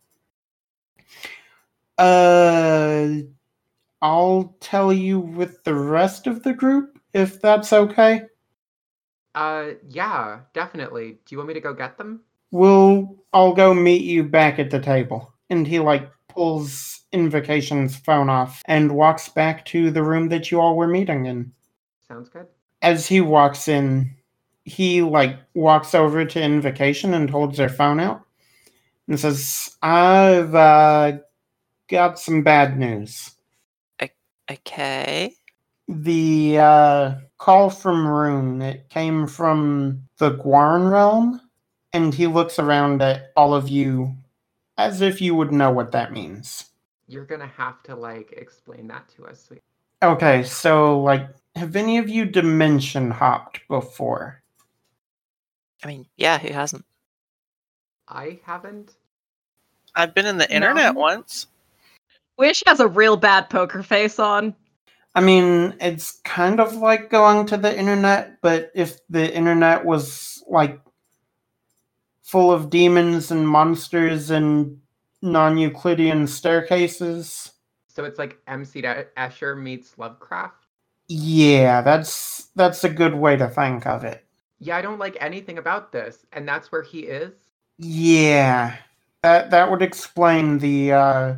Uh 1.98 3.10
I'll 4.06 4.56
tell 4.60 4.94
you 4.94 5.20
with 5.20 5.64
the 5.64 5.74
rest 5.74 6.28
of 6.28 6.44
the 6.44 6.54
group 6.54 7.00
if 7.14 7.42
that's 7.42 7.74
okay. 7.74 8.22
uh, 9.34 9.72
yeah, 9.88 10.42
definitely. 10.54 11.14
Do 11.26 11.34
you 11.34 11.38
want 11.40 11.48
me 11.48 11.54
to 11.56 11.60
go 11.62 11.74
get 11.74 11.98
them? 11.98 12.22
We'll 12.52 13.18
I'll 13.34 13.54
go 13.54 13.74
meet 13.74 14.04
you 14.04 14.24
back 14.24 14.60
at 14.60 14.70
the 14.70 14.80
table. 14.80 15.34
And 15.50 15.68
he 15.68 15.80
like 15.80 16.10
pulls 16.30 17.02
Invocation's 17.12 17.96
phone 17.98 18.30
off 18.30 18.62
and 18.66 18.96
walks 18.96 19.30
back 19.30 19.66
to 19.66 19.92
the 19.92 20.04
room 20.04 20.30
that 20.30 20.52
you 20.52 20.62
all 20.62 20.78
were 20.78 20.88
meeting 20.88 21.26
in. 21.26 21.52
Sounds 22.08 22.30
good. 22.30 22.48
As 22.82 23.08
he 23.08 23.22
walks 23.22 23.68
in, 23.68 24.16
he 24.66 25.02
like 25.02 25.38
walks 25.56 25.96
over 25.96 26.26
to 26.26 26.42
Invocation 26.42 27.14
and 27.16 27.30
holds 27.30 27.58
their 27.58 27.70
phone 27.70 28.00
out 28.00 28.22
and 29.08 29.20
says, 29.20 29.76
I've 29.82 30.54
uh, 30.56 31.20
got 31.90 32.20
some 32.20 32.44
bad 32.44 32.78
news. 32.78 33.35
Okay. 34.50 35.36
The 35.88 36.58
uh, 36.60 37.16
call 37.38 37.70
from 37.70 38.08
Rune, 38.08 38.62
it 38.62 38.90
came 38.90 39.28
from 39.28 40.02
the 40.18 40.32
Guarn 40.32 40.88
realm, 40.88 41.42
and 41.94 42.14
he 42.14 42.28
looks 42.28 42.58
around 42.60 43.02
at 43.02 43.32
all 43.36 43.54
of 43.54 43.70
you 43.70 44.16
as 44.78 45.02
if 45.02 45.22
you 45.22 45.36
would 45.36 45.52
know 45.52 45.72
what 45.72 45.92
that 45.92 46.12
means. 46.12 46.66
You're 47.08 47.26
gonna 47.26 47.48
have 47.56 47.82
to 47.84 47.96
like 47.96 48.34
explain 48.34 48.88
that 48.88 49.08
to 49.16 49.26
us. 49.28 49.44
sweet- 49.46 49.62
Okay, 50.04 50.44
so 50.44 51.00
like, 51.02 51.30
have 51.56 51.76
any 51.76 51.98
of 52.00 52.10
you 52.10 52.26
dimension 52.26 53.12
hopped 53.12 53.62
before? 53.70 54.42
I 55.84 55.88
mean, 55.88 56.08
yeah, 56.18 56.38
who 56.40 56.52
hasn't? 56.52 56.84
I 58.08 58.40
haven't. 58.44 58.94
I've 59.96 60.14
been 60.14 60.26
in 60.26 60.38
the 60.38 60.52
internet 60.54 60.94
No. 60.96 61.00
once. 61.00 61.48
Wish 62.38 62.64
has 62.68 62.80
a 62.80 62.88
real 62.88 63.18
bad 63.18 63.50
poker 63.50 63.84
face 63.84 64.20
on. 64.20 64.56
I 65.16 65.22
mean, 65.22 65.76
it's 65.80 66.20
kind 66.26 66.60
of 66.60 66.76
like 66.76 67.10
going 67.10 67.46
to 67.48 67.58
the 67.58 67.78
internet, 67.78 68.42
but 68.42 68.72
if 68.76 69.00
the 69.10 69.34
internet 69.34 69.86
was 69.86 70.44
like 70.50 70.80
full 72.24 72.52
of 72.52 72.70
demons 72.70 73.32
and 73.32 73.48
monsters 73.48 74.30
and 74.30 74.80
non-Euclidean 75.22 76.28
staircases. 76.28 77.52
So 77.88 78.04
it's 78.04 78.20
like 78.20 78.38
MC 78.48 78.82
Escher 78.82 79.58
meets 79.58 79.98
Lovecraft. 79.98 80.66
Yeah, 81.08 81.82
that's 81.82 82.48
that's 82.56 82.84
a 82.84 82.90
good 82.90 83.14
way 83.14 83.38
to 83.38 83.48
think 83.48 83.86
of 83.86 84.04
it. 84.04 84.26
Yeah, 84.60 84.78
I 84.78 84.82
don't 84.82 85.00
like 85.00 85.18
anything 85.20 85.58
about 85.58 85.92
this, 85.92 86.26
and 86.34 86.48
that's 86.48 86.72
where 86.72 86.82
he 86.82 87.02
is. 87.02 87.34
Yeah, 87.78 88.76
that 89.22 89.52
that 89.52 89.70
would 89.70 89.82
explain 89.82 90.58
the 90.58 90.94
uh, 90.94 91.36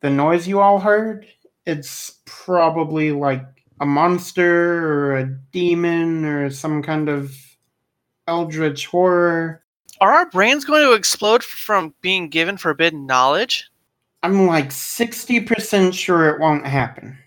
the 0.00 0.10
noise 0.10 0.46
you 0.48 0.60
all 0.60 0.80
heard. 0.80 1.26
It's 1.66 2.20
probably 2.24 3.12
like 3.12 3.44
a 3.80 3.86
monster 3.86 4.86
or 4.88 5.18
a 5.18 5.26
demon 5.52 6.24
or 6.24 6.50
some 6.50 6.82
kind 6.82 7.08
of 7.08 7.34
eldritch 8.26 8.86
horror. 8.86 9.62
Are 10.00 10.12
our 10.12 10.30
brains 10.30 10.64
going 10.64 10.82
to 10.84 10.92
explode 10.92 11.42
from 11.42 11.94
being 12.00 12.28
given 12.28 12.56
forbidden 12.56 13.06
knowledge? 13.06 13.68
I'm 14.22 14.46
like 14.46 14.72
sixty 14.72 15.40
percent 15.40 15.94
sure 15.94 16.28
it 16.28 16.40
won't 16.40 16.66
happen. 16.66 17.18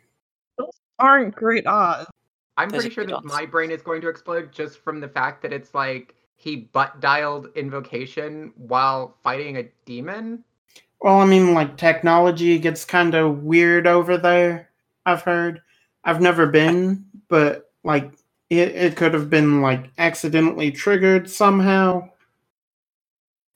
Those 0.58 0.72
aren't 1.00 1.36
great 1.36 1.66
odds. 1.68 2.10
I'm 2.58 2.70
There's 2.70 2.84
pretty 2.84 2.96
sure 2.96 3.06
that 3.06 3.16
odds. 3.16 3.26
my 3.26 3.46
brain 3.46 3.72
is 3.72 3.82
going 3.82 4.02
to 4.02 4.10
explode 4.10 4.52
just 4.52 4.80
from 4.80 5.00
the 5.00 5.08
fact 5.08 5.42
that 5.42 5.54
it's 5.54 5.74
like 5.74 6.16
he 6.36 6.56
butt 6.58 7.00
dialed 7.00 7.48
invocation 7.56 8.52
while 8.56 9.16
fighting 9.24 9.58
a 9.58 9.64
demon. 9.86 10.44
Well, 11.02 11.20
I 11.20 11.26
mean, 11.26 11.54
like 11.54 11.78
technology 11.78 12.60
gets 12.60 12.86
kind 12.86 13.16
of 13.16 13.44
weird 13.44 13.88
over 13.88 14.18
there. 14.18 14.70
I've 15.06 15.24
heard. 15.24 15.62
I've 16.04 16.22
never 16.22 16.48
been, 16.48 17.06
but 17.28 17.72
like 17.84 18.14
it, 18.50 18.70
it 18.70 18.96
could 18.98 19.14
have 19.14 19.30
been 19.30 19.62
like 19.62 19.92
accidentally 19.98 20.72
triggered 20.72 21.30
somehow. 21.30 22.10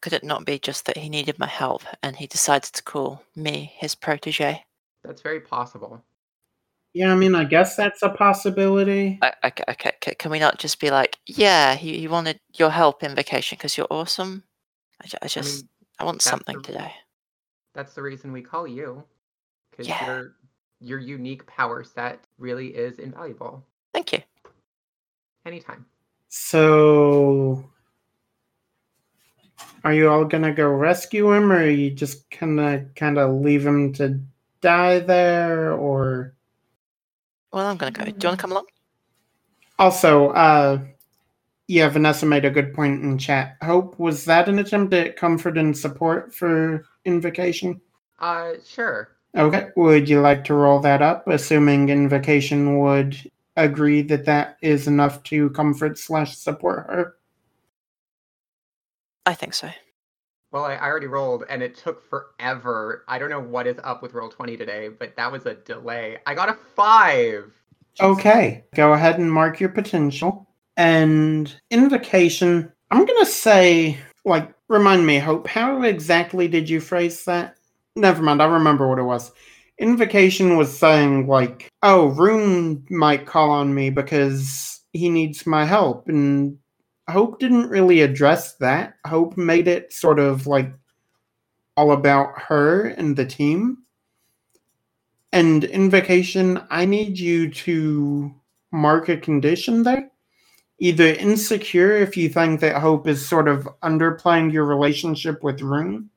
Could 0.02 0.14
it 0.14 0.24
not 0.24 0.46
be 0.46 0.60
just 0.60 0.86
that 0.86 0.98
he 0.98 1.10
needed 1.10 1.40
my 1.40 1.48
help 1.48 1.84
and 2.04 2.16
he 2.16 2.28
decided 2.28 2.74
to 2.74 2.84
call 2.84 3.24
me 3.36 3.74
his 3.78 3.96
protege? 3.96 4.64
That's 5.04 5.22
very 5.22 5.40
possible. 5.42 6.04
Yeah, 6.94 7.12
I 7.12 7.16
mean, 7.16 7.36
I 7.36 7.44
guess 7.44 7.76
that's 7.76 8.04
a 8.04 8.10
possibility. 8.10 9.20
Okay, 9.46 9.64
okay, 9.70 9.92
okay. 9.96 10.16
Can 10.16 10.32
we 10.32 10.40
not 10.40 10.60
just 10.60 10.80
be 10.80 10.92
like, 10.92 11.18
yeah, 11.28 11.76
he, 11.76 12.00
he 12.00 12.08
wanted 12.08 12.40
your 12.58 12.70
help 12.70 13.04
Invocation 13.04 13.58
because 13.58 13.78
you're 13.78 13.88
awesome? 13.90 14.44
I, 15.02 15.08
ju- 15.08 15.18
I 15.22 15.26
I 15.26 15.28
just, 15.28 15.64
mean, 15.64 15.70
I 16.00 16.04
want 16.06 16.22
something 16.22 16.58
the- 16.58 16.64
today. 16.64 16.94
That's 17.76 17.94
the 17.94 18.02
reason 18.02 18.32
we 18.32 18.42
call 18.42 18.66
you, 18.66 19.04
because 19.70 19.88
Yeah. 19.88 20.06
your 20.06 20.36
your 20.82 21.00
unique 21.00 21.46
power 21.48 21.84
set 21.84 22.20
really 22.38 22.68
is 22.68 23.00
invaluable. 23.00 23.66
Thank 23.94 24.12
you. 24.12 24.20
Anytime. 25.46 25.86
So, 26.28 27.70
are 29.84 29.94
you 29.94 30.10
all 30.10 30.26
gonna 30.26 30.54
go 30.54 30.68
rescue 30.70 31.32
him, 31.32 31.52
or 31.52 31.58
are 31.58 31.70
you 31.70 31.92
just 31.92 32.30
gonna 32.30 32.86
kind 32.96 33.18
of 33.18 33.42
leave 33.42 33.66
him 33.66 33.94
to 33.94 34.22
die 34.62 35.00
there, 35.00 35.74
or? 35.74 36.36
Well, 37.52 37.68
I'm 37.68 37.78
gonna 37.78 37.92
go. 37.92 38.04
Do 38.04 38.10
you 38.10 38.16
want 38.28 38.38
to 38.38 38.42
come 38.42 38.52
along? 38.52 38.68
Also, 39.80 40.30
uh, 40.30 40.80
yeah, 41.68 41.90
Vanessa 41.90 42.26
made 42.26 42.46
a 42.46 42.52
good 42.52 42.74
point 42.74 43.02
in 43.04 43.18
chat. 43.18 43.58
Hope, 43.64 43.98
was 43.98 44.26
that 44.26 44.50
an 44.50 44.60
attempt 44.60 44.94
at 44.94 45.16
comfort 45.16 45.58
and 45.58 45.78
support 45.78 46.34
for 46.34 46.86
Invocation? 47.06 47.80
Uh, 48.20 48.54
sure. 48.66 49.10
Okay, 49.36 49.70
would 49.76 50.08
you 50.08 50.22
like 50.22 50.44
to 50.46 50.54
roll 50.54 50.80
that 50.80 51.02
up, 51.02 51.28
assuming 51.28 51.90
Invocation 51.90 52.80
would 52.80 53.18
agree 53.58 54.02
that 54.04 54.26
that 54.26 54.58
is 54.62 54.88
enough 54.88 55.24
to 55.24 55.50
comfort 55.52 55.98
slash 55.98 56.36
support 56.38 56.88
her? 56.90 57.16
I 59.26 59.34
think 59.34 59.54
so. 59.54 59.70
Well, 60.52 60.64
I, 60.64 60.76
I 60.76 60.86
already 60.86 61.08
rolled, 61.08 61.44
and 61.50 61.62
it 61.62 61.76
took 61.76 62.10
forever. 62.10 63.04
I 63.10 63.20
don't 63.20 63.30
know 63.30 63.42
what 63.42 63.68
is 63.68 63.78
up 63.84 64.02
with 64.02 64.14
roll 64.14 64.30
twenty 64.30 64.56
today, 64.56 64.88
but 64.88 65.16
that 65.18 65.30
was 65.30 65.46
a 65.46 65.56
delay. 65.56 66.18
I 66.26 66.34
got 66.34 66.48
a 66.48 66.54
five. 66.54 67.52
Okay, 68.00 68.64
go 68.74 68.94
ahead 68.94 69.20
and 69.20 69.30
mark 69.30 69.60
your 69.60 69.70
potential. 69.70 70.48
And 70.78 71.54
Invocation, 71.72 72.72
I'm 72.90 73.06
gonna 73.06 73.26
say, 73.26 73.98
like, 74.24 74.54
remind 74.68 75.06
me, 75.06 75.20
Hope, 75.20 75.48
how 75.48 75.84
exactly 75.84 76.48
did 76.48 76.70
you 76.70 76.80
phrase 76.80 77.26
that? 77.26 77.58
Never 77.96 78.22
mind, 78.22 78.42
I 78.42 78.46
remember 78.46 78.88
what 78.88 79.00
it 79.00 79.04
was. 79.04 79.32
Invocation 79.78 80.58
was 80.58 80.78
saying, 80.78 81.28
like, 81.28 81.70
oh, 81.84 82.08
Rune 82.08 82.86
might 82.90 83.26
call 83.26 83.50
on 83.50 83.74
me 83.74 83.90
because 83.90 84.82
he 84.94 85.10
needs 85.10 85.46
my 85.46 85.66
help. 85.66 86.08
And 86.08 86.58
Hope 87.10 87.40
didn't 87.40 87.70
really 87.70 88.02
address 88.02 88.56
that. 88.56 88.96
Hope 89.06 89.38
made 89.38 89.68
it 89.68 89.94
sort 89.94 90.20
of 90.20 90.48
like 90.48 90.72
all 91.78 91.92
about 91.92 92.40
her 92.42 92.88
and 92.88 93.16
the 93.16 93.26
team. 93.26 93.80
And 95.32 95.66
Invocation, 95.66 96.64
I 96.70 96.86
need 96.86 97.20
you 97.20 97.52
to 97.52 98.34
mark 98.72 99.10
a 99.10 99.18
condition 99.18 99.84
there. 99.84 100.10
Either 100.80 101.06
insecure 101.06 101.96
if 101.96 102.18
you 102.18 102.28
think 102.28 102.60
that 102.60 102.82
Hope 102.82 103.08
is 103.08 103.26
sort 103.26 103.48
of 103.48 103.68
underplaying 103.82 104.52
your 104.52 104.66
relationship 104.66 105.42
with 105.44 105.62
Rune, 105.62 106.10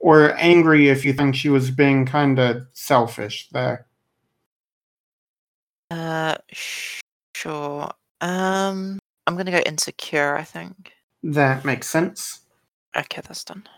or 0.00 0.36
angry 0.36 0.88
if 0.88 1.04
you 1.04 1.12
think 1.12 1.34
she 1.34 1.48
was 1.48 1.70
being 1.70 2.04
kind 2.06 2.38
of 2.38 2.66
selfish 2.72 3.48
there. 3.52 3.86
Uh, 5.90 6.36
sh- 6.52 7.00
sure. 7.34 7.90
Um, 8.20 8.98
I'm 9.26 9.36
gonna 9.36 9.50
go 9.50 9.58
insecure. 9.58 10.36
I 10.36 10.44
think. 10.44 10.92
That 11.22 11.64
makes 11.64 11.88
sense. 11.88 12.40
Okay, 12.96 13.20
that's 13.26 13.44
done. 13.44 13.68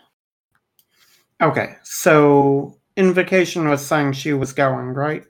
Okay, 1.41 1.75
so 1.83 2.77
Invocation 2.97 3.67
was 3.67 3.85
saying 3.85 4.13
she 4.13 4.33
was 4.33 4.53
going, 4.53 4.89
right? 4.93 5.25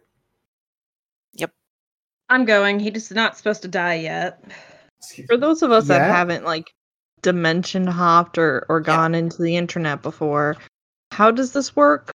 I'm 2.31 2.45
going. 2.45 2.79
He 2.79 2.89
just 2.91 3.13
not 3.13 3.37
supposed 3.37 3.61
to 3.63 3.67
die 3.67 3.95
yet. 3.95 4.41
For 5.27 5.35
those 5.35 5.61
of 5.61 5.71
us 5.71 5.87
that 5.87 6.09
haven't 6.09 6.45
like 6.45 6.73
dimension 7.21 7.85
hopped 7.85 8.37
or 8.37 8.65
or 8.69 8.79
gone 8.79 9.13
into 9.13 9.41
the 9.41 9.57
internet 9.57 10.01
before, 10.01 10.55
how 11.11 11.29
does 11.29 11.51
this 11.51 11.75
work? 11.75 12.09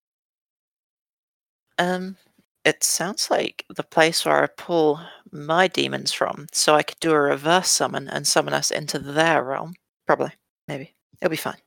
Um, 1.79 2.15
it 2.63 2.83
sounds 2.83 3.31
like 3.31 3.65
the 3.75 3.81
place 3.81 4.23
where 4.23 4.43
I 4.43 4.47
pull 4.55 5.01
my 5.31 5.67
demons 5.67 6.13
from, 6.13 6.45
so 6.51 6.75
I 6.75 6.83
could 6.83 6.99
do 6.99 7.11
a 7.11 7.19
reverse 7.19 7.69
summon 7.69 8.07
and 8.07 8.27
summon 8.27 8.53
us 8.53 8.69
into 8.69 8.99
their 8.99 9.43
realm. 9.43 9.73
Probably, 10.05 10.33
maybe 10.67 10.93
it'll 11.21 11.31
be 11.31 11.37
fine. 11.37 11.57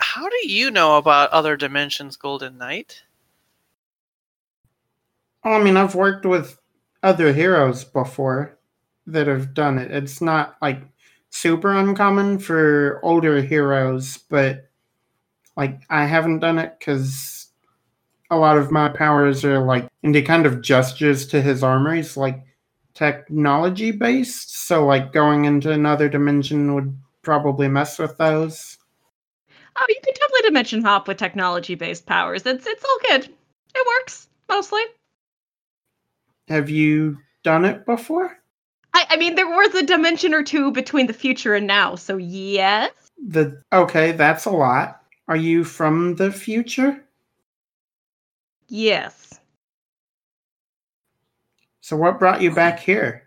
How 0.00 0.28
do 0.28 0.48
you 0.48 0.70
know 0.70 0.98
about 0.98 1.30
other 1.30 1.56
dimensions, 1.56 2.18
Golden 2.18 2.58
Knight? 2.58 3.02
Well, 5.42 5.58
I 5.58 5.64
mean, 5.64 5.78
I've 5.78 5.94
worked 5.94 6.26
with 6.26 6.58
other 7.06 7.32
heroes 7.32 7.84
before 7.84 8.58
that 9.06 9.28
have 9.28 9.54
done 9.54 9.78
it. 9.78 9.92
It's 9.92 10.20
not 10.20 10.56
like 10.60 10.82
super 11.30 11.70
uncommon 11.72 12.40
for 12.40 12.98
older 13.04 13.40
heroes, 13.40 14.18
but 14.28 14.68
like 15.56 15.82
I 15.88 16.04
haven't 16.04 16.40
done 16.40 16.58
it 16.58 16.74
because 16.78 17.46
a 18.28 18.36
lot 18.36 18.58
of 18.58 18.72
my 18.72 18.88
powers 18.88 19.44
are 19.44 19.64
like 19.64 19.88
into 20.02 20.20
kind 20.20 20.46
of 20.46 20.62
gestures 20.62 21.28
to 21.28 21.40
his 21.40 21.62
armories, 21.62 22.16
like 22.16 22.44
technology 22.94 23.92
based. 23.92 24.66
So, 24.66 24.84
like 24.84 25.12
going 25.12 25.44
into 25.44 25.70
another 25.70 26.08
dimension 26.08 26.74
would 26.74 26.98
probably 27.22 27.68
mess 27.68 28.00
with 28.00 28.18
those. 28.18 28.78
Oh, 29.78 29.86
you 29.88 30.00
can 30.02 30.14
totally 30.14 30.42
dimension 30.42 30.82
hop 30.82 31.06
with 31.06 31.18
technology 31.18 31.76
based 31.76 32.04
powers. 32.04 32.44
It's 32.44 32.66
it's 32.66 32.84
all 32.84 32.98
good. 33.08 33.26
It 33.26 33.86
works 33.86 34.26
mostly. 34.48 34.82
Have 36.48 36.70
you 36.70 37.18
done 37.42 37.64
it 37.64 37.84
before? 37.86 38.38
I, 38.94 39.06
I 39.10 39.16
mean, 39.16 39.34
there 39.34 39.48
was 39.48 39.74
a 39.74 39.84
dimension 39.84 40.32
or 40.32 40.42
two 40.42 40.70
between 40.72 41.06
the 41.06 41.12
future 41.12 41.54
and 41.54 41.66
now, 41.66 41.96
so 41.96 42.16
yes. 42.16 42.92
The 43.28 43.62
okay, 43.72 44.12
that's 44.12 44.44
a 44.44 44.50
lot. 44.50 45.02
Are 45.28 45.36
you 45.36 45.64
from 45.64 46.16
the 46.16 46.30
future? 46.30 47.04
Yes. 48.68 49.38
So 51.80 51.96
what 51.96 52.18
brought 52.18 52.42
you 52.42 52.54
back 52.54 52.80
here? 52.80 53.24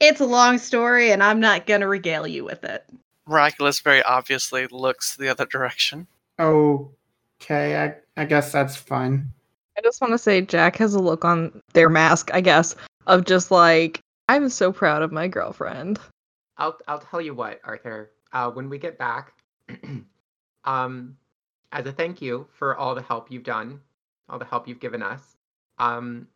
It's 0.00 0.20
a 0.20 0.26
long 0.26 0.58
story, 0.58 1.10
and 1.10 1.22
I'm 1.22 1.40
not 1.40 1.66
gonna 1.66 1.88
regale 1.88 2.26
you 2.26 2.44
with 2.44 2.64
it. 2.64 2.84
Miraculous 3.26 3.80
very 3.80 4.02
obviously 4.02 4.66
looks 4.70 5.16
the 5.16 5.28
other 5.28 5.46
direction. 5.46 6.06
Okay, 6.38 7.76
I, 7.76 7.94
I 8.16 8.24
guess 8.24 8.52
that's 8.52 8.76
fine. 8.76 9.32
I 9.78 9.80
just 9.80 10.00
want 10.00 10.12
to 10.12 10.18
say 10.18 10.40
Jack 10.40 10.74
has 10.78 10.94
a 10.94 10.98
look 10.98 11.24
on 11.24 11.62
their 11.72 11.88
mask, 11.88 12.30
I 12.34 12.40
guess, 12.40 12.74
of 13.06 13.24
just 13.24 13.52
like 13.52 14.00
I'm 14.28 14.48
so 14.48 14.72
proud 14.72 15.02
of 15.02 15.12
my 15.12 15.28
girlfriend. 15.28 16.00
I'll 16.56 16.76
I'll 16.88 16.98
tell 16.98 17.20
you 17.20 17.32
what, 17.32 17.60
Arthur. 17.62 18.10
Uh, 18.32 18.50
when 18.50 18.68
we 18.68 18.78
get 18.78 18.98
back, 18.98 19.34
um, 20.64 21.16
as 21.70 21.86
a 21.86 21.92
thank 21.92 22.20
you 22.20 22.48
for 22.50 22.76
all 22.76 22.96
the 22.96 23.02
help 23.02 23.30
you've 23.30 23.44
done, 23.44 23.80
all 24.28 24.40
the 24.40 24.44
help 24.44 24.66
you've 24.66 24.80
given 24.80 25.00
us, 25.00 25.36
um, 25.78 26.26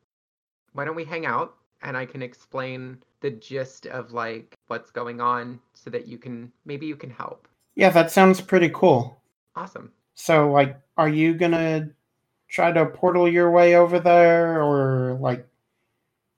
why 0.73 0.85
don't 0.85 0.95
we 0.95 1.05
hang 1.05 1.27
out 1.27 1.57
and 1.83 1.97
I 1.97 2.07
can 2.07 2.23
explain 2.23 3.03
the 3.23 3.31
gist 3.31 3.87
of 3.87 4.13
like 4.13 4.55
what's 4.69 4.93
going 4.93 5.21
on 5.21 5.59
so 5.75 5.91
that 5.91 6.07
you 6.07 6.17
can 6.17 6.53
maybe 6.65 6.87
you 6.87 6.95
can 6.95 7.11
help. 7.11 7.49
Yeah, 7.75 7.91
that 7.91 8.13
sounds 8.13 8.41
pretty 8.41 8.71
cool. 8.73 9.21
Awesome. 9.57 9.91
So, 10.15 10.51
like, 10.53 10.79
are 10.97 11.09
you 11.09 11.35
gonna 11.35 11.91
try 12.53 12.71
to 12.71 12.85
portal 12.85 13.27
your 13.27 13.51
way 13.51 13.75
over 13.77 13.99
there, 13.99 14.63
or 14.63 15.15
like, 15.15 15.45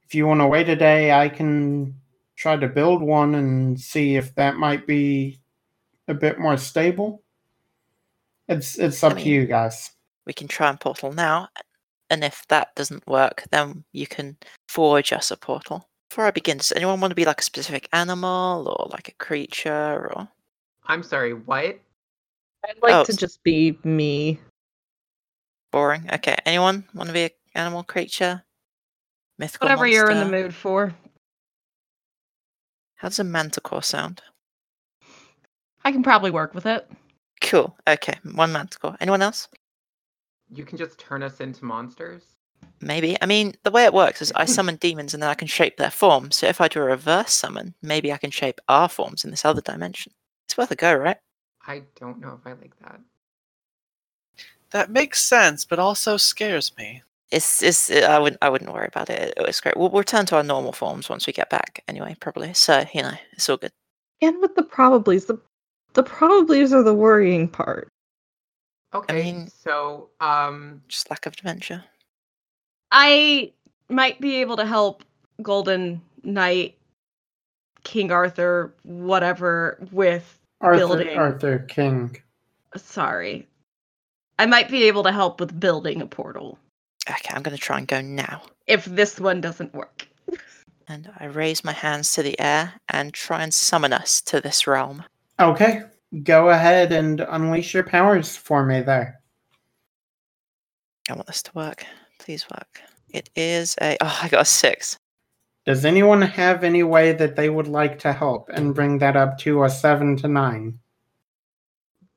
if 0.06 0.14
you 0.14 0.26
want 0.26 0.40
to 0.40 0.46
wait 0.46 0.68
a 0.68 0.76
day, 0.76 1.12
I 1.12 1.28
can 1.28 1.94
try 2.36 2.56
to 2.56 2.68
build 2.68 3.02
one 3.02 3.34
and 3.34 3.78
see 3.78 4.16
if 4.16 4.34
that 4.36 4.56
might 4.56 4.86
be 4.86 5.40
a 6.06 6.14
bit 6.14 6.38
more 6.38 6.56
stable. 6.56 7.22
It's 8.48 8.78
it's 8.78 9.02
up 9.02 9.14
I 9.14 9.22
to 9.22 9.28
you 9.28 9.46
guys. 9.46 9.90
We 10.24 10.32
can 10.32 10.48
try 10.48 10.70
and 10.70 10.80
portal 10.80 11.12
now, 11.12 11.48
and 12.10 12.22
if 12.22 12.46
that 12.48 12.74
doesn't 12.76 13.06
work, 13.06 13.44
then 13.50 13.84
you 13.92 14.06
can 14.06 14.36
forge 14.68 15.12
us 15.12 15.30
a 15.30 15.36
portal. 15.36 15.88
Before 16.10 16.26
I 16.26 16.30
begin, 16.30 16.58
does 16.58 16.72
anyone 16.72 17.00
want 17.00 17.10
to 17.10 17.16
be 17.16 17.24
like 17.24 17.40
a 17.40 17.44
specific 17.44 17.88
animal 17.92 18.68
or 18.68 18.88
like 18.90 19.08
a 19.08 19.14
creature 19.14 20.08
or 20.14 20.28
I'm 20.86 21.02
sorry, 21.02 21.34
what? 21.34 21.80
I'd 22.64 22.82
like 22.82 22.94
Oh, 22.94 23.04
to 23.04 23.16
just 23.16 23.42
be 23.42 23.78
me. 23.82 24.38
Boring? 25.74 26.08
Okay, 26.12 26.36
anyone 26.46 26.84
want 26.94 27.08
to 27.08 27.12
be 27.12 27.24
an 27.24 27.30
animal, 27.56 27.82
creature, 27.82 28.44
mythical? 29.38 29.66
Whatever 29.66 29.88
you're 29.88 30.08
in 30.08 30.20
the 30.20 30.24
mood 30.24 30.54
for. 30.54 30.94
How 32.94 33.08
does 33.08 33.18
a 33.18 33.24
manticore 33.24 33.82
sound? 33.82 34.22
I 35.84 35.90
can 35.90 36.04
probably 36.04 36.30
work 36.30 36.54
with 36.54 36.64
it. 36.64 36.88
Cool. 37.40 37.76
Okay, 37.88 38.14
one 38.34 38.52
manticore. 38.52 38.96
Anyone 39.00 39.20
else? 39.20 39.48
You 40.48 40.64
can 40.64 40.78
just 40.78 40.96
turn 40.96 41.24
us 41.24 41.40
into 41.40 41.64
monsters? 41.64 42.22
Maybe. 42.80 43.16
I 43.20 43.26
mean, 43.26 43.54
the 43.64 43.72
way 43.72 43.84
it 43.84 43.92
works 43.92 44.22
is 44.22 44.32
I 44.36 44.44
summon 44.56 44.76
demons 44.76 45.12
and 45.12 45.22
then 45.24 45.30
I 45.30 45.34
can 45.34 45.48
shape 45.48 45.76
their 45.76 45.90
form. 45.90 46.30
So 46.30 46.46
if 46.46 46.60
I 46.60 46.68
do 46.68 46.80
a 46.80 46.84
reverse 46.84 47.32
summon, 47.32 47.74
maybe 47.82 48.12
I 48.12 48.16
can 48.16 48.30
shape 48.30 48.60
our 48.68 48.88
forms 48.88 49.24
in 49.24 49.32
this 49.32 49.44
other 49.44 49.60
dimension. 49.60 50.12
It's 50.46 50.56
worth 50.56 50.70
a 50.70 50.76
go, 50.76 50.94
right? 50.94 51.16
I 51.66 51.82
don't 51.98 52.20
know 52.20 52.38
if 52.40 52.46
I 52.46 52.52
like 52.52 52.78
that. 52.80 53.00
That 54.74 54.90
makes 54.90 55.22
sense, 55.22 55.64
but 55.64 55.78
also 55.78 56.16
scares 56.16 56.76
me. 56.76 57.00
It's, 57.30 57.62
it's 57.62 57.92
I 57.92 58.18
wouldn't 58.18 58.42
I 58.42 58.48
wouldn't 58.48 58.72
worry 58.72 58.88
about 58.88 59.08
it. 59.08 59.32
It's 59.36 59.60
great. 59.60 59.76
We'll, 59.76 59.88
we'll 59.88 60.00
return 60.00 60.26
to 60.26 60.36
our 60.36 60.42
normal 60.42 60.72
forms 60.72 61.08
once 61.08 61.28
we 61.28 61.32
get 61.32 61.48
back 61.48 61.82
anyway, 61.86 62.16
probably. 62.18 62.52
So 62.54 62.84
you 62.92 63.02
know, 63.02 63.12
it's 63.34 63.48
all 63.48 63.56
good. 63.56 63.70
And 64.20 64.40
with 64.40 64.56
the 64.56 64.62
probablys, 64.62 65.28
the 65.28 65.38
the 65.92 66.02
probablys 66.02 66.72
are 66.72 66.82
the 66.82 66.92
worrying 66.92 67.46
part. 67.46 67.86
Okay, 68.92 69.22
mean- 69.22 69.48
so 69.48 70.10
um 70.20 70.82
Just 70.88 71.08
lack 71.08 71.24
of 71.26 71.34
adventure. 71.34 71.84
I 72.90 73.52
might 73.88 74.20
be 74.20 74.40
able 74.40 74.56
to 74.56 74.66
help 74.66 75.04
Golden 75.40 76.00
Knight, 76.24 76.76
King 77.84 78.10
Arthur, 78.10 78.74
whatever, 78.82 79.78
with. 79.92 80.40
Arthur 80.60 80.78
Building. 80.78 81.16
Arthur 81.16 81.58
King. 81.60 82.16
Sorry. 82.76 83.46
I 84.38 84.46
might 84.46 84.68
be 84.70 84.84
able 84.84 85.02
to 85.04 85.12
help 85.12 85.40
with 85.40 85.58
building 85.60 86.02
a 86.02 86.06
portal 86.06 86.58
Okay, 87.10 87.34
I'm 87.34 87.42
gonna 87.42 87.58
try 87.58 87.78
and 87.78 87.86
go 87.86 88.00
now. 88.00 88.42
if 88.66 88.84
this 88.86 89.20
one 89.20 89.40
doesn't 89.40 89.74
work. 89.74 90.08
And 90.86 91.10
I 91.18 91.24
raise 91.26 91.64
my 91.64 91.72
hands 91.72 92.12
to 92.12 92.22
the 92.22 92.38
air 92.38 92.74
and 92.90 93.14
try 93.14 93.42
and 93.42 93.54
summon 93.54 93.94
us 93.94 94.20
to 94.22 94.38
this 94.42 94.66
realm. 94.66 95.02
Okay, 95.40 95.80
go 96.24 96.50
ahead 96.50 96.92
and 96.92 97.20
unleash 97.20 97.72
your 97.72 97.84
powers 97.84 98.36
for 98.36 98.66
me 98.66 98.82
there. 98.82 99.18
I 101.08 101.14
want 101.14 101.26
this 101.26 101.42
to 101.44 101.50
work. 101.54 101.86
Please 102.18 102.44
work. 102.50 102.82
It 103.08 103.30
is 103.34 103.74
a 103.80 103.96
oh, 104.02 104.18
I 104.22 104.28
got 104.28 104.42
a 104.42 104.44
six. 104.44 104.98
Does 105.64 105.86
anyone 105.86 106.20
have 106.20 106.64
any 106.64 106.82
way 106.82 107.12
that 107.12 107.34
they 107.34 107.48
would 107.48 107.68
like 107.68 107.98
to 108.00 108.12
help 108.12 108.50
and 108.50 108.74
bring 108.74 108.98
that 108.98 109.16
up 109.16 109.38
to 109.38 109.64
a 109.64 109.70
seven 109.70 110.16
to 110.18 110.28
nine? 110.28 110.78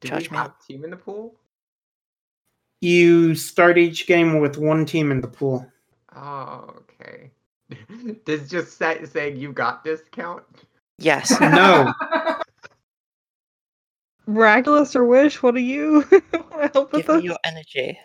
do 0.01 0.09
Judge 0.09 0.29
we 0.29 0.35
me. 0.35 0.37
have 0.43 0.53
team 0.67 0.83
in 0.83 0.89
the 0.89 0.97
pool? 0.97 1.35
You 2.81 3.33
start 3.35 3.77
each 3.77 4.05
game 4.07 4.39
with 4.39 4.57
one 4.57 4.85
team 4.85 5.11
in 5.11 5.21
the 5.21 5.27
pool. 5.27 5.65
Oh, 6.15 6.73
okay. 7.01 7.31
Does 8.25 8.49
just 8.49 8.77
say, 8.77 9.03
saying 9.05 9.37
you 9.37 9.51
got 9.51 9.83
this 9.83 10.01
count? 10.11 10.43
Yes. 10.97 11.33
No. 11.41 11.93
Miraculous 14.29 14.93
or 14.93 15.05
wish, 15.05 15.41
what 15.41 15.55
do 15.55 15.61
you 15.61 16.03
wanna 16.51 16.69
help 16.73 16.91
with 16.91 17.05
Give 17.05 17.15
me 17.15 17.21
this? 17.21 17.23
your 17.23 17.37
energy. 17.45 17.97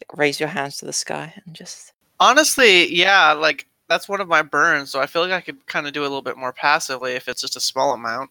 Like, 0.00 0.16
raise 0.16 0.38
your 0.38 0.48
hands 0.48 0.76
to 0.78 0.84
the 0.86 0.92
sky 0.92 1.34
and 1.44 1.54
just 1.54 1.92
Honestly, 2.20 2.94
yeah, 2.94 3.32
like 3.32 3.66
that's 3.88 4.08
one 4.08 4.20
of 4.20 4.28
my 4.28 4.40
burns, 4.40 4.90
so 4.90 5.00
I 5.00 5.06
feel 5.06 5.22
like 5.22 5.32
I 5.32 5.40
could 5.40 5.66
kind 5.66 5.88
of 5.88 5.92
do 5.92 6.02
a 6.02 6.04
little 6.04 6.22
bit 6.22 6.36
more 6.36 6.52
passively 6.52 7.12
if 7.14 7.26
it's 7.28 7.40
just 7.40 7.56
a 7.56 7.60
small 7.60 7.92
amount. 7.92 8.30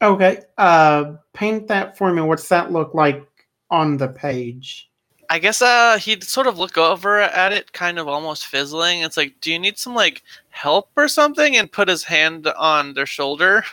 Okay, 0.00 0.38
uh, 0.56 1.14
paint 1.32 1.66
that 1.66 1.98
for 1.98 2.12
me. 2.12 2.22
What's 2.22 2.48
that 2.48 2.70
look 2.70 2.94
like 2.94 3.26
on 3.70 3.96
the 3.96 4.08
page? 4.08 4.88
I 5.34 5.40
guess 5.40 5.60
uh 5.60 5.98
he'd 5.98 6.22
sort 6.22 6.46
of 6.46 6.60
look 6.60 6.78
over 6.78 7.18
at 7.18 7.52
it, 7.52 7.72
kind 7.72 7.98
of 7.98 8.06
almost 8.06 8.46
fizzling. 8.46 9.00
It's 9.00 9.16
like, 9.16 9.34
do 9.40 9.50
you 9.50 9.58
need 9.58 9.78
some 9.78 9.92
like 9.92 10.22
help 10.50 10.90
or 10.96 11.08
something? 11.08 11.56
And 11.56 11.72
put 11.72 11.88
his 11.88 12.04
hand 12.04 12.46
on 12.46 12.94
their 12.94 13.04
shoulder. 13.04 13.64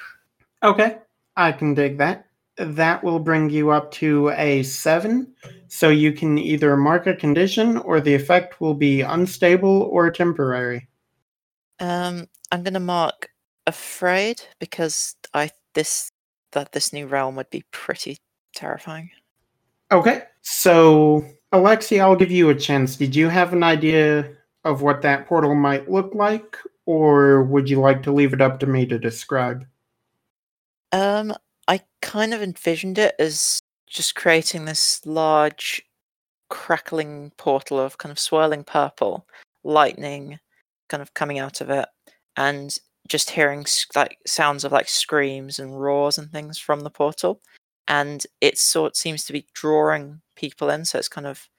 Okay, 0.63 0.97
I 1.37 1.51
can 1.51 1.75
dig 1.75 1.99
that. 1.99 2.25
That 2.57 3.03
will 3.03 3.19
bring 3.19 3.51
you 3.51 3.69
up 3.69 3.91
to 3.93 4.29
a 4.29 4.63
seven. 4.63 5.35
So 5.67 5.89
you 5.89 6.13
can 6.13 6.39
either 6.39 6.75
mark 6.77 7.05
a 7.05 7.15
condition 7.15 7.77
or 7.77 8.01
the 8.01 8.15
effect 8.15 8.59
will 8.59 8.73
be 8.73 9.01
unstable 9.01 9.83
or 9.83 10.09
temporary. 10.09 10.87
um 11.79 12.27
I'm 12.51 12.63
gonna 12.63 12.79
mark 12.79 13.29
afraid 13.67 14.41
because 14.59 15.15
I 15.35 15.51
this 15.75 16.11
that 16.53 16.71
this 16.71 16.91
new 16.91 17.05
realm 17.05 17.35
would 17.35 17.51
be 17.51 17.63
pretty 17.69 18.17
terrifying. 18.55 19.11
Okay, 19.91 20.23
so 20.41 21.23
Alexi, 21.53 21.99
I'll 21.99 22.15
give 22.15 22.31
you 22.31 22.49
a 22.49 22.55
chance. 22.55 22.95
Did 22.95 23.15
you 23.15 23.27
have 23.27 23.51
an 23.51 23.63
idea 23.63 24.31
of 24.63 24.81
what 24.81 25.01
that 25.01 25.27
portal 25.27 25.53
might 25.53 25.91
look 25.91 26.15
like, 26.15 26.57
or 26.85 27.43
would 27.43 27.69
you 27.69 27.79
like 27.79 28.03
to 28.03 28.11
leave 28.11 28.33
it 28.33 28.41
up 28.41 28.59
to 28.59 28.67
me 28.67 28.85
to 28.85 28.97
describe? 28.97 29.65
Um, 30.91 31.33
I 31.67 31.81
kind 32.01 32.33
of 32.33 32.41
envisioned 32.41 32.97
it 32.97 33.15
as 33.19 33.59
just 33.87 34.15
creating 34.15 34.65
this 34.65 35.05
large, 35.05 35.81
crackling 36.49 37.31
portal 37.37 37.79
of 37.79 37.97
kind 37.97 38.11
of 38.11 38.19
swirling 38.19 38.63
purple, 38.63 39.27
lightning, 39.63 40.39
kind 40.89 41.01
of 41.01 41.13
coming 41.13 41.39
out 41.39 41.59
of 41.59 41.69
it, 41.69 41.87
and 42.37 42.77
just 43.07 43.29
hearing 43.29 43.65
like 43.95 44.17
sounds 44.25 44.63
of 44.63 44.71
like 44.71 44.87
screams 44.87 45.59
and 45.59 45.81
roars 45.81 46.17
and 46.17 46.31
things 46.31 46.57
from 46.57 46.81
the 46.81 46.89
portal, 46.89 47.41
and 47.87 48.25
it 48.39 48.57
sort 48.57 48.95
seems 48.95 49.25
to 49.25 49.33
be 49.33 49.45
drawing 49.53 50.21
people 50.35 50.69
in, 50.69 50.85
so 50.85 50.97
it's 50.97 51.07
kind 51.07 51.27
of 51.27 51.49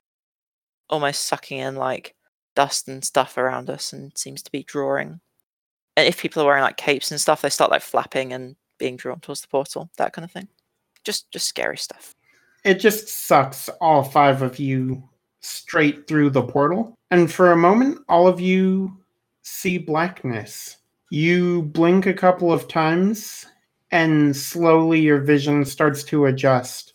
almost 0.89 1.25
sucking 1.27 1.59
in 1.59 1.77
like 1.77 2.15
dust 2.55 2.89
and 2.89 3.05
stuff 3.05 3.37
around 3.39 3.71
us, 3.71 3.93
and 3.93 4.17
seems 4.17 4.43
to 4.43 4.53
be 4.53 4.63
drawing. 4.63 5.21
And 5.97 6.07
if 6.09 6.21
people 6.21 6.43
are 6.43 6.47
wearing 6.47 6.63
like 6.63 6.77
capes 6.77 7.11
and 7.11 7.21
stuff, 7.21 7.43
they 7.43 7.51
start 7.51 7.71
like 7.71 7.83
flapping 7.83 8.33
and 8.33 8.57
being 8.79 8.97
drawn 8.97 9.21
towards 9.21 9.43
the 9.43 9.49
portal, 9.49 9.91
that 9.97 10.13
kind 10.13 10.25
of 10.25 10.31
thing. 10.31 10.49
Just 11.05 11.31
just 11.31 11.49
scary 11.49 11.77
stuff. 11.77 12.15
It 12.65 12.75
just 12.75 13.09
sucks 13.09 13.69
all 13.81 14.05
five 14.05 14.43
of 14.43 14.59
you 14.59 15.09
straight 15.41 16.07
through 16.07 16.31
the 16.31 16.43
portal. 16.43 16.95
And 17.11 17.31
for 17.31 17.53
a 17.53 17.57
moment, 17.57 17.99
all 18.09 18.29
of 18.29 18.41
you 18.41 18.97
see 19.43 19.79
blackness. 19.79 20.79
You 21.11 21.63
blink 21.63 22.07
a 22.07 22.15
couple 22.15 22.53
of 22.53 22.69
times, 22.69 23.47
and 23.93 24.37
slowly 24.37 25.01
your 25.01 25.21
vision 25.21 25.65
starts 25.65 26.03
to 26.05 26.27
adjust. 26.27 26.95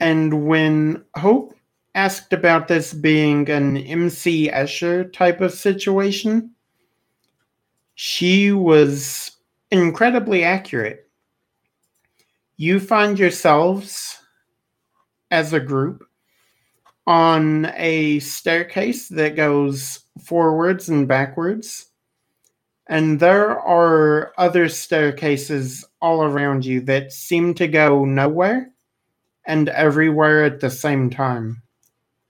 And 0.00 0.46
when 0.46 1.04
Hope 1.16 1.54
asked 1.94 2.32
about 2.32 2.66
this 2.66 2.92
being 2.92 3.48
an 3.48 3.76
MC 3.76 4.50
Escher 4.50 5.12
type 5.12 5.40
of 5.40 5.52
situation, 5.52 6.50
she 7.94 8.50
was 8.50 9.30
incredibly 9.70 10.42
accurate 10.42 11.04
you 12.56 12.78
find 12.78 13.18
yourselves 13.18 14.20
as 15.30 15.52
a 15.52 15.60
group 15.60 16.04
on 17.06 17.66
a 17.74 18.20
staircase 18.20 19.08
that 19.08 19.36
goes 19.36 20.00
forwards 20.22 20.88
and 20.88 21.08
backwards. 21.08 21.86
And 22.86 23.18
there 23.18 23.58
are 23.58 24.32
other 24.36 24.68
staircases 24.68 25.84
all 26.02 26.22
around 26.22 26.66
you 26.66 26.80
that 26.82 27.12
seem 27.12 27.54
to 27.54 27.66
go 27.66 28.04
nowhere 28.04 28.70
and 29.46 29.68
everywhere 29.70 30.44
at 30.44 30.60
the 30.60 30.70
same 30.70 31.08
time. 31.10 31.62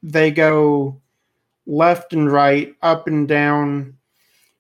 They 0.03 0.31
go 0.31 1.01
left 1.67 2.13
and 2.13 2.31
right, 2.31 2.75
up 2.83 3.07
and 3.07 3.27
down. 3.27 3.97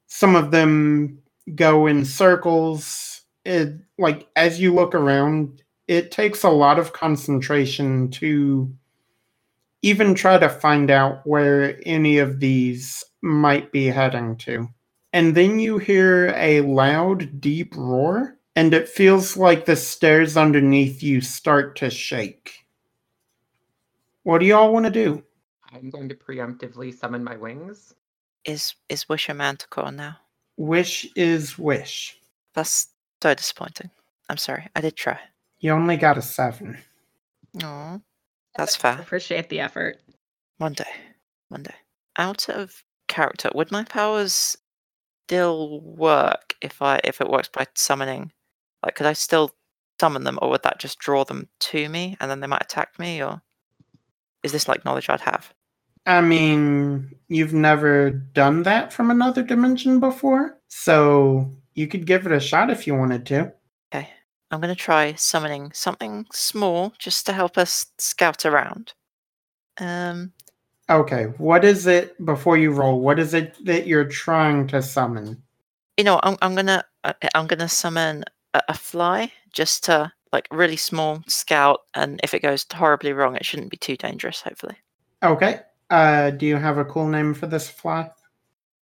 Some 0.06 0.34
of 0.34 0.50
them 0.50 1.22
go 1.54 1.86
in 1.86 2.04
circles. 2.04 3.22
It, 3.44 3.74
like 3.98 4.26
as 4.36 4.60
you 4.60 4.74
look 4.74 4.94
around, 4.94 5.62
it 5.86 6.10
takes 6.10 6.42
a 6.42 6.48
lot 6.48 6.78
of 6.78 6.92
concentration 6.92 8.10
to 8.12 8.72
even 9.82 10.14
try 10.14 10.38
to 10.38 10.48
find 10.48 10.90
out 10.90 11.26
where 11.26 11.78
any 11.84 12.18
of 12.18 12.40
these 12.40 13.04
might 13.20 13.70
be 13.70 13.86
heading 13.86 14.36
to. 14.38 14.66
And 15.14 15.36
then 15.36 15.60
you 15.60 15.78
hear 15.78 16.34
a 16.36 16.60
loud, 16.62 17.40
deep 17.40 17.76
roar, 17.76 18.36
and 18.56 18.74
it 18.74 18.88
feels 18.88 19.36
like 19.36 19.64
the 19.64 19.76
stairs 19.76 20.36
underneath 20.36 21.04
you 21.04 21.20
start 21.20 21.76
to 21.76 21.88
shake. 21.88 22.66
What 24.24 24.40
do 24.40 24.46
y'all 24.46 24.72
want 24.72 24.86
to 24.86 24.90
do? 24.90 25.22
I'm 25.72 25.88
going 25.88 26.08
to 26.08 26.16
preemptively 26.16 26.92
summon 26.92 27.22
my 27.22 27.36
wings. 27.36 27.94
Is 28.44 28.74
is 28.88 29.08
Wish 29.08 29.28
a 29.28 29.34
manticore 29.34 29.92
now? 29.92 30.16
Wish 30.56 31.06
is 31.14 31.56
wish. 31.56 32.18
That's 32.54 32.88
so 33.22 33.34
disappointing. 33.34 33.90
I'm 34.28 34.36
sorry. 34.36 34.66
I 34.74 34.80
did 34.80 34.96
try. 34.96 35.20
You 35.60 35.70
only 35.70 35.96
got 35.96 36.18
a 36.18 36.22
seven. 36.22 36.76
Oh, 37.62 38.00
that's 38.56 38.74
fair. 38.74 38.98
Appreciate 38.98 39.48
the 39.48 39.60
effort. 39.60 39.98
One 40.58 40.72
day. 40.72 40.90
One 41.50 41.62
day. 41.62 41.76
Out 42.18 42.48
of 42.48 42.82
character, 43.06 43.50
would 43.54 43.70
my 43.70 43.84
powers 43.84 44.56
still 45.26 45.80
work 45.80 46.54
if 46.60 46.82
I 46.82 47.00
if 47.04 47.20
it 47.20 47.30
works 47.30 47.48
by 47.48 47.66
summoning? 47.74 48.32
Like 48.84 48.94
could 48.94 49.06
I 49.06 49.14
still 49.14 49.50
summon 50.00 50.24
them 50.24 50.38
or 50.42 50.50
would 50.50 50.62
that 50.64 50.78
just 50.78 50.98
draw 50.98 51.24
them 51.24 51.48
to 51.60 51.88
me 51.88 52.16
and 52.20 52.30
then 52.30 52.40
they 52.40 52.46
might 52.46 52.62
attack 52.62 52.98
me 52.98 53.22
or 53.22 53.40
is 54.42 54.52
this 54.52 54.68
like 54.68 54.84
knowledge 54.84 55.08
I'd 55.08 55.20
have? 55.20 55.52
I 56.06 56.20
mean, 56.20 57.14
you've 57.28 57.54
never 57.54 58.10
done 58.10 58.62
that 58.64 58.92
from 58.92 59.10
another 59.10 59.42
dimension 59.42 60.00
before, 60.00 60.58
so 60.68 61.50
you 61.72 61.86
could 61.88 62.04
give 62.06 62.26
it 62.26 62.32
a 62.32 62.40
shot 62.40 62.68
if 62.68 62.86
you 62.86 62.94
wanted 62.94 63.24
to. 63.26 63.52
Okay. 63.94 64.10
I'm 64.50 64.60
gonna 64.60 64.74
try 64.74 65.14
summoning 65.14 65.72
something 65.72 66.26
small 66.32 66.92
just 66.98 67.24
to 67.26 67.32
help 67.32 67.56
us 67.56 67.86
scout 67.98 68.44
around. 68.44 68.92
Um 69.78 70.32
Okay, 70.90 71.24
what 71.38 71.64
is 71.64 71.86
it 71.86 72.22
before 72.24 72.58
you 72.58 72.70
roll? 72.70 73.00
What 73.00 73.18
is 73.18 73.32
it 73.32 73.56
that 73.64 73.86
you're 73.86 74.04
trying 74.04 74.66
to 74.68 74.82
summon? 74.82 75.42
you 75.96 76.04
know, 76.04 76.20
I'm 76.22 76.36
I'm 76.42 76.54
gonna 76.54 76.84
uh, 77.04 77.12
I'm 77.34 77.46
gonna 77.46 77.68
summon 77.68 78.24
a, 78.52 78.62
a 78.68 78.74
fly 78.74 79.32
just 79.52 79.84
to 79.84 80.12
like 80.32 80.48
really 80.50 80.76
small 80.76 81.22
scout, 81.28 81.80
and 81.94 82.20
if 82.22 82.34
it 82.34 82.42
goes 82.42 82.66
horribly 82.72 83.12
wrong, 83.12 83.36
it 83.36 83.44
shouldn't 83.44 83.70
be 83.70 83.76
too 83.76 83.96
dangerous. 83.96 84.40
Hopefully, 84.40 84.76
Okay. 85.22 85.60
Uh, 85.90 86.30
do 86.30 86.46
you 86.46 86.56
have 86.56 86.78
a 86.78 86.84
cool 86.84 87.06
name 87.06 87.34
for 87.34 87.46
this 87.46 87.68
fly? 87.68 88.10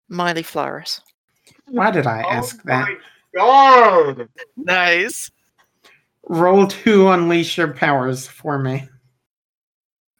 Miley 0.09 0.42
Flowers. 0.42 1.01
Why 1.66 1.90
did 1.90 2.07
I 2.07 2.20
ask 2.22 2.62
that? 2.64 2.88
God! 3.34 4.28
Nice. 4.57 5.30
Roll 6.28 6.66
to 6.66 7.09
unleash 7.09 7.57
your 7.59 7.72
powers 7.72 8.26
for 8.26 8.59
me. 8.59 8.88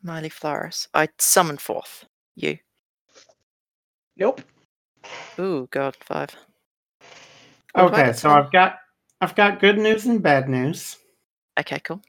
Miley 0.03 0.29
Flowers. 0.29 0.89
I 0.95 1.09
summon 1.19 1.59
forth 1.59 2.07
you. 2.37 2.59
Nope. 4.17 4.43
Ooh, 5.39 5.69
God, 5.71 5.97
five. 6.01 6.37
What 7.73 7.93
Okay, 7.95 8.13
so? 8.13 8.31
I've 8.31 8.53
got 8.53 8.79
I've 9.21 9.35
got 9.35 9.61
good 9.61 9.79
news 9.79 10.07
and 10.07 10.23
bad 10.23 10.49
news. 10.49 10.97
Okay, 11.59 11.81
cool. 11.81 12.01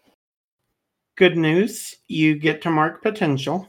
Good 1.18 1.38
news, 1.38 1.96
you 2.08 2.36
get 2.36 2.62
to 2.64 2.70
mark 2.70 3.02
potential. 3.02 3.68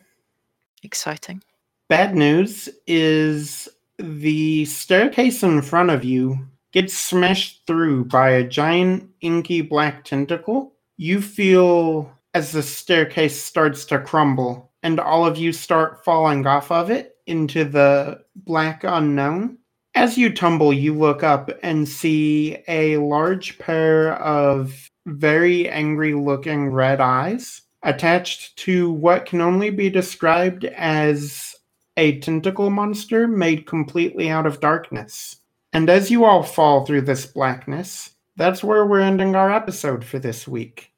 Exciting. 0.83 1.43
Bad 1.89 2.15
news 2.15 2.69
is 2.87 3.69
the 3.99 4.65
staircase 4.65 5.43
in 5.43 5.61
front 5.63 5.91
of 5.91 6.05
you 6.05 6.49
gets 6.73 6.95
smashed 6.95 7.67
through 7.67 8.07
by 8.07 8.31
a 8.31 8.49
giant 8.49 9.11
inky 9.21 9.61
black 9.61 10.05
tentacle. 10.05 10.73
You 10.97 11.21
feel 11.21 12.11
as 12.35 12.53
the 12.53 12.63
staircase 12.63 13.41
starts 13.41 13.85
to 13.87 13.99
crumble 13.99 14.73
and 14.83 14.99
all 14.99 15.25
of 15.25 15.37
you 15.37 15.53
start 15.53 16.05
falling 16.05 16.47
off 16.47 16.71
of 16.71 16.91
it 16.91 17.17
into 17.27 17.65
the 17.65 18.21
black 18.35 18.85
unknown. 18.85 19.59
As 19.95 20.17
you 20.17 20.33
tumble, 20.33 20.73
you 20.73 20.95
look 20.95 21.23
up 21.23 21.51
and 21.63 21.89
see 21.89 22.59
a 22.67 22.97
large 22.97 23.59
pair 23.59 24.15
of 24.15 24.89
very 25.07 25.69
angry 25.69 26.15
looking 26.15 26.71
red 26.71 27.01
eyes 27.01 27.63
attached 27.83 28.57
to 28.57 28.91
what 28.91 29.27
can 29.27 29.41
only 29.41 29.71
be 29.71 29.91
described 29.91 30.65
as 30.65 31.55
a 31.97 32.19
tentacle 32.21 32.71
monster 32.71 33.29
made 33.29 33.67
completely 33.67 34.31
out 34.31 34.47
of 34.47 34.61
darkness. 34.61 35.37
And 35.73 35.91
as 35.91 36.11
you 36.11 36.25
all 36.25 36.43
fall 36.43 36.87
through 36.87 37.03
this 37.03 37.27
blackness, 37.27 38.11
that's 38.37 38.65
where 38.65 38.87
we're 38.87 39.01
ending 39.01 39.35
our 39.35 39.53
episode 39.53 40.05
for 40.05 40.19
this 40.19 40.49
week. 40.49 40.92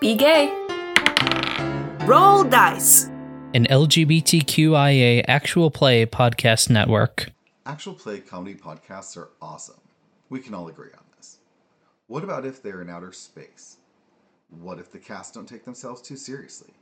Be 0.00 0.14
gay. 0.14 0.48
Roll 2.06 2.42
dice. 2.44 3.04
An 3.52 3.66
LGBTQIA 3.66 5.26
actual 5.28 5.70
play 5.70 6.06
podcast 6.06 6.70
network. 6.70 7.30
Actual 7.66 7.92
play 7.92 8.20
comedy 8.20 8.54
podcasts 8.54 9.14
are 9.18 9.28
awesome. 9.42 9.80
We 10.30 10.40
can 10.40 10.54
all 10.54 10.68
agree 10.68 10.88
on 10.96 11.04
this. 11.18 11.40
What 12.06 12.24
about 12.24 12.46
if 12.46 12.62
they're 12.62 12.80
in 12.80 12.88
outer 12.88 13.12
space? 13.12 13.76
What 14.48 14.78
if 14.78 14.90
the 14.90 14.98
cast 14.98 15.34
don't 15.34 15.46
take 15.46 15.66
themselves 15.66 16.00
too 16.00 16.16
seriously? 16.16 16.72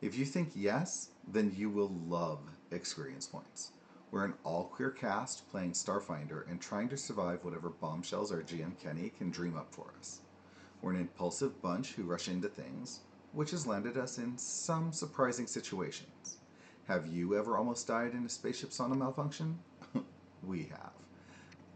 If 0.00 0.16
you 0.16 0.24
think 0.24 0.52
yes, 0.54 1.10
then 1.28 1.52
you 1.54 1.68
will 1.68 1.92
love 2.08 2.40
Experience 2.70 3.26
Points. 3.26 3.72
We're 4.10 4.24
an 4.24 4.34
all 4.44 4.64
queer 4.64 4.90
cast 4.90 5.46
playing 5.50 5.72
Starfinder 5.72 6.50
and 6.50 6.58
trying 6.58 6.88
to 6.88 6.96
survive 6.96 7.44
whatever 7.44 7.68
bombshells 7.68 8.32
our 8.32 8.40
GM 8.40 8.80
Kenny 8.82 9.12
can 9.18 9.30
dream 9.30 9.58
up 9.58 9.74
for 9.74 9.92
us. 9.98 10.21
We're 10.82 10.90
an 10.90 11.00
impulsive 11.00 11.62
bunch 11.62 11.92
who 11.92 12.02
rush 12.02 12.26
into 12.26 12.48
things, 12.48 13.00
which 13.32 13.52
has 13.52 13.68
landed 13.68 13.96
us 13.96 14.18
in 14.18 14.36
some 14.36 14.92
surprising 14.92 15.46
situations. 15.46 16.38
Have 16.88 17.06
you 17.06 17.36
ever 17.38 17.56
almost 17.56 17.86
died 17.86 18.14
in 18.14 18.26
a 18.26 18.28
spaceship 18.28 18.70
sauna 18.70 18.98
malfunction? 18.98 19.60
we 20.42 20.64
have. 20.64 20.90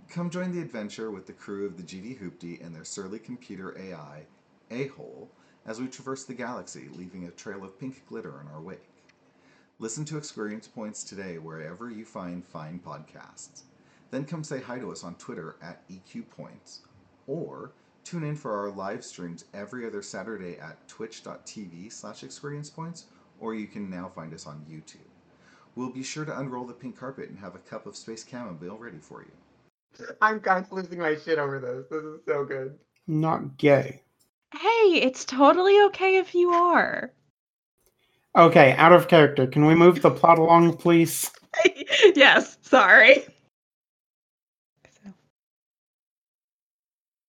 Come 0.09 0.29
join 0.29 0.53
the 0.53 0.61
adventure 0.61 1.13
with 1.13 1.27
the 1.27 1.33
crew 1.33 1.67
of 1.67 1.77
the 1.77 1.85
GD 1.85 2.19
Hoopty 2.21 2.65
and 2.65 2.75
their 2.75 2.85
surly 2.85 3.21
computer 3.21 3.79
AI, 3.79 4.25
A 4.73 4.89
Hole, 4.89 5.31
as 5.67 5.81
we 5.81 5.87
traverse 5.87 6.25
the 6.25 6.35
galaxy, 6.35 6.89
leaving 6.97 7.27
a 7.27 7.31
trail 7.31 7.63
of 7.63 7.79
pink 7.79 8.05
glitter 8.09 8.41
in 8.41 8.49
our 8.49 8.61
wake. 8.61 8.91
Listen 9.79 10.05
to 10.07 10.19
Experience 10.19 10.67
Points 10.67 11.05
today 11.05 11.39
wherever 11.39 11.91
you 11.91 12.05
find 12.05 12.45
fine 12.45 12.81
podcasts. 12.85 13.63
Then 14.11 14.25
come 14.25 14.43
say 14.43 14.61
hi 14.61 14.81
to 14.81 14.91
us 14.91 15.05
on 15.05 15.15
Twitter 15.15 15.57
at 15.63 15.89
EQ 15.89 16.29
Points, 16.31 16.81
or 17.29 17.71
tune 18.07 18.23
in 18.23 18.37
for 18.37 18.57
our 18.57 18.71
live 18.71 19.05
streams 19.05 19.47
every 19.53 19.85
other 19.85 20.01
Saturday 20.01 20.59
at 20.59 20.87
twitch.tv 20.87 21.93
slash 21.93 22.23
experience 22.23 22.71
points, 22.71 23.07
or 23.41 23.55
you 23.55 23.67
can 23.67 23.91
now 23.91 24.09
find 24.15 24.33
us 24.33 24.47
on 24.47 24.65
YouTube. 24.71 25.09
We'll 25.75 25.91
be 25.91 26.05
sure 26.05 26.25
to 26.25 26.39
unroll 26.39 26.65
the 26.65 26.73
pink 26.73 26.97
carpet 26.97 27.29
and 27.29 27.39
have 27.39 27.57
a 27.57 27.59
cup 27.59 27.85
of 27.85 27.97
space 27.97 28.25
chamomile 28.27 28.79
ready 28.79 28.99
for 28.99 29.23
you. 29.23 30.07
I'm 30.23 30.41
kind 30.41 30.65
of 30.65 30.71
losing 30.71 31.01
my 31.01 31.17
shit 31.17 31.39
over 31.39 31.59
this. 31.59 31.87
This 31.91 32.05
is 32.05 32.21
so 32.27 32.45
good. 32.45 32.79
Not 33.09 33.57
gay. 33.59 34.03
Hey, 34.55 35.01
it's 35.03 35.25
totally 35.25 35.81
okay 35.87 36.19
if 36.19 36.35
you 36.35 36.51
are. 36.51 37.13
Okay, 38.37 38.73
out 38.73 38.93
of 38.93 39.09
character. 39.09 39.47
Can 39.47 39.67
we 39.67 39.75
move 39.75 40.01
the 40.03 40.11
plot 40.11 40.39
along, 40.39 40.77
please? 40.77 41.31
yes, 42.15 42.59
sorry. 42.63 43.27